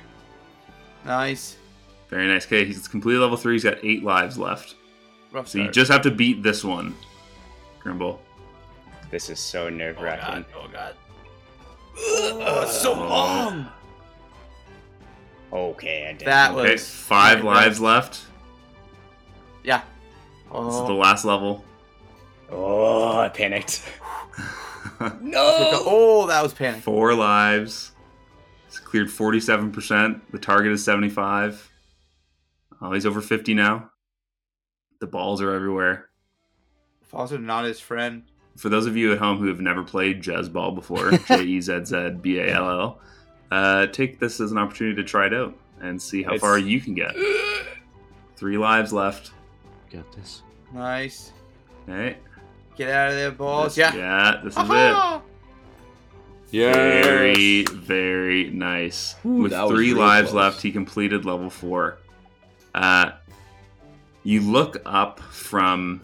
Nice. 1.06 1.58
Very 2.10 2.28
nice. 2.28 2.46
Okay, 2.46 2.66
he's 2.66 2.88
completely 2.88 3.22
level 3.22 3.38
three. 3.38 3.54
He's 3.54 3.64
got 3.64 3.78
eight 3.84 4.04
lives 4.04 4.38
left. 4.38 4.76
Rough 5.32 5.48
So 5.48 5.60
you 5.60 5.70
just 5.70 5.92
have 5.92 6.02
to 6.04 6.12
beat 6.12 6.42
this 6.42 6.64
one, 6.64 6.96
Grimble. 7.84 8.20
This 9.12 9.30
is 9.30 9.40
so 9.40 9.70
nerve 9.70 9.98
Oh 10.00 10.04
wracking. 10.04 10.46
god. 10.54 10.56
Oh 10.56 10.68
god. 10.72 10.96
Oh, 12.02 12.62
it's 12.64 12.82
so 12.82 12.94
Oh. 12.94 13.08
long. 13.08 13.68
okay, 15.52 16.08
I 16.10 16.14
did. 16.14 16.28
That 16.28 16.52
Okay, 16.56 16.78
five 16.78 17.44
lives 17.44 17.80
left. 17.80 18.22
Yeah. 19.64 19.82
This 19.82 19.86
is 20.74 20.80
oh. 20.80 20.88
the 20.88 20.94
Oh. 20.94 20.98
last 20.98 21.26
level. 21.26 21.64
Oh, 22.52 23.20
I 23.20 23.30
panicked. 23.30 23.84
No. 25.22 25.40
Oh, 25.42 26.28
that 26.28 26.42
was 26.44 26.54
panic. 26.54 26.82
Four 26.84 27.14
lives. 27.14 27.92
He's 28.68 28.80
cleared 28.80 29.08
47%. 29.08 30.22
The 30.32 30.38
target 30.40 30.72
is 30.72 30.84
75. 30.84 31.72
Oh, 32.82 32.92
he's 32.94 33.06
over 33.06 33.22
50 33.22 33.54
now. 33.54 33.90
The 35.00 35.08
balls 35.08 35.42
are 35.42 35.54
everywhere. 35.54 36.10
Also 37.14 37.38
not 37.38 37.66
his 37.66 37.80
friend. 37.80 38.24
For 38.58 38.70
those 38.70 38.86
of 38.86 38.96
you 38.98 39.12
at 39.14 39.18
home 39.20 39.38
who 39.38 39.48
have 39.48 39.62
never 39.62 39.84
played 39.84 40.22
Jezzball 40.22 40.76
before, 40.76 41.12
J 41.28 41.44
E 41.44 41.62
Z 41.62 41.86
Z 41.86 42.10
B 42.22 42.40
A 42.40 42.54
L 42.54 42.70
L, 42.70 43.00
uh, 43.52 43.88
take 43.88 44.20
this 44.20 44.40
as 44.40 44.52
an 44.52 44.58
opportunity 44.58 44.96
to 44.98 45.04
try 45.08 45.28
it 45.28 45.34
out 45.34 45.58
and 45.82 46.00
see 46.02 46.22
how 46.24 46.32
It's- 46.34 46.42
far 46.42 46.58
you 46.60 46.80
can 46.82 46.94
get. 46.94 47.16
Three 48.36 48.58
lives 48.58 48.92
left. 48.94 49.32
Got 49.92 50.12
this. 50.14 50.44
Nice. 50.74 51.32
Okay. 51.88 52.18
Get 52.80 52.90
out 52.92 53.10
of 53.10 53.16
there, 53.16 53.32
balls. 53.32 53.76
This- 53.76 53.94
yeah. 53.94 53.96
Yeah, 53.98 54.42
this 54.42 54.54
is 54.54 54.58
it. 54.58 54.72
Aha! 54.72 55.22
Very, 56.50 57.66
very 57.66 58.50
nice. 58.52 59.16
With 59.26 59.52
three 59.52 59.90
real 59.90 59.98
lives 59.98 60.30
close. 60.32 60.42
left, 60.54 60.62
he 60.62 60.72
completed 60.72 61.26
level 61.26 61.50
four. 61.50 61.98
Uh, 62.74 63.12
you 64.24 64.40
look 64.40 64.82
up 64.86 65.20
from 65.20 66.00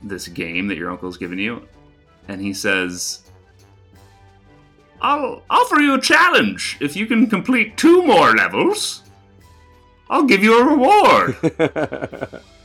this 0.00 0.28
game 0.28 0.68
that 0.68 0.78
your 0.78 0.92
uncle's 0.92 1.16
given 1.16 1.40
you, 1.40 1.66
and 2.28 2.40
he 2.40 2.54
says, 2.54 3.22
I'll 5.00 5.42
offer 5.50 5.80
you 5.80 5.94
a 5.94 6.00
challenge. 6.00 6.76
If 6.80 6.94
you 6.94 7.06
can 7.06 7.26
complete 7.26 7.76
two 7.76 8.04
more 8.06 8.32
levels, 8.36 9.02
I'll 10.08 10.22
give 10.22 10.44
you 10.44 10.60
a 10.60 10.64
reward. 10.64 12.42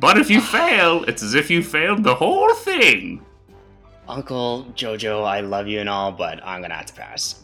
but 0.00 0.18
if 0.18 0.30
you 0.30 0.40
fail, 0.40 1.04
it's 1.04 1.22
as 1.22 1.34
if 1.34 1.50
you 1.50 1.62
failed 1.62 2.04
the 2.04 2.14
whole 2.14 2.54
thing. 2.54 3.24
Uncle 4.08 4.66
Jojo, 4.74 5.24
I 5.24 5.40
love 5.40 5.66
you 5.66 5.80
and 5.80 5.88
all, 5.88 6.12
but 6.12 6.40
I'm 6.44 6.62
gonna 6.62 6.74
have 6.74 6.86
to 6.86 6.94
pass. 6.94 7.42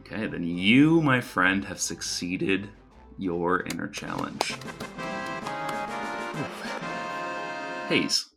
Okay, 0.00 0.26
then 0.26 0.44
you, 0.44 1.00
my 1.00 1.20
friend, 1.20 1.64
have 1.64 1.80
succeeded 1.80 2.70
your 3.18 3.62
inner 3.66 3.88
challenge. 3.88 4.54
Haze, 7.88 8.30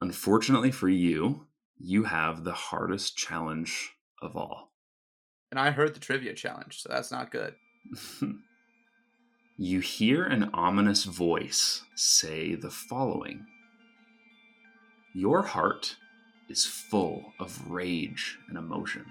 unfortunately 0.00 0.70
for 0.70 0.88
you, 0.88 1.46
you 1.78 2.04
have 2.04 2.44
the 2.44 2.52
hardest 2.52 3.16
challenge 3.16 3.92
of 4.20 4.36
all. 4.36 4.72
And 5.50 5.58
I 5.58 5.70
heard 5.70 5.94
the 5.94 6.00
trivia 6.00 6.34
challenge, 6.34 6.82
so 6.82 6.90
that's 6.90 7.10
not 7.10 7.30
good. 7.30 7.54
you 9.60 9.80
hear 9.80 10.22
an 10.22 10.48
ominous 10.54 11.02
voice 11.02 11.82
say 11.96 12.54
the 12.54 12.70
following 12.70 13.44
Your 15.12 15.42
heart 15.42 15.96
is 16.48 16.64
full 16.64 17.32
of 17.40 17.68
rage 17.68 18.38
and 18.48 18.56
emotion. 18.56 19.04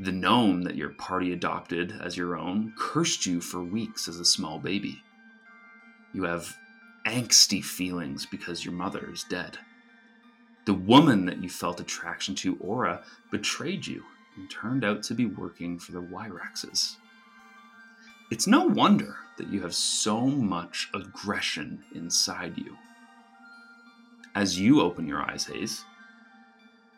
The 0.00 0.10
gnome 0.10 0.62
that 0.62 0.74
your 0.74 0.90
party 0.90 1.32
adopted 1.32 1.94
as 2.02 2.16
your 2.16 2.36
own 2.36 2.72
cursed 2.76 3.24
you 3.24 3.40
for 3.40 3.62
weeks 3.62 4.08
as 4.08 4.18
a 4.18 4.24
small 4.24 4.58
baby. 4.58 5.00
You 6.12 6.24
have 6.24 6.52
angsty 7.06 7.62
feelings 7.62 8.26
because 8.26 8.64
your 8.64 8.74
mother 8.74 9.08
is 9.12 9.24
dead. 9.30 9.58
The 10.66 10.74
woman 10.74 11.24
that 11.26 11.40
you 11.40 11.48
felt 11.48 11.78
attraction 11.78 12.34
to, 12.36 12.56
Aura, 12.56 13.04
betrayed 13.30 13.86
you 13.86 14.02
and 14.34 14.50
turned 14.50 14.84
out 14.84 15.04
to 15.04 15.14
be 15.14 15.26
working 15.26 15.78
for 15.78 15.92
the 15.92 16.02
Wyrexes. 16.02 16.96
It's 18.30 18.46
no 18.46 18.64
wonder 18.64 19.16
that 19.36 19.48
you 19.48 19.62
have 19.62 19.74
so 19.74 20.26
much 20.26 20.88
aggression 20.94 21.84
inside 21.94 22.56
you. 22.56 22.76
As 24.34 24.58
you 24.58 24.80
open 24.80 25.06
your 25.06 25.20
eyes, 25.20 25.44
Haze, 25.44 25.84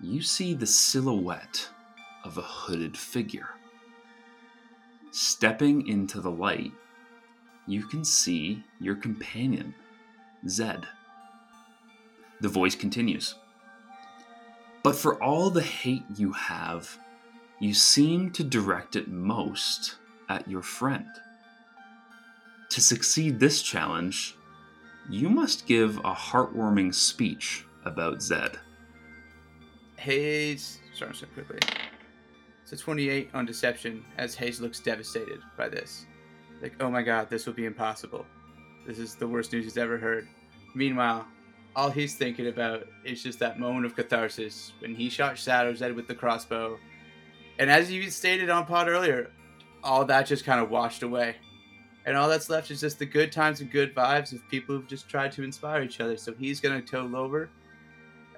you 0.01 0.23
see 0.23 0.55
the 0.55 0.67
silhouette 0.67 1.69
of 2.25 2.39
a 2.39 2.43
hooded 2.43 2.97
figure. 2.97 3.49
Stepping 5.11 5.87
into 5.89 6.21
the 6.21 6.31
light, 6.31 6.73
you 7.67 7.85
can 7.87 8.05
see 8.05 8.63
your 8.79 8.95
companion, 8.95 9.75
Zed. 10.49 10.87
The 12.41 12.49
voice 12.49 12.77
continues. 12.77 13.35
But 14.83 14.95
for 14.95 15.21
all 15.23 15.51
the 15.51 15.63
hate 15.63 16.05
you 16.15 16.33
have, 16.33 16.99
you 17.59 17.75
seem 17.75 18.31
to 18.33 18.45
direct 18.45 18.95
it 18.95 19.09
most 19.09 19.97
at 20.29 20.49
your 20.49 20.63
friend. 20.63 21.09
To 22.71 22.81
succeed 22.81 23.39
this 23.39 23.63
challenge, 23.63 24.37
you 25.09 25.29
must 25.29 25.67
give 25.67 25.99
a 25.99 26.13
heartwarming 26.13 26.95
speech 26.95 27.65
about 27.85 28.21
Zed. 28.21 28.59
Haze, 29.97 30.81
sorry, 30.95 31.15
so 31.15 31.27
quickly. 31.27 31.59
So 32.65 32.77
28 32.77 33.31
on 33.33 33.47
deception 33.47 34.05
as 34.19 34.35
Haze 34.35 34.61
looks 34.61 34.81
devastated 34.81 35.41
by 35.57 35.69
this. 35.69 36.07
Like, 36.61 36.75
oh 36.81 36.91
my 36.91 37.03
god, 37.03 37.31
this 37.31 37.47
will 37.47 37.53
be 37.53 37.67
impossible. 37.67 38.27
This 38.87 38.99
is 38.99 39.15
the 39.15 39.29
worst 39.29 39.53
news 39.53 39.65
he's 39.65 39.79
ever 39.79 39.99
heard. 39.99 40.27
Meanwhile, 40.75 41.27
all 41.77 41.91
he's 41.91 42.17
thinking 42.17 42.49
about 42.49 42.87
is 43.05 43.23
just 43.23 43.39
that 43.39 43.61
moment 43.61 43.87
of 43.87 43.95
catharsis 43.95 44.73
when 44.81 44.95
he 44.95 45.09
shot 45.09 45.39
Shadow's 45.39 45.81
head 45.81 45.95
with 45.95 46.09
the 46.09 46.15
crossbow. 46.15 46.79
And 47.59 47.71
as 47.71 47.91
you 47.91 48.11
stated 48.11 48.51
on 48.51 48.67
pod 48.67 48.89
earlier, 48.89 49.31
all 49.87 50.05
that 50.05 50.27
just 50.27 50.45
kind 50.45 50.61
of 50.61 50.69
washed 50.69 51.03
away. 51.03 51.37
And 52.05 52.17
all 52.17 52.29
that's 52.29 52.51
left 52.51 52.71
is 52.71 52.81
just 52.81 52.99
the 52.99 53.07
good 53.07 53.33
times 53.33 53.61
and 53.61 53.71
good 53.71 53.95
vibes 53.95 54.33
of 54.33 54.47
people 54.49 54.77
who've 54.77 54.87
just 54.87 55.09
tried 55.09 55.33
to 55.33 55.43
inspire 55.43 55.83
each 55.83 56.01
other. 56.01 56.17
So 56.17 56.35
he's 56.35 56.61
gonna 56.61 56.83
toe 56.83 57.11
over. 57.15 57.49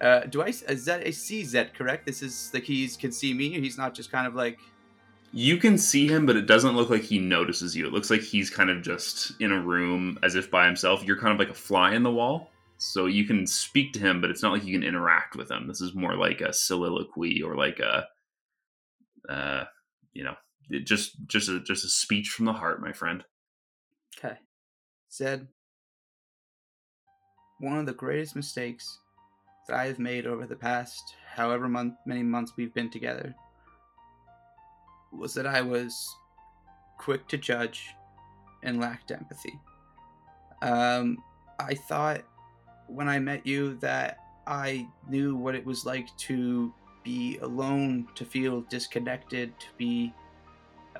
Uh, 0.01 0.21
do 0.21 0.43
I 0.43 0.49
is 0.49 0.85
that 0.85 1.07
I 1.07 1.11
see 1.11 1.45
Zed 1.45 1.75
correct? 1.75 2.07
This 2.07 2.23
is 2.23 2.51
like 2.55 2.63
he's 2.65 2.97
can 2.97 3.13
see 3.13 3.35
me. 3.35 3.51
He's 3.61 3.77
not 3.77 3.95
just 3.95 4.13
kind 4.13 4.27
of 4.27 4.35
like 4.35 4.59
You 5.33 5.59
can 5.59 5.77
see 5.77 6.09
him, 6.09 6.25
but 6.25 6.37
it 6.37 6.47
doesn't 6.47 6.77
look 6.77 6.89
like 6.89 7.03
he 7.03 7.19
notices 7.19 7.77
you. 7.77 7.87
It 7.87 7.93
looks 7.93 8.11
like 8.11 8.23
he's 8.23 8.49
kind 8.49 8.71
of 8.71 8.83
just 8.83 9.33
in 9.41 9.53
a 9.53 9.61
room 9.61 10.19
as 10.23 10.35
if 10.35 10.51
by 10.51 10.65
himself. 10.67 11.05
You're 11.05 11.19
kind 11.19 11.33
of 11.33 11.39
like 11.39 11.51
a 11.51 11.55
fly 11.55 11.95
in 11.95 12.03
the 12.03 12.11
wall. 12.11 12.51
So 12.79 13.07
you 13.07 13.27
can 13.27 13.47
speak 13.47 13.93
to 13.95 14.01
him, 14.01 14.21
but 14.21 14.31
it's 14.31 14.43
not 14.43 14.53
like 14.53 14.65
you 14.65 14.73
can 14.79 14.87
interact 14.87 15.37
with 15.37 15.51
him. 15.51 15.67
This 15.67 15.81
is 15.81 15.95
more 15.95 16.15
like 16.17 16.41
a 16.41 16.53
soliloquy 16.53 17.43
or 17.43 17.57
like 17.57 17.81
a, 17.81 18.07
uh, 19.29 19.65
you 20.15 20.25
know, 20.25 20.37
it 20.71 20.87
just 20.87 21.17
just 21.27 21.49
a 21.49 21.61
just 21.61 21.85
a 21.85 21.89
speech 21.89 22.29
from 22.29 22.47
the 22.47 22.53
heart, 22.53 22.81
my 22.81 22.93
friend. 22.93 23.25
Okay. 24.19 24.37
Zed, 25.13 25.49
one 27.61 27.79
of 27.79 27.87
the 27.87 27.93
greatest 27.93 28.37
mistakes 28.37 28.99
that 29.67 29.77
I 29.77 29.87
have 29.87 29.99
made 29.99 30.27
over 30.27 30.47
the 30.47 30.57
past 30.57 31.15
however 31.35 31.69
month, 31.69 31.95
many 32.07 32.23
months 32.23 32.53
we've 32.57 32.75
been 32.75 32.91
together 32.91 33.35
was 35.13 35.35
that 35.35 35.47
I 35.47 35.61
was 35.61 35.95
quick 36.99 37.29
to 37.29 37.39
judge 37.39 37.95
and 38.63 38.81
lacked 38.81 39.11
empathy. 39.11 39.59
Um, 40.63 41.19
I 41.59 41.75
thought 41.75 42.23
when 42.89 43.09
I 43.09 43.19
met 43.19 43.47
you 43.47 43.75
that 43.77 44.19
I 44.47 44.89
knew 45.09 45.37
what 45.37 45.55
it 45.55 45.65
was 45.65 45.87
like 45.87 46.15
to 46.19 46.73
be 47.05 47.39
alone, 47.39 48.09
to 48.17 48.25
feel 48.25 48.63
disconnected, 48.63 49.59
to 49.61 49.67
be, 49.77 50.13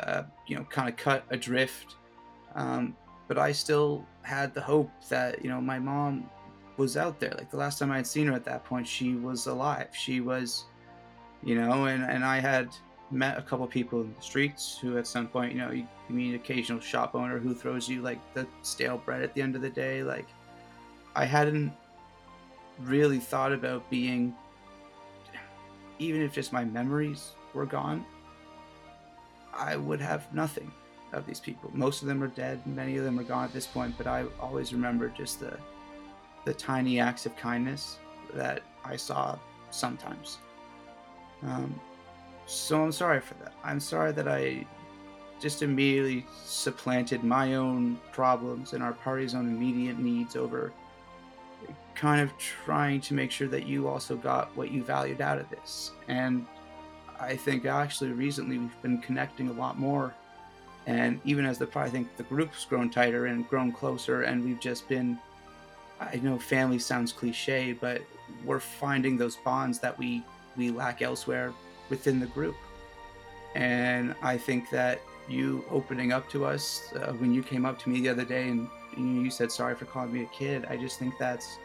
uh, 0.01 0.23
you 0.47 0.57
know, 0.57 0.65
kind 0.65 0.89
of 0.89 0.97
cut 0.97 1.25
adrift. 1.31 1.97
Um, 2.55 2.97
but 3.27 3.39
I 3.39 3.53
still 3.53 4.07
had 4.23 4.55
the 4.55 4.61
hope 4.61 4.91
that 5.09 5.43
you 5.43 5.51
know 5.51 5.61
my 5.61 5.79
mom 5.79 6.29
was 6.77 6.97
out 6.97 7.21
there. 7.21 7.35
Like 7.37 7.51
the 7.51 7.57
last 7.57 7.79
time 7.79 7.91
I 7.91 7.97
had 7.97 8.07
seen 8.07 8.27
her 8.29 8.33
at 8.33 8.45
that 8.45 8.65
point, 8.65 8.87
she 8.87 9.15
was 9.15 9.47
alive. 9.47 9.89
She 9.93 10.21
was, 10.21 10.65
you 11.43 11.55
know, 11.55 11.87
and 11.87 12.03
and 12.05 12.25
I 12.25 12.39
had 12.39 12.69
met 13.11 13.39
a 13.39 13.43
couple 13.43 13.67
people 13.67 14.03
in 14.03 14.15
the 14.15 14.23
streets 14.23 14.79
who 14.81 14.99
at 14.99 15.07
some 15.07 15.29
point, 15.29 15.53
you 15.53 15.59
know, 15.59 15.71
you 15.71 15.87
meet 16.09 16.31
an 16.31 16.35
occasional 16.35 16.81
shop 16.81 17.15
owner 17.15 17.39
who 17.39 17.55
throws 17.55 17.89
you 17.89 18.03
like 18.03 18.19
the 18.35 18.47
stale 18.63 18.99
bread 18.99 19.23
at 19.23 19.35
the 19.35 19.43
end 19.43 19.57
of 19.57 19.63
the 19.63 19.71
day. 19.71 20.03
Like 20.03 20.27
I 21.15 21.25
hadn't 21.25 21.73
really 22.81 23.19
thought 23.19 23.53
about 23.53 23.89
being 23.91 24.35
even 25.99 26.23
if 26.23 26.33
just 26.33 26.53
my 26.53 26.65
memories 26.65 27.33
were 27.55 27.67
gone, 27.67 28.05
I 29.55 29.77
would 29.77 30.01
have 30.01 30.33
nothing 30.35 30.71
of 31.13 31.27
these 31.27 31.41
people. 31.41 31.71
Most 31.73 32.03
of 32.03 32.09
them 32.09 32.23
are 32.23 32.29
dead, 32.29 32.67
many 32.67 32.97
of 32.97 33.05
them 33.05 33.19
are 33.19 33.25
gone 33.25 33.45
at 33.45 33.53
this 33.53 33.67
point, 33.67 33.95
but 33.97 34.07
I 34.07 34.25
always 34.41 34.73
remember 34.73 35.09
just 35.09 35.41
the 35.41 35.57
the 36.45 36.55
tiny 36.55 36.99
acts 36.99 37.27
of 37.27 37.37
kindness 37.37 37.99
that 38.33 38.63
I 38.85 38.97
saw 38.97 39.39
sometimes. 39.71 40.39
Um, 41.43 41.79
so 42.47 42.83
I'm 42.83 42.93
sorry 42.93 43.21
for 43.21 43.35
that. 43.35 43.53
I'm 43.63 43.81
sorry 43.81 44.13
that 44.13 44.29
I 44.29 44.65
just 45.41 45.63
immediately 45.63 46.27
supplanted 46.45 47.23
my 47.23 47.55
own 47.55 48.01
problems 48.13 48.73
and 48.73 48.83
our 48.83 48.93
party's 48.93 49.35
own 49.35 49.47
immediate 49.49 49.99
needs 49.99 50.37
over 50.37 50.73
kind 51.95 52.21
of 52.21 52.37
trying 52.39 53.01
to 53.03 53.15
make 53.15 53.31
sure 53.31 53.49
that 53.49 53.67
you 53.67 53.89
also 53.89 54.17
got 54.17 54.57
what 54.57 54.71
you 54.71 54.83
valued 54.83 55.21
out 55.21 55.39
of 55.39 55.51
this. 55.51 55.93
And 56.07 56.47
I 57.21 57.37
think 57.37 57.67
actually 57.67 58.13
recently 58.13 58.59
we've 58.59 58.83
been 58.83 58.99
connecting 58.99 59.49
a 59.49 59.53
lot 59.53 59.79
more. 59.79 60.15
And 60.87 61.21
even 61.25 61.45
as 61.45 61.59
the 61.59 61.69
I 61.75 61.89
think 61.89 62.17
the 62.17 62.23
group's 62.23 62.65
grown 62.65 62.91
tighter 62.91 63.27
and 63.27 63.49
grown 63.49 63.73
closer, 63.73 64.23
and 64.23 64.45
we've 64.45 64.61
just 64.61 64.89
been 64.89 65.19
I 66.01 66.17
know 66.23 66.39
family 66.39 66.79
sounds 66.79 67.13
cliche, 67.13 67.73
but 67.73 68.03
we're 68.45 68.61
finding 68.61 69.17
those 69.17 69.37
bonds 69.37 69.79
that 69.81 69.99
we 69.99 70.23
we 70.57 70.71
lack 70.71 71.03
elsewhere 71.03 71.53
within 71.91 72.21
the 72.21 72.27
group. 72.27 72.57
And 73.55 74.15
I 74.23 74.37
think 74.37 74.71
that 74.71 75.01
you 75.29 75.65
opening 75.71 76.13
up 76.13 76.29
to 76.31 76.47
us 76.47 76.93
uh, 76.95 77.13
when 77.15 77.35
you 77.35 77.43
came 77.43 77.67
up 77.67 77.79
to 77.81 77.91
me 77.91 78.01
the 78.01 78.09
other 78.09 78.25
day 78.25 78.49
and 78.49 78.69
you 78.97 79.31
said 79.31 79.53
sorry 79.53 79.75
for 79.75 79.85
calling 79.85 80.13
me 80.13 80.23
a 80.23 80.27
kid, 80.27 80.65
I 80.71 80.77
just 80.77 80.99
think 80.99 81.15
that's 81.19 81.59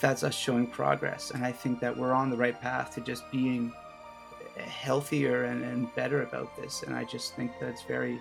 that's 0.00 0.22
us 0.22 0.34
showing 0.34 0.66
progress, 0.66 1.30
and 1.30 1.44
I 1.44 1.52
think 1.52 1.80
that 1.80 1.96
we're 1.96 2.12
on 2.12 2.30
the 2.30 2.36
right 2.36 2.60
path 2.60 2.94
to 2.94 3.00
just 3.00 3.30
being 3.30 3.72
healthier 4.56 5.44
and, 5.44 5.62
and 5.62 5.94
better 5.94 6.22
about 6.22 6.56
this. 6.56 6.82
And 6.82 6.94
I 6.94 7.04
just 7.04 7.34
think 7.34 7.58
that 7.60 7.68
it's 7.68 7.82
very 7.82 8.20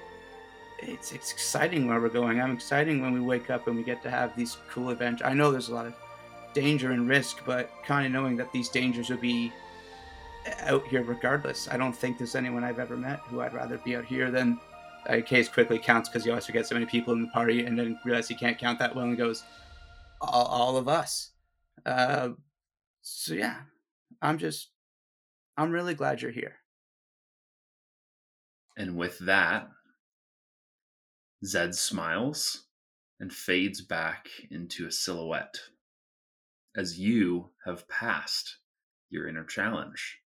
it's, 0.79 1.11
it's 1.11 1.31
exciting 1.31 1.87
where 1.87 2.01
we're 2.01 2.09
going. 2.09 2.41
I'm 2.41 2.51
exciting 2.51 3.01
when 3.01 3.13
we 3.13 3.21
wake 3.21 3.49
up 3.49 3.67
and 3.67 3.75
we 3.75 3.83
get 3.83 4.03
to 4.03 4.09
have 4.09 4.35
these 4.35 4.57
cool 4.69 4.89
adventures. 4.89 5.25
I 5.25 5.33
know 5.33 5.51
there's 5.51 5.69
a 5.69 5.73
lot 5.73 5.85
of 5.85 5.95
danger 6.53 6.91
and 6.91 7.07
risk, 7.07 7.43
but 7.45 7.71
kind 7.85 8.05
of 8.05 8.11
knowing 8.11 8.35
that 8.37 8.51
these 8.51 8.69
dangers 8.69 9.09
will 9.09 9.17
be 9.17 9.53
out 10.59 10.85
here 10.87 11.03
regardless. 11.03 11.69
I 11.69 11.77
don't 11.77 11.95
think 11.95 12.17
there's 12.17 12.35
anyone 12.35 12.63
I've 12.63 12.79
ever 12.79 12.97
met 12.97 13.19
who 13.19 13.41
I'd 13.41 13.53
rather 13.53 13.77
be 13.77 13.95
out 13.95 14.05
here 14.05 14.31
than. 14.31 14.59
Uh, 15.05 15.19
Haze 15.27 15.49
quickly 15.49 15.77
counts 15.77 16.07
because 16.07 16.23
he 16.23 16.29
always 16.29 16.45
forgets 16.45 16.69
so 16.69 16.75
many 16.75 16.85
people 16.85 17.11
in 17.11 17.21
the 17.21 17.27
party, 17.27 17.65
and 17.65 17.77
then 17.77 17.99
realizes 18.05 18.29
he 18.29 18.35
can't 18.35 18.57
count 18.57 18.79
that 18.79 18.95
well, 18.95 19.03
and 19.03 19.17
goes, 19.17 19.43
"All, 20.21 20.45
all 20.45 20.77
of 20.77 20.87
us." 20.87 21.31
Uh, 21.85 22.29
so 23.01 23.33
yeah, 23.33 23.57
I'm 24.21 24.37
just, 24.37 24.69
I'm 25.57 25.71
really 25.71 25.93
glad 25.93 26.21
you're 26.21 26.31
here. 26.31 26.55
And 28.77 28.97
with 28.97 29.19
that, 29.19 29.69
Zed 31.45 31.75
smiles 31.75 32.63
and 33.19 33.31
fades 33.31 33.81
back 33.81 34.27
into 34.49 34.87
a 34.87 34.91
silhouette 34.91 35.59
as 36.75 36.97
you 36.97 37.49
have 37.65 37.87
passed 37.87 38.57
your 39.09 39.27
inner 39.27 39.43
challenge. 39.43 40.19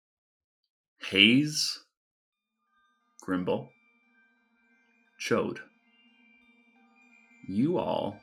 Haze, 0.99 1.83
Grimble, 3.21 3.69
Chode, 5.19 5.59
you 7.49 7.77
all 7.77 8.17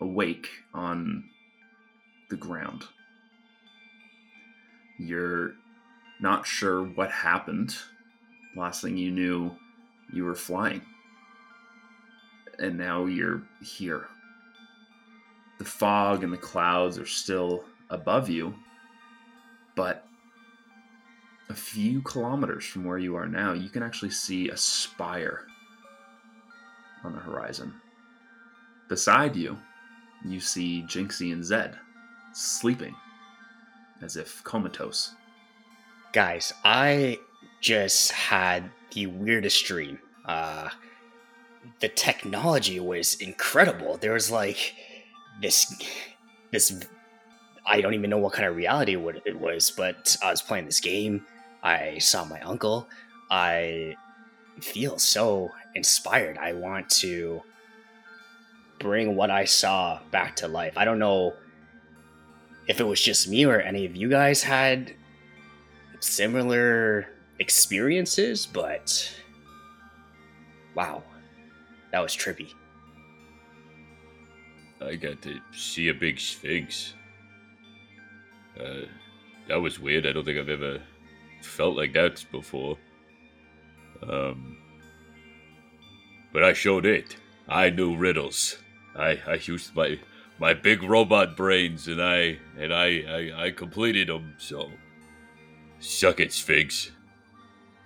awake 0.00 0.48
on 0.74 1.24
the 2.28 2.36
ground. 2.36 2.84
You're 4.98 5.54
not 6.20 6.46
sure 6.46 6.82
what 6.82 7.10
happened. 7.10 7.76
Last 8.56 8.82
thing 8.82 8.96
you 8.96 9.10
knew, 9.10 9.52
you 10.12 10.24
were 10.24 10.34
flying 10.34 10.82
and 12.58 12.76
now 12.76 13.06
you're 13.06 13.42
here. 13.62 14.06
The 15.58 15.64
fog 15.64 16.24
and 16.24 16.32
the 16.32 16.38
clouds 16.38 16.98
are 16.98 17.06
still 17.06 17.64
above 17.90 18.28
you, 18.28 18.54
but 19.76 20.06
a 21.48 21.54
few 21.54 22.02
kilometers 22.02 22.64
from 22.64 22.84
where 22.84 22.98
you 22.98 23.16
are 23.16 23.28
now, 23.28 23.52
you 23.52 23.68
can 23.68 23.82
actually 23.82 24.10
see 24.10 24.48
a 24.48 24.56
spire 24.56 25.46
on 27.04 27.12
the 27.12 27.18
horizon. 27.18 27.74
Beside 28.88 29.36
you, 29.36 29.58
you 30.24 30.40
see 30.40 30.84
Jinxy 30.86 31.32
and 31.32 31.44
Zed 31.44 31.78
sleeping 32.32 32.94
as 34.02 34.16
if 34.16 34.42
comatose. 34.44 35.14
Guys, 36.14 36.52
I 36.64 37.18
just 37.60 38.12
had 38.12 38.70
the 38.92 39.06
weirdest 39.06 39.64
dream. 39.64 39.98
Uh, 40.24 40.68
the 41.80 41.88
technology 41.88 42.78
was 42.78 43.14
incredible. 43.14 43.96
There 43.96 44.12
was 44.12 44.30
like 44.30 44.76
this, 45.42 45.74
this. 46.52 46.84
I 47.66 47.80
don't 47.80 47.94
even 47.94 48.10
know 48.10 48.18
what 48.18 48.32
kind 48.32 48.46
of 48.48 48.54
reality 48.54 48.96
it 49.24 49.40
was, 49.40 49.72
but 49.72 50.16
I 50.22 50.30
was 50.30 50.40
playing 50.40 50.66
this 50.66 50.78
game. 50.78 51.26
I 51.64 51.98
saw 51.98 52.24
my 52.24 52.40
uncle. 52.42 52.88
I 53.28 53.96
feel 54.60 55.00
so 55.00 55.50
inspired. 55.74 56.38
I 56.38 56.52
want 56.52 56.90
to 56.90 57.42
bring 58.78 59.16
what 59.16 59.32
I 59.32 59.46
saw 59.46 59.98
back 60.12 60.36
to 60.36 60.46
life. 60.46 60.74
I 60.76 60.84
don't 60.84 61.00
know 61.00 61.32
if 62.68 62.78
it 62.78 62.84
was 62.84 63.00
just 63.00 63.26
me 63.26 63.44
or 63.44 63.60
any 63.60 63.84
of 63.84 63.96
you 63.96 64.08
guys 64.08 64.44
had 64.44 64.94
similar 66.04 67.08
experiences, 67.38 68.46
but 68.46 69.10
wow, 70.74 71.02
that 71.92 72.00
was 72.00 72.14
trippy. 72.16 72.52
I 74.80 74.96
got 74.96 75.22
to 75.22 75.40
see 75.52 75.88
a 75.88 75.94
big 75.94 76.20
sphinx. 76.20 76.94
Uh, 78.58 78.82
that 79.48 79.56
was 79.56 79.80
weird. 79.80 80.06
I 80.06 80.12
don't 80.12 80.24
think 80.24 80.38
I've 80.38 80.48
ever 80.48 80.80
felt 81.42 81.76
like 81.76 81.92
that 81.94 82.24
before. 82.30 82.76
Um, 84.02 84.58
but 86.32 86.44
I 86.44 86.52
showed 86.52 86.84
it. 86.84 87.16
I 87.48 87.70
knew 87.70 87.96
riddles. 87.96 88.58
I 88.96 89.18
I 89.26 89.40
used 89.42 89.74
my 89.74 89.98
my 90.38 90.54
big 90.54 90.82
robot 90.82 91.36
brains, 91.36 91.88
and 91.88 92.02
I 92.02 92.38
and 92.58 92.72
I 92.72 93.32
I, 93.36 93.46
I 93.46 93.50
completed 93.50 94.08
them. 94.08 94.34
So, 94.38 94.70
suck 95.84 96.20
it, 96.20 96.32
Sphinx. 96.32 96.90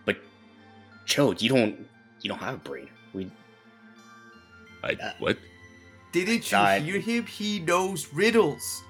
But 0.04 0.16
Chode, 1.06 1.42
you 1.42 1.48
don't 1.48 1.86
you 2.22 2.28
don't 2.28 2.38
have 2.38 2.54
a 2.54 2.58
brain. 2.58 2.88
We 3.12 3.30
I 4.82 4.92
Uh, 4.92 5.12
what? 5.18 5.38
Didn't 6.12 6.50
you 6.50 6.58
I- 6.58 6.78
hear 6.80 7.00
him? 7.00 7.26
He 7.26 7.58
knows 7.60 8.12
riddles. 8.12 8.82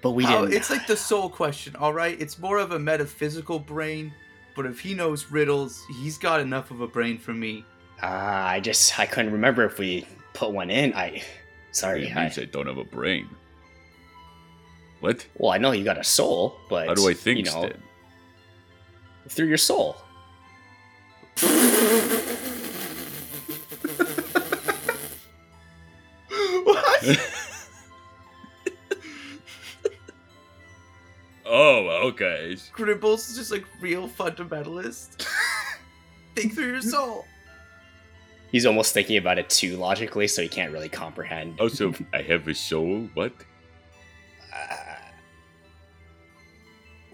but 0.00 0.12
we 0.12 0.22
How- 0.24 0.42
didn't. 0.42 0.54
it's 0.54 0.70
like 0.70 0.86
the 0.86 0.96
soul 0.96 1.28
question, 1.28 1.74
all 1.74 1.92
right? 1.92 2.16
It's 2.20 2.38
more 2.38 2.58
of 2.58 2.70
a 2.70 2.78
metaphysical 2.78 3.58
brain, 3.58 4.12
but 4.54 4.64
if 4.64 4.78
he 4.78 4.94
knows 4.94 5.26
riddles, 5.32 5.84
he's 6.00 6.16
got 6.18 6.38
enough 6.40 6.70
of 6.70 6.80
a 6.80 6.86
brain 6.86 7.18
for 7.18 7.34
me. 7.34 7.64
Ah, 8.00 8.46
I 8.46 8.60
just 8.60 8.96
I 8.96 9.06
couldn't 9.06 9.32
remember 9.32 9.64
if 9.64 9.76
we 9.78 10.06
put 10.34 10.52
one 10.52 10.70
in. 10.70 10.94
I 10.94 11.24
sorry. 11.72 12.06
It 12.06 12.16
I, 12.16 12.22
means 12.22 12.38
I 12.38 12.44
don't 12.44 12.68
have 12.68 12.78
a 12.78 12.84
brain. 12.84 13.28
What? 15.00 15.26
well, 15.36 15.52
I 15.52 15.58
know 15.58 15.72
you 15.72 15.84
got 15.84 15.98
a 15.98 16.04
soul, 16.04 16.58
but 16.68 16.88
How 16.88 16.94
do 16.94 17.08
I 17.08 17.14
think 17.14 17.38
you 17.38 17.44
know, 17.44 17.62
then? 17.62 17.82
through 19.28 19.46
your 19.46 19.58
soul. 19.58 19.96
what? 26.64 27.18
Oh, 31.50 32.08
okay. 32.08 32.58
Grimble's 32.72 33.30
is 33.30 33.36
just 33.38 33.50
like 33.50 33.64
real 33.80 34.06
fundamentalist. 34.06 35.26
Think 36.34 36.54
through 36.54 36.72
your 36.72 36.82
soul. 36.82 37.24
He's 38.52 38.66
almost 38.66 38.92
thinking 38.92 39.16
about 39.16 39.38
it 39.38 39.48
too 39.48 39.76
logically, 39.78 40.28
so 40.28 40.42
he 40.42 40.48
can't 40.48 40.72
really 40.72 40.90
comprehend. 40.90 41.56
Oh, 41.58 41.64
also, 41.64 41.94
I 42.12 42.20
have 42.20 42.46
a 42.48 42.54
soul. 42.54 43.08
What? 43.14 43.32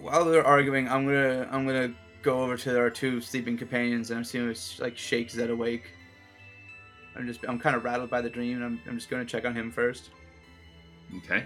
While 0.04 0.26
they're 0.26 0.46
arguing, 0.46 0.86
I'm 0.86 1.06
gonna 1.06 1.48
I'm 1.50 1.66
gonna 1.66 1.94
go 2.20 2.42
over 2.42 2.58
to 2.58 2.78
our 2.78 2.90
two 2.90 3.22
sleeping 3.22 3.56
companions 3.56 4.10
and 4.10 4.18
I'm 4.18 4.24
seeing 4.24 4.50
if 4.50 4.78
like 4.78 4.98
shake 4.98 5.30
Zed 5.30 5.48
awake. 5.48 5.92
I'm 7.16 7.26
just 7.26 7.40
I'm 7.48 7.58
kind 7.58 7.74
of 7.74 7.84
rattled 7.84 8.10
by 8.10 8.20
the 8.20 8.28
dream 8.28 8.56
and 8.56 8.64
I'm 8.64 8.80
I'm 8.86 8.98
just 8.98 9.08
gonna 9.08 9.24
check 9.24 9.46
on 9.46 9.56
him 9.56 9.72
first. 9.72 10.10
Okay. 11.16 11.44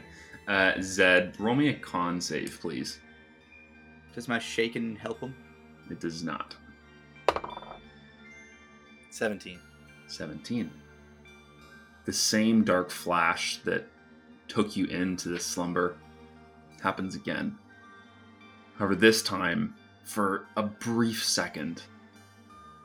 Uh, 0.48 0.72
Zed, 0.80 1.38
roll 1.38 1.54
me 1.54 1.68
a 1.68 1.74
con 1.74 2.20
save, 2.20 2.58
please. 2.60 2.98
Does 4.12 4.26
my 4.26 4.40
shaking 4.40 4.96
help 4.96 5.20
him? 5.20 5.36
It 5.88 6.00
does 6.00 6.24
not. 6.24 6.56
17. 9.10 9.60
17. 10.08 10.70
The 12.06 12.12
same 12.12 12.64
dark 12.64 12.90
flash 12.90 13.58
that 13.58 13.86
took 14.48 14.76
you 14.76 14.86
into 14.86 15.28
this 15.28 15.44
slumber 15.44 15.96
happens 16.82 17.14
again. 17.14 17.56
However, 18.78 18.94
this 18.94 19.22
time, 19.22 19.74
for 20.04 20.46
a 20.56 20.62
brief 20.62 21.24
second, 21.24 21.82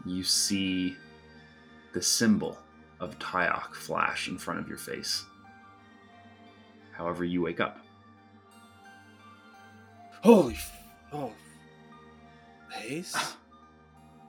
you 0.06 0.24
see 0.24 0.96
the 1.94 2.02
symbol 2.02 2.58
of 3.00 3.20
Tyok 3.20 3.76
flash 3.76 4.28
in 4.28 4.38
front 4.38 4.60
of 4.60 4.68
your 4.68 4.78
face. 4.78 5.26
However, 6.92 7.24
you 7.24 7.42
wake 7.42 7.60
up. 7.60 7.78
Holy. 10.22 10.54
F- 10.54 10.84
oh. 11.12 11.32
Ah. 12.72 12.76
Haze? 12.76 13.16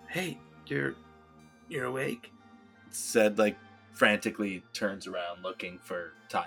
Hey, 0.09 0.39
you're 0.67 0.95
you're 1.69 1.87
awake? 1.87 2.31
Zed 2.93 3.39
like 3.39 3.57
frantically 3.93 4.63
turns 4.73 5.07
around 5.07 5.43
looking 5.43 5.79
for 5.79 6.13
Tyok. 6.29 6.47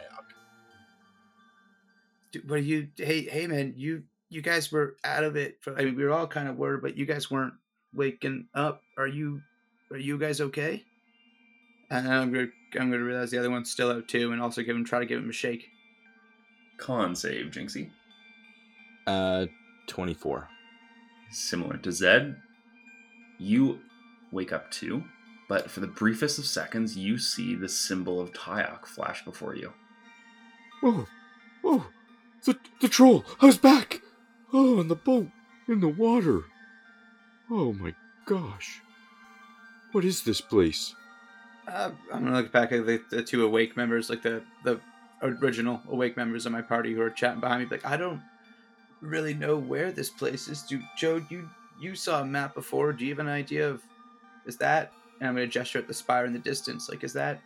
What 2.46 2.60
are 2.60 2.62
you, 2.62 2.90
hey, 2.98 3.22
hey, 3.24 3.48
man, 3.48 3.74
you, 3.78 4.04
you 4.30 4.42
guys 4.42 4.72
were 4.72 4.96
out 5.04 5.24
of 5.24 5.36
it. 5.36 5.58
For, 5.62 5.78
I 5.78 5.84
mean, 5.84 5.96
we 5.96 6.04
were 6.04 6.12
all 6.12 6.28
kind 6.28 6.48
of 6.48 6.58
worried, 6.58 6.82
but 6.82 6.98
you 6.98 7.06
guys 7.06 7.32
weren't 7.32 7.54
waking 7.94 8.48
up. 8.54 8.82
Are 8.98 9.08
you, 9.08 9.42
are 9.92 9.98
you 9.98 10.18
guys 10.18 10.42
okay? 10.42 10.84
And 11.90 12.08
I'm 12.08 12.34
gonna, 12.34 12.48
I'm 12.80 12.92
gonna 12.92 13.04
realize 13.04 13.32
the 13.32 13.40
other 13.40 13.50
one's 13.50 13.72
still 13.72 13.92
out 13.92 14.08
too, 14.08 14.32
and 14.32 14.42
also 14.42 14.62
give 14.62 14.76
him, 14.76 14.84
try 14.84 15.00
to 15.00 15.06
give 15.06 15.20
him 15.20 15.30
a 15.30 15.34
shake. 15.34 15.70
Con 16.78 17.16
save, 17.16 17.48
Jinxy. 17.48 17.90
Uh, 19.06 19.46
24. 19.88 20.50
Similar 21.32 21.78
to 21.78 21.92
Zed, 21.92 22.36
you 23.40 23.80
wake 24.32 24.52
up 24.52 24.70
too, 24.72 25.04
but 25.48 25.72
for 25.72 25.80
the 25.80 25.88
briefest 25.88 26.38
of 26.40 26.46
seconds, 26.46 26.98
you 26.98 27.18
see 27.18 27.56
the 27.56 27.70
symbol 27.70 28.20
of 28.20 28.34
Tyok 28.34 28.86
flash 28.86 29.24
before 29.24 29.56
you. 29.56 29.74
Oh, 30.84 31.08
oh, 31.64 31.88
the 32.46 32.58
the 32.82 32.88
troll! 32.88 33.26
I 33.42 33.46
was 33.46 33.58
back. 33.58 34.02
Oh, 34.54 34.80
on 34.80 34.88
the 34.88 34.96
boat, 34.96 35.28
in 35.68 35.80
the 35.82 35.88
water. 35.88 36.46
Oh 37.50 37.74
my 37.74 37.94
gosh, 38.26 38.82
what 39.92 40.06
is 40.06 40.24
this 40.24 40.42
place? 40.42 40.96
Uh, 41.68 41.92
I'm 42.14 42.24
gonna 42.24 42.36
look 42.38 42.52
back 42.52 42.72
at 42.72 42.86
the, 42.86 43.02
the 43.10 43.22
two 43.24 43.46
awake 43.46 43.76
members, 43.76 44.10
like 44.10 44.22
the 44.22 44.42
the 44.64 44.80
original 45.22 45.82
awake 45.90 46.16
members 46.16 46.46
of 46.46 46.52
my 46.52 46.62
party 46.62 46.94
who 46.94 47.02
are 47.02 47.10
chatting 47.10 47.42
behind 47.42 47.64
me. 47.64 47.68
Like, 47.70 47.86
I 47.86 47.98
don't 47.98 48.22
really 49.02 49.34
know 49.34 49.58
where 49.58 49.92
this 49.92 50.10
place 50.10 50.48
is. 50.48 50.62
Do 50.64 50.80
Chode, 50.98 51.30
you 51.30 51.50
you 51.80 51.96
saw 51.96 52.22
a 52.22 52.26
map 52.26 52.56
before? 52.56 52.94
Do 52.94 53.04
you 53.06 53.12
have 53.12 53.20
an 53.20 53.28
idea 53.28 53.70
of 53.70 53.82
is 54.46 54.58
that? 54.58 54.92
And 55.20 55.28
I'm 55.28 55.36
gonna 55.36 55.48
gesture 55.48 55.80
at 55.80 55.88
the 55.88 55.94
spire 55.94 56.26
in 56.26 56.34
the 56.34 56.40
distance. 56.40 56.90
Like, 56.90 57.04
is 57.04 57.14
that 57.14 57.42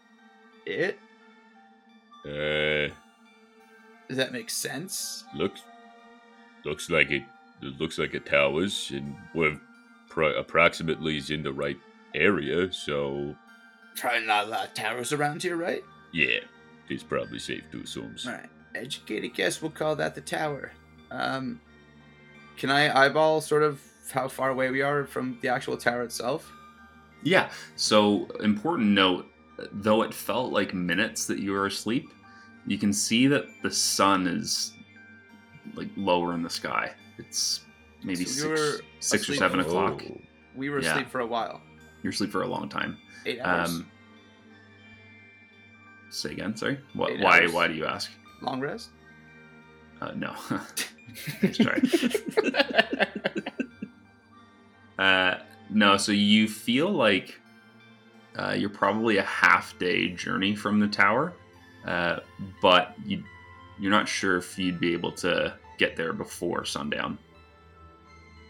it? 0.65 0.99
Uh, 2.25 2.93
Does 4.07 4.17
that 4.17 4.31
make 4.31 4.49
sense? 4.51 5.23
looks 5.33 5.63
looks 6.65 6.89
like 6.89 7.11
it. 7.11 7.23
It 7.61 7.79
looks 7.79 7.97
like 7.99 8.13
it 8.13 8.25
towers, 8.25 8.91
and 8.93 9.15
we're 9.35 9.59
pro- 10.09 10.35
approximately 10.37 11.17
is 11.17 11.29
in 11.29 11.43
the 11.43 11.53
right 11.53 11.77
area. 12.15 12.71
So 12.73 13.35
Probably 13.95 14.25
not 14.25 14.45
a 14.45 14.49
lot 14.49 14.67
of 14.67 14.73
towers 14.73 15.13
around 15.13 15.43
here, 15.43 15.55
right? 15.57 15.83
yeah, 16.13 16.39
it's 16.89 17.03
probably 17.03 17.39
safe 17.39 17.63
to 17.71 17.81
assume. 17.81 18.15
All 18.25 18.33
right. 18.33 18.49
Educated 18.75 19.33
guess. 19.33 19.61
We'll 19.61 19.71
call 19.71 19.95
that 19.97 20.15
the 20.15 20.21
tower. 20.21 20.71
Um, 21.11 21.59
can 22.57 22.69
I 22.69 23.05
eyeball 23.05 23.41
sort 23.41 23.63
of 23.63 23.81
how 24.11 24.27
far 24.27 24.49
away 24.49 24.71
we 24.71 24.81
are 24.81 25.05
from 25.05 25.37
the 25.41 25.49
actual 25.49 25.77
tower 25.77 26.03
itself? 26.03 26.51
Yeah, 27.23 27.49
so 27.75 28.27
important 28.41 28.89
note 28.89 29.27
though 29.73 30.01
it 30.01 30.13
felt 30.13 30.51
like 30.51 30.73
minutes 30.73 31.25
that 31.27 31.39
you 31.39 31.51
were 31.51 31.67
asleep, 31.67 32.09
you 32.65 32.77
can 32.77 32.91
see 32.93 33.27
that 33.27 33.45
the 33.61 33.69
sun 33.71 34.25
is 34.27 34.73
like 35.75 35.89
lower 35.95 36.33
in 36.33 36.41
the 36.43 36.49
sky. 36.49 36.91
It's 37.17 37.61
maybe 38.03 38.25
So 38.25 38.55
six, 38.55 38.81
six 38.99 39.29
or 39.29 39.33
seven 39.35 39.59
o'clock. 39.59 40.01
We 40.55 40.69
were 40.69 40.81
Yeah. 40.81 40.91
asleep 40.91 41.09
for 41.09 41.19
a 41.21 41.27
while. 41.27 41.61
You're 42.03 42.11
asleep 42.11 42.31
for 42.31 42.41
a 42.43 42.47
long 42.47 42.67
time. 42.69 42.97
Eight 43.25 43.39
hours. 43.41 43.69
Um, 43.69 43.91
say 46.09 46.31
again, 46.31 46.55
sorry. 46.55 46.79
What, 46.93 47.11
Eight 47.11 47.21
why? 47.21 47.41
hours. 47.41 47.53
Why 47.53 47.67
do 47.67 47.73
you 47.75 47.85
ask? 47.85 48.11
Long 48.41 48.59
rest? 48.59 48.89
Uh, 50.01 50.11
no. 50.15 50.33
try. 51.53 51.79
Uh, 54.97 55.37
no, 55.69 55.97
so 55.97 56.11
you 56.11 56.47
feel 56.47 56.89
like 56.91 57.39
uh, 58.37 58.53
you're 58.57 58.69
probably 58.69 59.17
a 59.17 59.23
half 59.23 59.77
day 59.79 60.09
journey 60.09 60.55
from 60.55 60.79
the 60.79 60.87
tower, 60.87 61.33
uh, 61.87 62.17
but 62.61 62.93
you, 63.05 63.23
you're 63.81 63.91
not 63.91 64.07
sure 64.07 64.37
if 64.37 64.57
you'd 64.59 64.79
be 64.79 64.93
able 64.93 65.11
to 65.11 65.53
get 65.77 65.97
there 65.97 66.13
before 66.13 66.63
sundown. 66.63 67.17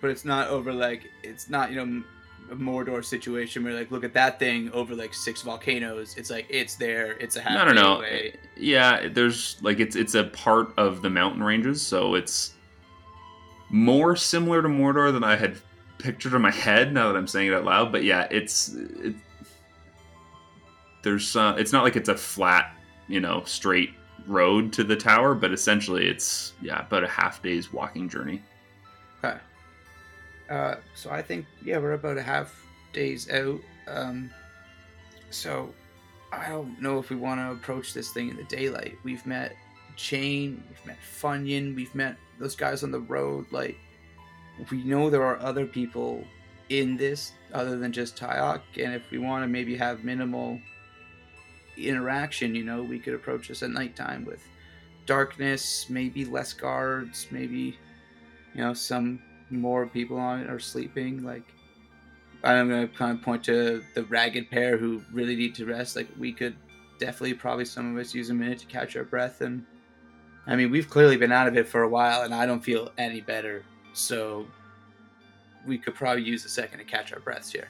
But 0.01 0.09
it's 0.09 0.25
not 0.25 0.49
over 0.49 0.73
like 0.73 1.03
it's 1.23 1.49
not 1.49 1.71
you 1.71 1.84
know 1.84 2.03
a 2.51 2.55
Mordor 2.55 3.03
situation 3.03 3.63
where 3.63 3.73
like 3.73 3.91
look 3.91 4.03
at 4.03 4.13
that 4.13 4.38
thing 4.38 4.69
over 4.73 4.93
like 4.93 5.13
six 5.13 5.41
volcanoes. 5.41 6.15
It's 6.17 6.29
like 6.29 6.47
it's 6.49 6.75
there. 6.75 7.13
It's 7.13 7.38
a 7.38 7.41
half 7.41 7.53
no, 7.53 7.73
no, 7.73 7.82
no. 7.82 7.97
away. 7.97 8.36
Yeah, 8.57 9.07
there's 9.07 9.57
like 9.61 9.79
it's 9.79 9.95
it's 9.95 10.15
a 10.15 10.25
part 10.25 10.73
of 10.77 11.01
the 11.01 11.09
mountain 11.09 11.41
ranges, 11.41 11.82
so 11.82 12.15
it's 12.15 12.53
more 13.69 14.17
similar 14.17 14.61
to 14.61 14.67
Mordor 14.67 15.13
than 15.13 15.23
I 15.23 15.38
had 15.38 15.55
pictured 15.97 16.34
in 16.34 16.41
my 16.41 16.51
head. 16.51 16.93
Now 16.93 17.07
that 17.07 17.17
I'm 17.17 17.27
saying 17.27 17.47
it 17.47 17.53
out 17.53 17.63
loud, 17.63 17.91
but 17.93 18.03
yeah, 18.03 18.27
it's 18.29 18.73
it, 18.73 19.15
there's 21.03 21.38
uh, 21.38 21.55
it's 21.57 21.71
not 21.71 21.86
like 21.86 21.95
it's 21.95 22.09
a 22.09 22.17
flat, 22.17 22.75
you 23.07 23.21
know, 23.21 23.43
straight 23.45 23.91
road 24.28 24.74
to 24.74 24.84
the 24.84 24.95
tower, 24.95 25.36
but 25.36 25.51
essentially 25.51 26.07
it's 26.07 26.53
yeah 26.61 26.86
about 26.86 27.03
a 27.03 27.07
half 27.07 27.41
day's 27.41 27.72
walking 27.72 28.09
journey. 28.09 28.41
Okay. 29.24 29.38
Uh, 30.49 30.76
so 30.95 31.09
I 31.09 31.22
think 31.22 31.45
yeah, 31.63 31.78
we're 31.78 31.93
about 31.93 32.17
a 32.17 32.22
half 32.22 32.65
days 32.93 33.30
out. 33.30 33.61
Um, 33.88 34.30
so 35.30 35.74
I 36.32 36.49
don't 36.49 36.82
know 36.82 36.99
if 36.99 37.09
we 37.09 37.15
want 37.15 37.39
to 37.39 37.51
approach 37.51 37.93
this 37.93 38.11
thing 38.11 38.30
in 38.30 38.38
the 38.38 38.43
daylight. 38.43 38.97
We've 39.03 39.26
met 39.26 39.55
Chain, 39.95 40.63
we've 40.69 40.86
met 40.86 40.97
Funyun, 41.19 41.76
we've 41.76 41.93
met 41.93 42.17
those 42.39 42.55
guys 42.55 42.84
on 42.84 42.91
the 42.91 42.99
road. 42.99 43.45
Like 43.51 43.78
we 44.69 44.84
know 44.84 45.09
there 45.09 45.24
are 45.24 45.39
other 45.39 45.65
people 45.65 46.24
in 46.69 46.95
this 46.95 47.34
other 47.53 47.78
than 47.78 47.91
just 47.91 48.17
Tyok, 48.17 48.61
and 48.78 48.93
if 48.93 49.09
we 49.11 49.17
want 49.17 49.43
to 49.43 49.47
maybe 49.47 49.76
have 49.76 50.03
minimal 50.03 50.59
interaction, 51.78 52.55
you 52.55 52.63
know, 52.63 52.84
we 52.84 52.99
could 52.99 53.13
approach 53.13 53.47
this 53.47 53.63
at 53.63 53.69
nighttime 53.72 54.26
with 54.26 54.43
darkness, 55.05 55.88
maybe 55.89 56.26
less 56.26 56.53
guards, 56.53 57.28
maybe 57.32 57.78
you 58.53 58.61
know 58.61 58.74
some 58.74 59.22
more 59.49 59.86
people 59.88 60.17
on 60.17 60.47
are 60.47 60.59
sleeping. 60.59 61.24
Like 61.24 61.43
I'm 62.43 62.69
gonna 62.69 62.88
kind 62.88 63.17
of 63.17 63.24
point 63.24 63.43
to 63.45 63.84
the 63.93 64.03
ragged 64.05 64.49
pair 64.49 64.78
who 64.78 65.01
really 65.11 65.36
need 65.36 65.55
to 65.55 65.65
rest. 65.65 65.95
Like 65.95 66.07
we 66.17 66.32
could 66.32 66.55
definitely 66.99 67.34
probably 67.34 67.65
some 67.65 67.95
of 67.95 67.99
us 67.99 68.13
use 68.13 68.30
a 68.30 68.34
minute 68.34 68.59
to 68.59 68.65
catch 68.67 68.95
our 68.95 69.03
breath 69.03 69.41
and 69.41 69.65
I 70.47 70.55
mean 70.55 70.72
we've 70.72 70.89
clearly 70.89 71.17
been 71.17 71.32
out 71.32 71.47
of 71.47 71.57
it 71.57 71.67
for 71.67 71.84
a 71.84 71.89
while 71.89 72.22
and 72.24 72.34
I 72.34 72.45
don't 72.45 72.63
feel 72.63 72.91
any 72.97 73.22
better. 73.22 73.63
So 73.93 74.47
we 75.65 75.78
could 75.78 75.95
probably 75.95 76.24
use 76.24 76.45
a 76.45 76.49
second 76.49 76.80
to 76.80 76.86
catch 76.86 77.13
our 77.13 77.19
breaths 77.19 77.51
here. 77.51 77.69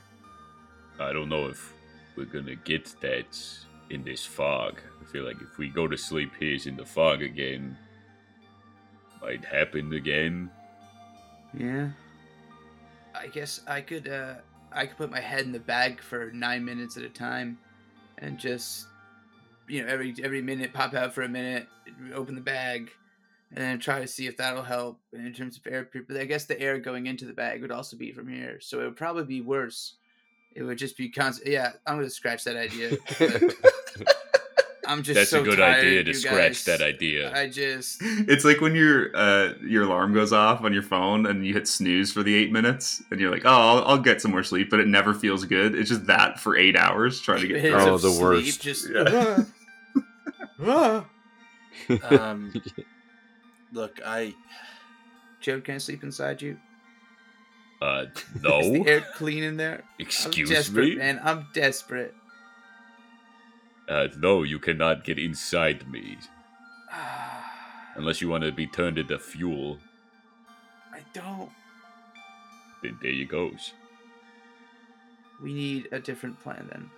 I 1.00 1.12
don't 1.12 1.30
know 1.30 1.48
if 1.48 1.74
we're 2.16 2.26
gonna 2.26 2.56
get 2.56 2.94
that 3.02 3.38
in 3.92 4.04
this 4.04 4.26
fog. 4.26 4.80
I 5.02 5.06
feel 5.12 5.26
like 5.26 5.42
if 5.42 5.58
we 5.58 5.70
go 5.70 5.88
to 5.88 5.98
sleep 5.98 6.32
here 6.40 6.58
in 6.66 6.76
the 6.76 6.86
fog 6.86 7.22
again, 7.22 7.78
might 9.22 9.46
happen 9.46 9.94
again. 9.94 10.50
Yeah. 11.54 11.90
I 13.14 13.28
guess 13.28 13.62
I 13.68 13.82
could 13.82 14.08
uh 14.08 14.36
I 14.72 14.86
could 14.86 14.98
put 14.98 15.12
my 15.12 15.20
head 15.20 15.46
in 15.46 15.52
the 15.52 15.60
bag 15.60 16.02
for 16.02 16.32
nine 16.32 16.64
minutes 16.64 16.98
at 16.98 17.04
a 17.04 17.10
time 17.10 17.58
and 18.18 18.38
just 18.38 18.88
you 19.68 19.84
know, 19.84 19.92
every 19.92 20.16
every 20.24 20.42
minute 20.42 20.74
pop 20.74 20.94
out 20.94 21.14
for 21.14 21.24
a 21.24 21.30
minute, 21.30 21.68
open 22.14 22.36
the 22.36 22.42
bag, 22.42 22.92
and 23.52 23.60
then 23.60 23.80
try 23.80 24.00
to 24.00 24.08
see 24.08 24.28
if 24.28 24.38
that'll 24.38 24.64
help 24.64 25.00
in 25.14 25.34
terms 25.34 25.58
of 25.58 25.72
air 25.72 25.88
but 26.08 26.18
I 26.18 26.26
guess 26.26 26.46
the 26.46 26.60
air 26.60 26.80
going 26.80 27.06
into 27.06 27.26
the 27.26 27.34
bag 27.34 27.62
would 27.62 27.72
also 27.72 27.98
be 27.98 28.12
from 28.12 28.28
here. 28.28 28.60
So 28.60 28.82
it 28.82 28.86
would 28.86 28.98
probably 28.98 29.26
be 29.26 29.42
worse. 29.42 29.96
It 30.54 30.64
would 30.64 30.78
just 30.78 30.98
be 30.98 31.10
constant 31.10 31.50
yeah, 31.50 31.74
I'm 31.86 31.98
gonna 31.98 32.10
scratch 32.10 32.44
that 32.46 32.58
idea. 32.58 32.98
but 34.84 34.90
I'm 34.92 35.04
just 35.04 35.16
That's 35.16 35.30
so 35.30 35.42
a 35.42 35.44
good 35.44 35.58
tired, 35.58 35.86
idea 35.86 36.04
to 36.04 36.14
scratch 36.14 36.36
guys. 36.36 36.66
that 36.66 36.82
idea. 36.82 37.32
I 37.36 37.48
just 37.50 37.98
It's 38.02 38.44
like 38.46 38.62
when 38.62 38.76
your 38.76 39.16
uh, 39.16 39.54
your 39.64 39.84
alarm 39.84 40.14
goes 40.14 40.34
off 40.34 40.62
on 40.62 40.74
your 40.74 40.84
phone 40.84 41.26
and 41.26 41.46
you 41.46 41.54
hit 41.54 41.68
snooze 41.68 42.12
for 42.12 42.24
the 42.24 42.34
eight 42.36 42.52
minutes, 42.52 43.02
and 43.12 43.20
you're 43.20 43.32
like, 43.32 43.46
"Oh, 43.46 43.50
I'll, 43.50 43.86
I'll 43.86 43.98
get 44.00 44.22
some 44.22 44.32
more 44.32 44.44
sleep," 44.44 44.70
but 44.70 44.80
it 44.80 44.88
never 44.88 45.14
feels 45.14 45.46
good. 45.46 45.76
It's 45.76 45.90
just 45.90 46.06
that 46.08 46.40
for 46.40 46.56
eight 46.58 46.76
hours 46.76 47.22
trying 47.22 47.42
to 47.42 47.48
get. 47.48 47.62
minutes 47.64 47.84
Oh, 47.86 47.94
of 47.96 48.02
the 48.02 48.10
sleep, 48.10 48.22
worst. 48.24 48.62
Just 48.62 48.90
Yeah. 48.90 49.44
Ah. 50.64 51.06
Um, 52.10 52.54
look, 53.74 54.00
I 54.06 54.34
Chode, 55.42 55.64
can 55.64 55.76
I 55.76 55.78
sleep 55.80 56.04
inside 56.04 56.42
you? 56.42 56.58
Uh, 57.82 58.06
no. 58.42 58.60
Is 58.62 58.72
the 58.72 58.80
no. 58.80 58.84
air 58.86 59.02
clean 59.16 59.44
in 59.44 59.58
there? 59.58 59.84
Excuse 59.98 60.50
I'm 60.52 60.56
desperate, 60.56 60.90
me. 60.90 60.96
man. 60.96 61.20
I'm 61.24 61.48
desperate. 61.54 62.14
Uh, 63.92 64.08
no, 64.18 64.44
you 64.44 64.58
cannot 64.58 65.04
get 65.04 65.20
inside 65.20 65.86
me 65.92 66.18
unless 67.96 68.22
you 68.22 68.30
want 68.30 68.42
to 68.42 68.50
be 68.50 68.66
turned 68.66 68.98
into 68.98 69.20
fuel. 69.20 69.80
I 70.94 71.00
don't. 71.12 71.50
Then 72.82 72.98
there 73.02 73.12
you 73.12 73.26
goes. 73.26 73.74
We 75.44 75.54
need 75.54 75.90
a 75.92 76.00
different 76.00 76.40
plan 76.40 76.70
then. 76.72 76.90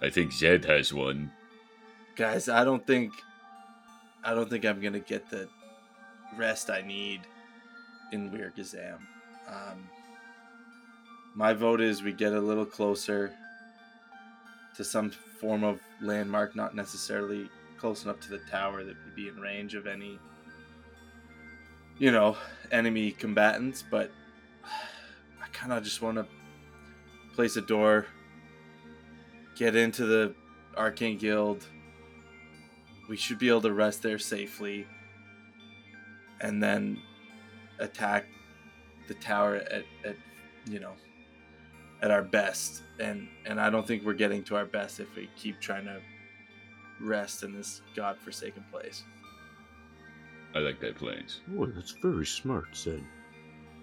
I 0.00 0.08
think 0.08 0.32
Zed 0.32 0.64
has 0.64 0.94
one. 0.94 1.30
guys, 2.16 2.48
I 2.48 2.64
don't 2.64 2.86
think, 2.86 3.12
I 4.24 4.32
don't 4.32 4.48
think 4.48 4.64
I'm 4.64 4.80
gonna 4.80 5.00
get 5.00 5.28
the 5.28 5.46
rest 6.38 6.70
I 6.70 6.80
need 6.80 7.20
in 8.12 8.32
Weir 8.32 8.50
Gazam. 8.56 9.00
Um, 9.46 9.90
my 11.34 11.52
vote 11.52 11.82
is 11.82 12.02
we 12.02 12.12
get 12.12 12.32
a 12.32 12.40
little 12.40 12.64
closer 12.64 13.34
to 14.78 14.84
some 14.84 15.10
form 15.10 15.64
of 15.64 15.80
landmark, 16.00 16.54
not 16.54 16.72
necessarily 16.72 17.50
close 17.78 18.04
enough 18.04 18.20
to 18.20 18.30
the 18.30 18.38
tower 18.48 18.84
that 18.84 18.94
would 19.04 19.16
be 19.16 19.26
in 19.26 19.34
range 19.40 19.74
of 19.74 19.88
any, 19.88 20.20
you 21.98 22.12
know, 22.12 22.36
enemy 22.70 23.10
combatants. 23.10 23.82
But 23.82 24.12
I 24.64 25.48
kind 25.52 25.72
of 25.72 25.82
just 25.82 26.00
want 26.00 26.16
to 26.18 26.26
place 27.34 27.56
a 27.56 27.60
door, 27.60 28.06
get 29.56 29.74
into 29.74 30.06
the 30.06 30.32
Arcane 30.76 31.18
Guild. 31.18 31.64
We 33.08 33.16
should 33.16 33.40
be 33.40 33.48
able 33.48 33.62
to 33.62 33.72
rest 33.72 34.02
there 34.02 34.20
safely, 34.20 34.86
and 36.40 36.62
then 36.62 37.02
attack 37.80 38.26
the 39.08 39.14
tower 39.14 39.56
at, 39.56 39.82
at 40.04 40.14
you 40.70 40.78
know 40.78 40.92
at 42.02 42.10
our 42.10 42.22
best. 42.22 42.82
And 42.98 43.28
and 43.46 43.60
I 43.60 43.70
don't 43.70 43.86
think 43.86 44.04
we're 44.04 44.14
getting 44.14 44.42
to 44.44 44.56
our 44.56 44.66
best 44.66 45.00
if 45.00 45.14
we 45.16 45.28
keep 45.36 45.60
trying 45.60 45.84
to 45.84 46.00
rest 47.00 47.42
in 47.42 47.52
this 47.52 47.82
godforsaken 47.94 48.64
place. 48.70 49.02
I 50.54 50.58
like 50.60 50.80
that 50.80 50.96
plans. 50.96 51.40
Oh, 51.56 51.66
that's 51.66 51.92
very 51.92 52.26
smart, 52.26 52.74
Zed. 52.74 53.04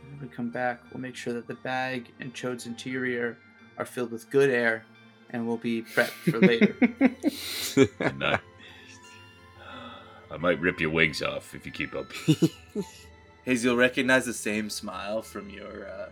When 0.09 0.20
we 0.22 0.28
come 0.28 0.49
back, 0.49 0.82
we'll 0.91 1.01
make 1.01 1.16
sure 1.16 1.34
that 1.34 1.47
the 1.47 1.55
bag 1.55 2.11
and 2.20 2.34
Chode's 2.34 2.66
interior 2.66 3.38
are 3.78 3.86
filled 3.86 4.11
with 4.11 4.30
good 4.30 4.49
air, 4.49 4.86
and 5.30 5.47
we'll 5.47 5.57
be 5.57 5.84
prepped 5.84 6.32
for 6.32 6.39
later. 6.39 6.76
And 7.99 8.24
I, 8.24 8.39
I 10.32 10.38
might 10.38 10.59
rip 10.59 10.80
your 10.80 10.89
wings 10.89 11.22
off 11.22 11.53
if 11.53 11.66
you 11.66 11.72
keep 11.72 11.95
up. 11.95 12.07
Hazy, 13.45 13.68
you'll 13.68 13.78
recognize 13.78 14.26
the 14.26 14.34
same 14.34 14.70
smile 14.70 15.22
from 15.22 15.49
your 15.49 15.88
uh, 15.88 16.09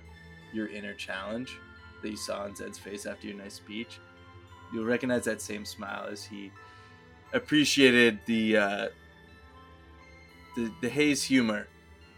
your 0.54 0.68
inner 0.68 0.94
challenge 0.94 1.58
that 2.04 2.10
you 2.10 2.18
saw 2.18 2.44
on 2.44 2.56
Zed's 2.56 2.78
face 2.78 3.06
after 3.08 3.28
your 3.28 3.38
nice 3.38 3.56
speech. 3.56 4.00
You'll 4.72 4.86
recognize 4.86 5.26
that 5.26 5.42
same 5.42 5.66
smile 5.66 6.08
as 6.12 6.24
he 6.24 6.52
appreciated 7.34 8.20
the 8.26 8.58
uh, 8.58 8.88
the 10.56 10.72
the 10.82 10.90
Haze 10.90 11.24
humor 11.24 11.68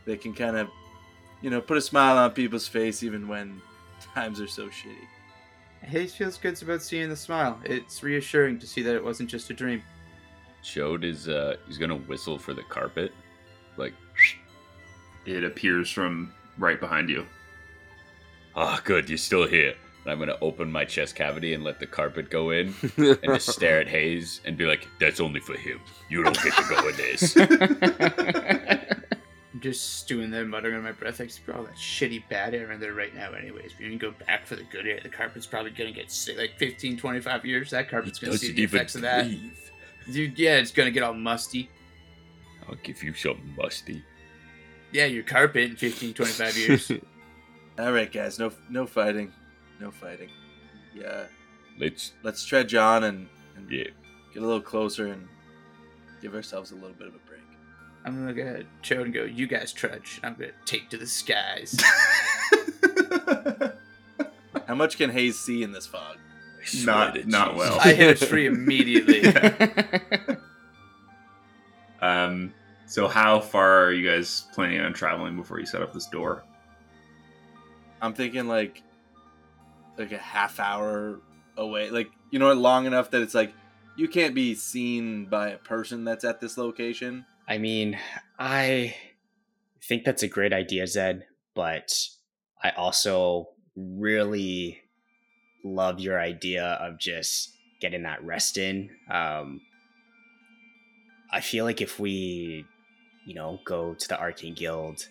that 0.05 0.21
can 0.21 0.33
kind 0.33 0.57
of 0.57 0.69
you 1.41 1.49
know 1.49 1.61
put 1.61 1.77
a 1.77 1.81
smile 1.81 2.17
on 2.17 2.31
people's 2.31 2.67
face 2.67 3.03
even 3.03 3.27
when 3.27 3.61
times 4.13 4.41
are 4.41 4.47
so 4.47 4.67
shitty. 4.67 5.07
Haze 5.81 6.15
feels 6.15 6.37
good 6.37 6.61
about 6.61 6.81
seeing 6.81 7.09
the 7.09 7.15
smile. 7.15 7.59
It's 7.63 8.01
reassuring 8.01 8.59
to 8.59 8.67
see 8.67 8.81
that 8.81 8.95
it 8.95 9.03
wasn't 9.03 9.29
just 9.29 9.49
a 9.49 9.53
dream. 9.53 9.83
Chode 10.63 11.03
is 11.03 11.27
uh 11.27 11.57
he's 11.67 11.77
gonna 11.77 11.95
whistle 11.95 12.37
for 12.37 12.53
the 12.53 12.63
carpet. 12.63 13.11
Like 13.77 13.93
It 15.25 15.43
appears 15.43 15.91
from 15.91 16.33
right 16.57 16.79
behind 16.79 17.09
you. 17.09 17.25
Ah 18.55 18.81
good, 18.83 19.09
you're 19.09 19.17
still 19.17 19.47
here. 19.47 19.73
And 20.03 20.11
I'm 20.11 20.19
gonna 20.19 20.37
open 20.41 20.71
my 20.71 20.85
chest 20.85 21.15
cavity 21.15 21.53
and 21.53 21.63
let 21.63 21.79
the 21.79 21.87
carpet 21.87 22.29
go 22.29 22.51
in 22.51 22.73
and 22.97 23.19
just 23.23 23.49
stare 23.53 23.81
at 23.81 23.87
Haze 23.87 24.39
and 24.45 24.55
be 24.55 24.65
like, 24.65 24.87
That's 24.99 25.19
only 25.19 25.39
for 25.39 25.57
him. 25.57 25.81
You 26.09 26.23
don't 26.23 26.41
get 26.41 26.53
to 26.53 26.63
go 26.69 26.87
in 26.87 26.95
this. 26.95 27.35
I'm 29.53 29.61
just 29.61 29.99
stewing 29.99 30.31
there, 30.31 30.45
muttering 30.45 30.75
under 30.75 30.85
my 30.85 30.91
breath, 30.91 31.19
like, 31.19 31.31
all 31.53 31.63
that 31.63 31.75
shitty 31.75 32.27
bad 32.29 32.53
air 32.53 32.71
in 32.71 32.79
there 32.79 32.93
right 32.93 33.15
now, 33.15 33.31
anyways. 33.31 33.71
We 33.79 33.87
can 33.89 33.97
go 33.97 34.11
back 34.27 34.45
for 34.45 34.55
the 34.55 34.63
good 34.63 34.85
air. 34.85 34.99
The 35.01 35.09
carpet's 35.09 35.47
probably 35.47 35.71
gonna 35.71 35.91
get 35.91 36.11
sick, 36.11 36.37
like 36.37 36.57
15, 36.57 36.97
25 36.97 37.45
years. 37.45 37.71
That 37.71 37.89
carpet's 37.89 38.19
gonna 38.19 38.37
see 38.37 38.47
Doesn't 38.47 38.55
the 38.55 38.61
even 38.61 38.75
effects 38.77 38.95
of 38.95 39.01
that. 39.01 39.27
Dude, 40.11 40.37
yeah, 40.37 40.57
it's 40.57 40.71
gonna 40.71 40.91
get 40.91 41.03
all 41.03 41.13
musty. 41.13 41.69
I'll 42.69 42.75
give 42.75 43.01
you 43.03 43.13
something 43.13 43.55
musty. 43.57 44.03
Yeah, 44.91 45.05
your 45.05 45.23
carpet 45.23 45.71
in 45.71 45.75
15, 45.75 46.13
25 46.13 46.57
years. 46.57 46.91
All 47.77 47.91
right, 47.91 48.11
guys. 48.11 48.39
No, 48.39 48.51
no 48.69 48.85
fighting. 48.85 49.33
No 49.79 49.91
fighting. 49.91 50.29
Yeah. 50.93 51.25
Let's 51.79 52.13
Let's 52.23 52.45
trudge 52.45 52.73
on 52.73 53.03
and, 53.03 53.27
and 53.57 53.69
yeah. 53.69 53.89
get 54.33 54.41
a 54.41 54.45
little 54.45 54.61
closer 54.61 55.07
and 55.07 55.27
give 56.21 56.33
ourselves 56.33 56.71
a 56.71 56.75
little 56.75 56.93
bit 56.93 57.07
of 57.07 57.15
a 57.15 57.19
break. 57.27 57.41
I'm 58.05 58.15
gonna 58.15 58.27
look 58.27 58.37
at 58.37 58.65
Chode 58.83 59.05
and 59.05 59.13
go, 59.13 59.23
"You 59.23 59.47
guys 59.47 59.73
trudge. 59.73 60.21
I'm 60.23 60.35
gonna 60.35 60.51
take 60.65 60.89
to 60.91 60.97
the 60.97 61.07
skies." 61.07 61.75
How 64.67 64.75
much 64.75 64.97
can 64.97 65.09
Haze 65.09 65.37
see 65.39 65.63
in 65.63 65.71
this 65.71 65.87
fog? 65.87 66.17
not 66.83 67.27
not 67.27 67.55
well. 67.55 67.77
I 67.83 67.93
hit 67.93 68.21
a 68.21 68.25
tree 68.25 68.45
immediately. 68.47 69.23
Um, 72.01 72.53
so 72.87 73.07
how 73.07 73.39
far 73.39 73.83
are 73.85 73.91
you 73.91 74.07
guys 74.07 74.45
planning 74.53 74.79
on 74.79 74.93
traveling 74.93 75.35
before 75.35 75.59
you 75.59 75.65
set 75.65 75.81
up 75.81 75.93
this 75.93 76.07
door? 76.07 76.43
I'm 78.01 78.13
thinking 78.13 78.47
like 78.47 78.83
like 79.97 80.11
a 80.11 80.17
half 80.17 80.59
hour 80.59 81.19
away. 81.57 81.89
Like 81.89 82.09
you 82.31 82.39
know, 82.39 82.51
long 82.53 82.85
enough 82.85 83.11
that 83.11 83.21
it's 83.21 83.33
like 83.33 83.53
you 83.95 84.07
can't 84.07 84.35
be 84.35 84.55
seen 84.55 85.25
by 85.25 85.49
a 85.49 85.57
person 85.57 86.03
that's 86.03 86.23
at 86.23 86.41
this 86.41 86.57
location. 86.57 87.25
I 87.47 87.57
mean, 87.57 87.97
I 88.37 88.95
think 89.83 90.03
that's 90.03 90.23
a 90.23 90.27
great 90.27 90.51
idea, 90.51 90.87
Zed, 90.87 91.25
but 91.53 91.97
I 92.63 92.71
also 92.71 93.49
really 93.75 94.81
love 95.63 95.99
your 95.99 96.19
idea 96.19 96.63
of 96.81 96.99
just 96.99 97.55
getting 97.79 98.03
that 98.03 98.23
rest 98.23 98.57
in. 98.57 98.89
Um, 99.09 99.61
I 101.31 101.41
feel 101.41 101.65
like 101.65 101.81
if 101.81 101.99
we, 101.99 102.65
you 103.25 103.35
know, 103.35 103.59
go 103.65 103.93
to 103.93 104.07
the 104.07 104.19
Arcane 104.19 104.55
Guild 104.55 105.07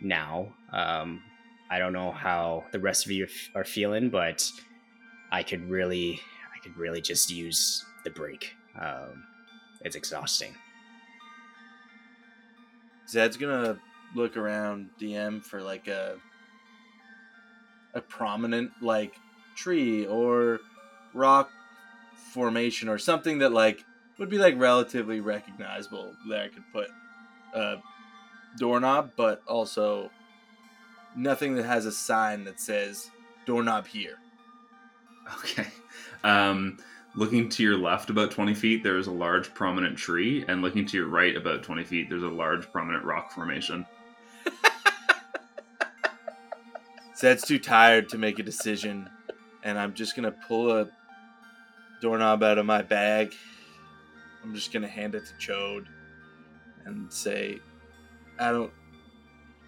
now, 0.00 0.54
um, 0.72 1.22
I 1.70 1.78
don't 1.78 1.92
know 1.92 2.12
how 2.12 2.64
the 2.72 2.78
rest 2.78 3.06
of 3.06 3.12
you 3.12 3.26
are 3.54 3.64
feeling, 3.64 4.10
but 4.10 4.50
I 5.32 5.42
could 5.42 5.68
really, 5.68 6.20
I 6.54 6.58
could 6.62 6.76
really 6.76 7.00
just 7.00 7.30
use 7.30 7.84
the 8.04 8.10
break. 8.10 8.54
Um, 8.80 9.24
it's 9.80 9.96
exhausting. 9.96 10.54
Zed's 13.08 13.36
gonna 13.36 13.78
look 14.14 14.36
around 14.36 14.90
DM 15.00 15.42
for 15.44 15.62
like 15.62 15.88
a 15.88 16.16
a 17.94 18.00
prominent 18.00 18.72
like 18.80 19.14
tree 19.54 20.06
or 20.06 20.60
rock 21.12 21.50
formation 22.32 22.88
or 22.88 22.98
something 22.98 23.38
that 23.38 23.52
like 23.52 23.84
would 24.18 24.28
be 24.28 24.38
like 24.38 24.58
relatively 24.58 25.20
recognizable 25.20 26.14
that 26.28 26.42
I 26.42 26.48
could 26.48 26.64
put 26.72 26.88
a 27.54 27.76
doorknob, 28.58 29.12
but 29.16 29.42
also 29.46 30.10
nothing 31.16 31.54
that 31.54 31.64
has 31.64 31.86
a 31.86 31.92
sign 31.92 32.44
that 32.44 32.60
says 32.60 33.10
doorknob 33.46 33.86
here. 33.86 34.18
Okay. 35.38 35.66
Um, 36.22 36.78
looking 37.14 37.48
to 37.50 37.62
your 37.62 37.76
left 37.76 38.10
about 38.10 38.30
20 38.30 38.54
feet, 38.54 38.82
there 38.82 38.98
is 38.98 39.06
a 39.06 39.12
large 39.12 39.52
prominent 39.54 39.96
tree, 39.96 40.44
and 40.48 40.62
looking 40.62 40.86
to 40.86 40.96
your 40.96 41.08
right 41.08 41.36
about 41.36 41.62
20 41.62 41.84
feet, 41.84 42.08
there's 42.08 42.22
a 42.22 42.28
large 42.28 42.70
prominent 42.72 43.04
rock 43.04 43.32
formation. 43.32 43.86
Zed's 47.16 47.46
too 47.46 47.58
tired 47.58 48.08
to 48.10 48.18
make 48.18 48.38
a 48.38 48.42
decision, 48.42 49.08
and 49.62 49.78
I'm 49.78 49.94
just 49.94 50.16
gonna 50.16 50.32
pull 50.32 50.72
a 50.72 50.88
doorknob 52.00 52.42
out 52.42 52.58
of 52.58 52.66
my 52.66 52.82
bag. 52.82 53.34
I'm 54.42 54.54
just 54.54 54.72
gonna 54.72 54.88
hand 54.88 55.14
it 55.14 55.24
to 55.26 55.34
Chode 55.34 55.86
and 56.84 57.12
say, 57.12 57.60
I 58.38 58.52
don't. 58.52 58.72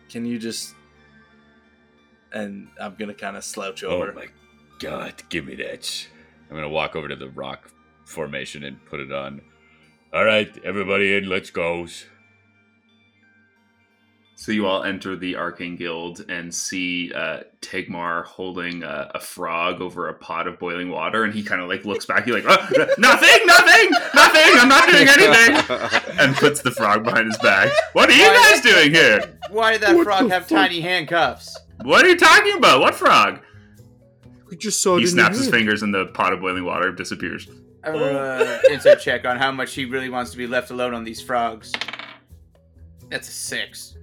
Can 0.08 0.24
you 0.24 0.38
just. 0.38 0.74
And 2.32 2.68
I'm 2.80 2.94
gonna 2.96 3.14
kind 3.14 3.36
of 3.36 3.44
slouch 3.44 3.82
over. 3.84 4.10
Oh 4.10 4.14
my 4.14 4.26
god, 4.78 5.22
give 5.28 5.46
me 5.46 5.54
that. 5.56 6.06
I'm 6.50 6.56
gonna 6.56 6.68
walk 6.68 6.96
over 6.96 7.08
to 7.08 7.16
the 7.16 7.30
rock 7.30 7.70
formation 8.04 8.64
and 8.64 8.84
put 8.86 9.00
it 9.00 9.12
on. 9.12 9.40
Alright, 10.14 10.58
everybody 10.64 11.16
in, 11.16 11.28
let's 11.28 11.50
go. 11.50 11.86
So 14.38 14.52
you 14.52 14.66
all 14.66 14.84
enter 14.84 15.16
the 15.16 15.36
Arcane 15.36 15.76
Guild 15.76 16.26
and 16.28 16.54
see 16.54 17.10
uh, 17.14 17.40
Tegmar 17.62 18.24
holding 18.26 18.82
a, 18.82 19.10
a 19.14 19.20
frog 19.20 19.80
over 19.80 20.08
a 20.08 20.14
pot 20.14 20.46
of 20.46 20.58
boiling 20.58 20.90
water, 20.90 21.24
and 21.24 21.32
he 21.32 21.42
kind 21.42 21.62
of 21.62 21.68
like 21.68 21.86
looks 21.86 22.04
back. 22.04 22.26
He's 22.26 22.34
like, 22.34 22.44
"Oh, 22.46 22.56
"Nothing, 22.98 23.46
nothing, 23.46 23.90
nothing. 24.14 24.52
I'm 24.58 24.68
not 24.68 24.90
doing 24.90 25.08
anything," 25.08 26.18
and 26.20 26.36
puts 26.36 26.60
the 26.60 26.70
frog 26.70 27.04
behind 27.04 27.28
his 27.28 27.38
back. 27.38 27.72
What 27.94 28.10
are 28.10 28.12
you 28.12 28.24
Why- 28.26 28.50
guys 28.52 28.60
doing 28.60 28.92
here? 28.94 29.38
Why 29.48 29.72
did 29.72 29.80
that 29.80 29.96
What 29.96 30.04
frog 30.04 30.28
have 30.28 30.42
fuck? 30.46 30.58
tiny 30.58 30.80
handcuffs? 30.82 31.58
What 31.82 32.04
are 32.04 32.08
you 32.08 32.16
talking 32.16 32.56
about? 32.56 32.80
What 32.80 32.94
frog? 32.94 33.40
we 34.48 34.56
just 34.56 34.82
saw 34.82 34.96
it 34.96 35.00
He 35.00 35.06
snaps 35.06 35.38
his 35.38 35.48
fingers, 35.48 35.82
and 35.82 35.92
the 35.92 36.06
pot 36.06 36.32
of 36.32 36.40
boiling 36.40 36.64
water 36.64 36.92
disappears. 36.92 37.48
Uh, 37.84 38.58
insert 38.70 39.00
check 39.00 39.24
on 39.24 39.36
how 39.36 39.52
much 39.52 39.74
he 39.74 39.84
really 39.84 40.08
wants 40.08 40.30
to 40.32 40.36
be 40.36 40.46
left 40.46 40.70
alone 40.70 40.94
on 40.94 41.04
these 41.04 41.20
frogs. 41.20 41.72
That's 43.08 43.28
a 43.28 43.32
six. 43.32 43.96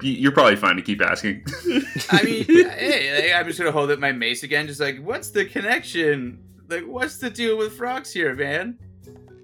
You're 0.00 0.32
probably 0.32 0.56
fine 0.56 0.76
to 0.76 0.82
keep 0.82 1.00
asking. 1.00 1.44
I 2.10 2.22
mean, 2.24 2.44
hey, 2.48 3.32
I'm 3.34 3.46
just 3.46 3.58
gonna 3.58 3.70
hold 3.70 3.90
up 3.90 4.00
my 4.00 4.10
mace 4.10 4.42
again, 4.42 4.66
just 4.66 4.80
like, 4.80 4.98
what's 4.98 5.30
the 5.30 5.44
connection? 5.44 6.42
Like, 6.68 6.84
what's 6.86 7.18
the 7.18 7.30
deal 7.30 7.56
with 7.56 7.76
frogs 7.76 8.12
here, 8.12 8.34
man? 8.34 8.78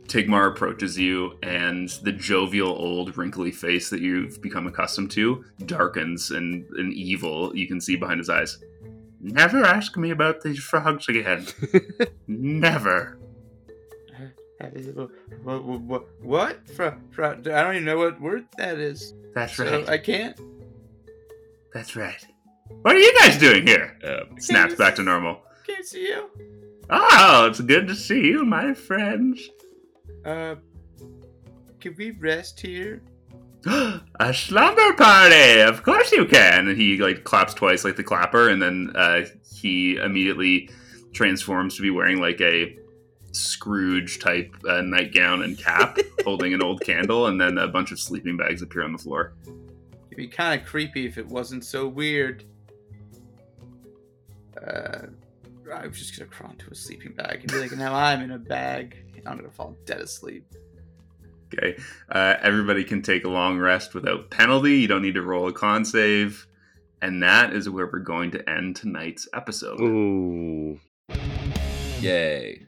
Tigmar 0.08 0.48
approaches 0.48 0.98
you, 0.98 1.38
and 1.42 1.88
the 2.02 2.12
jovial, 2.12 2.70
old, 2.70 3.16
wrinkly 3.16 3.50
face 3.52 3.90
that 3.90 4.00
you've 4.00 4.40
become 4.42 4.66
accustomed 4.66 5.10
to 5.12 5.44
darkens, 5.66 6.30
and 6.30 6.64
an 6.76 6.92
evil 6.92 7.54
you 7.56 7.66
can 7.68 7.80
see 7.80 7.94
behind 7.96 8.18
his 8.18 8.28
eyes. 8.30 8.58
Never 9.20 9.64
ask 9.64 9.96
me 9.96 10.10
about 10.10 10.40
these 10.42 10.58
frogs 10.58 11.08
again. 11.08 11.46
Never. 12.26 13.18
What? 15.42 15.64
What? 15.64 16.06
What? 16.22 16.68
Fro- 16.70 16.98
fro- 17.10 17.32
I 17.32 17.34
don't 17.62 17.74
even 17.74 17.84
know 17.84 17.98
what 17.98 18.20
word 18.20 18.46
that 18.56 18.78
is. 18.78 19.14
That's 19.34 19.54
So 19.56 19.64
right. 19.64 19.88
I 19.88 19.98
can't. 19.98 20.38
That's 21.72 21.94
right. 21.96 22.24
What 22.82 22.96
are 22.96 22.98
you 22.98 23.14
guys 23.20 23.38
doing 23.38 23.66
here? 23.66 23.96
Um, 24.04 24.40
Snaps 24.40 24.74
back 24.74 24.96
to 24.96 25.02
normal. 25.02 25.42
Can't 25.66 25.86
see 25.86 26.02
you. 26.08 26.28
Oh, 26.90 27.46
it's 27.48 27.60
good 27.60 27.86
to 27.88 27.94
see 27.94 28.20
you, 28.26 28.44
my 28.44 28.74
friends. 28.74 29.48
Uh, 30.24 30.56
can 31.80 31.94
we 31.96 32.10
rest 32.12 32.60
here? 32.60 33.02
a 33.66 34.34
slumber 34.34 34.92
party. 34.94 35.60
Of 35.60 35.82
course 35.82 36.12
you 36.12 36.26
can. 36.26 36.68
And 36.68 36.78
he 36.78 36.98
like 36.98 37.24
claps 37.24 37.54
twice, 37.54 37.84
like 37.84 37.96
the 37.96 38.04
clapper, 38.04 38.48
and 38.48 38.60
then 38.60 38.92
uh, 38.94 39.26
he 39.50 39.96
immediately 39.96 40.70
transforms 41.12 41.76
to 41.76 41.82
be 41.82 41.90
wearing 41.90 42.20
like 42.20 42.40
a 42.40 42.76
Scrooge 43.32 44.20
type 44.20 44.56
uh, 44.68 44.80
nightgown 44.80 45.42
and 45.42 45.58
cap, 45.58 45.98
holding 46.24 46.54
an 46.54 46.62
old 46.62 46.80
candle, 46.80 47.26
and 47.26 47.40
then 47.40 47.58
a 47.58 47.68
bunch 47.68 47.92
of 47.92 48.00
sleeping 48.00 48.36
bags 48.36 48.62
appear 48.62 48.82
on 48.82 48.92
the 48.92 48.98
floor. 48.98 49.34
It'd 50.06 50.16
be 50.16 50.28
kind 50.28 50.58
of 50.58 50.66
creepy 50.66 51.06
if 51.06 51.18
it 51.18 51.26
wasn't 51.26 51.64
so 51.64 51.86
weird. 51.86 52.44
Uh, 54.56 55.06
I'm 55.72 55.92
just 55.92 56.18
gonna 56.18 56.30
crawl 56.30 56.52
into 56.52 56.70
a 56.70 56.74
sleeping 56.74 57.12
bag 57.12 57.40
and 57.40 57.52
be 57.52 57.58
like, 57.58 57.72
now 57.72 57.94
I'm 57.94 58.22
in 58.22 58.30
a 58.30 58.38
bag. 58.38 58.96
I'm 59.28 59.36
gonna 59.36 59.50
fall 59.50 59.76
dead 59.84 60.00
asleep. 60.00 60.44
Okay. 61.52 61.76
Uh, 62.10 62.34
everybody 62.42 62.84
can 62.84 63.02
take 63.02 63.24
a 63.24 63.28
long 63.28 63.58
rest 63.58 63.94
without 63.94 64.30
penalty. 64.30 64.78
You 64.78 64.88
don't 64.88 65.02
need 65.02 65.14
to 65.14 65.22
roll 65.22 65.48
a 65.48 65.52
con 65.52 65.84
save. 65.84 66.46
And 67.00 67.22
that 67.22 67.52
is 67.52 67.70
where 67.70 67.86
we're 67.86 68.00
going 68.00 68.32
to 68.32 68.50
end 68.50 68.76
tonight's 68.76 69.28
episode. 69.32 69.80
Ooh. 69.80 70.80
yay. 72.00 72.66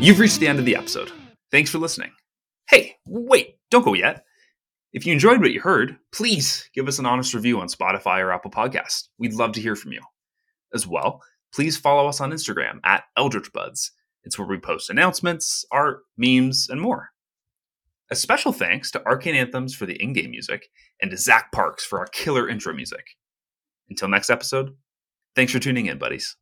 You've 0.00 0.18
reached 0.18 0.40
the 0.40 0.48
end 0.48 0.58
of 0.58 0.64
the 0.64 0.76
episode. 0.76 1.12
Thanks 1.50 1.70
for 1.70 1.76
listening. 1.76 2.12
Hey, 2.70 2.96
wait, 3.06 3.56
don't 3.70 3.84
go 3.84 3.94
yet. 3.94 4.24
If 4.92 5.06
you 5.06 5.12
enjoyed 5.12 5.40
what 5.40 5.52
you 5.52 5.60
heard, 5.60 5.96
please 6.12 6.68
give 6.74 6.88
us 6.88 6.98
an 6.98 7.06
honest 7.06 7.32
review 7.32 7.60
on 7.60 7.68
Spotify 7.68 8.18
or 8.18 8.32
Apple 8.32 8.50
Podcasts. 8.50 9.08
We'd 9.18 9.34
love 9.34 9.52
to 9.52 9.60
hear 9.60 9.76
from 9.76 9.92
you. 9.92 10.00
As 10.74 10.86
well, 10.86 11.22
please 11.54 11.76
follow 11.76 12.08
us 12.08 12.20
on 12.20 12.32
Instagram 12.32 12.80
at 12.84 13.04
Eldritch 13.16 13.52
Buds. 13.52 13.92
It's 14.24 14.38
where 14.38 14.48
we 14.48 14.58
post 14.58 14.90
announcements, 14.90 15.64
art, 15.70 16.00
memes, 16.16 16.68
and 16.68 16.80
more. 16.80 17.10
A 18.10 18.16
special 18.16 18.52
thanks 18.52 18.90
to 18.90 19.04
Arcane 19.06 19.36
Anthems 19.36 19.74
for 19.74 19.86
the 19.86 20.00
in 20.02 20.12
game 20.12 20.30
music 20.30 20.68
and 21.00 21.10
to 21.12 21.16
Zach 21.16 21.52
Parks 21.52 21.84
for 21.84 22.00
our 22.00 22.06
killer 22.06 22.48
intro 22.48 22.74
music. 22.74 23.16
Until 23.88 24.08
next 24.08 24.30
episode, 24.30 24.74
thanks 25.36 25.52
for 25.52 25.60
tuning 25.60 25.86
in, 25.86 25.98
buddies. 25.98 26.36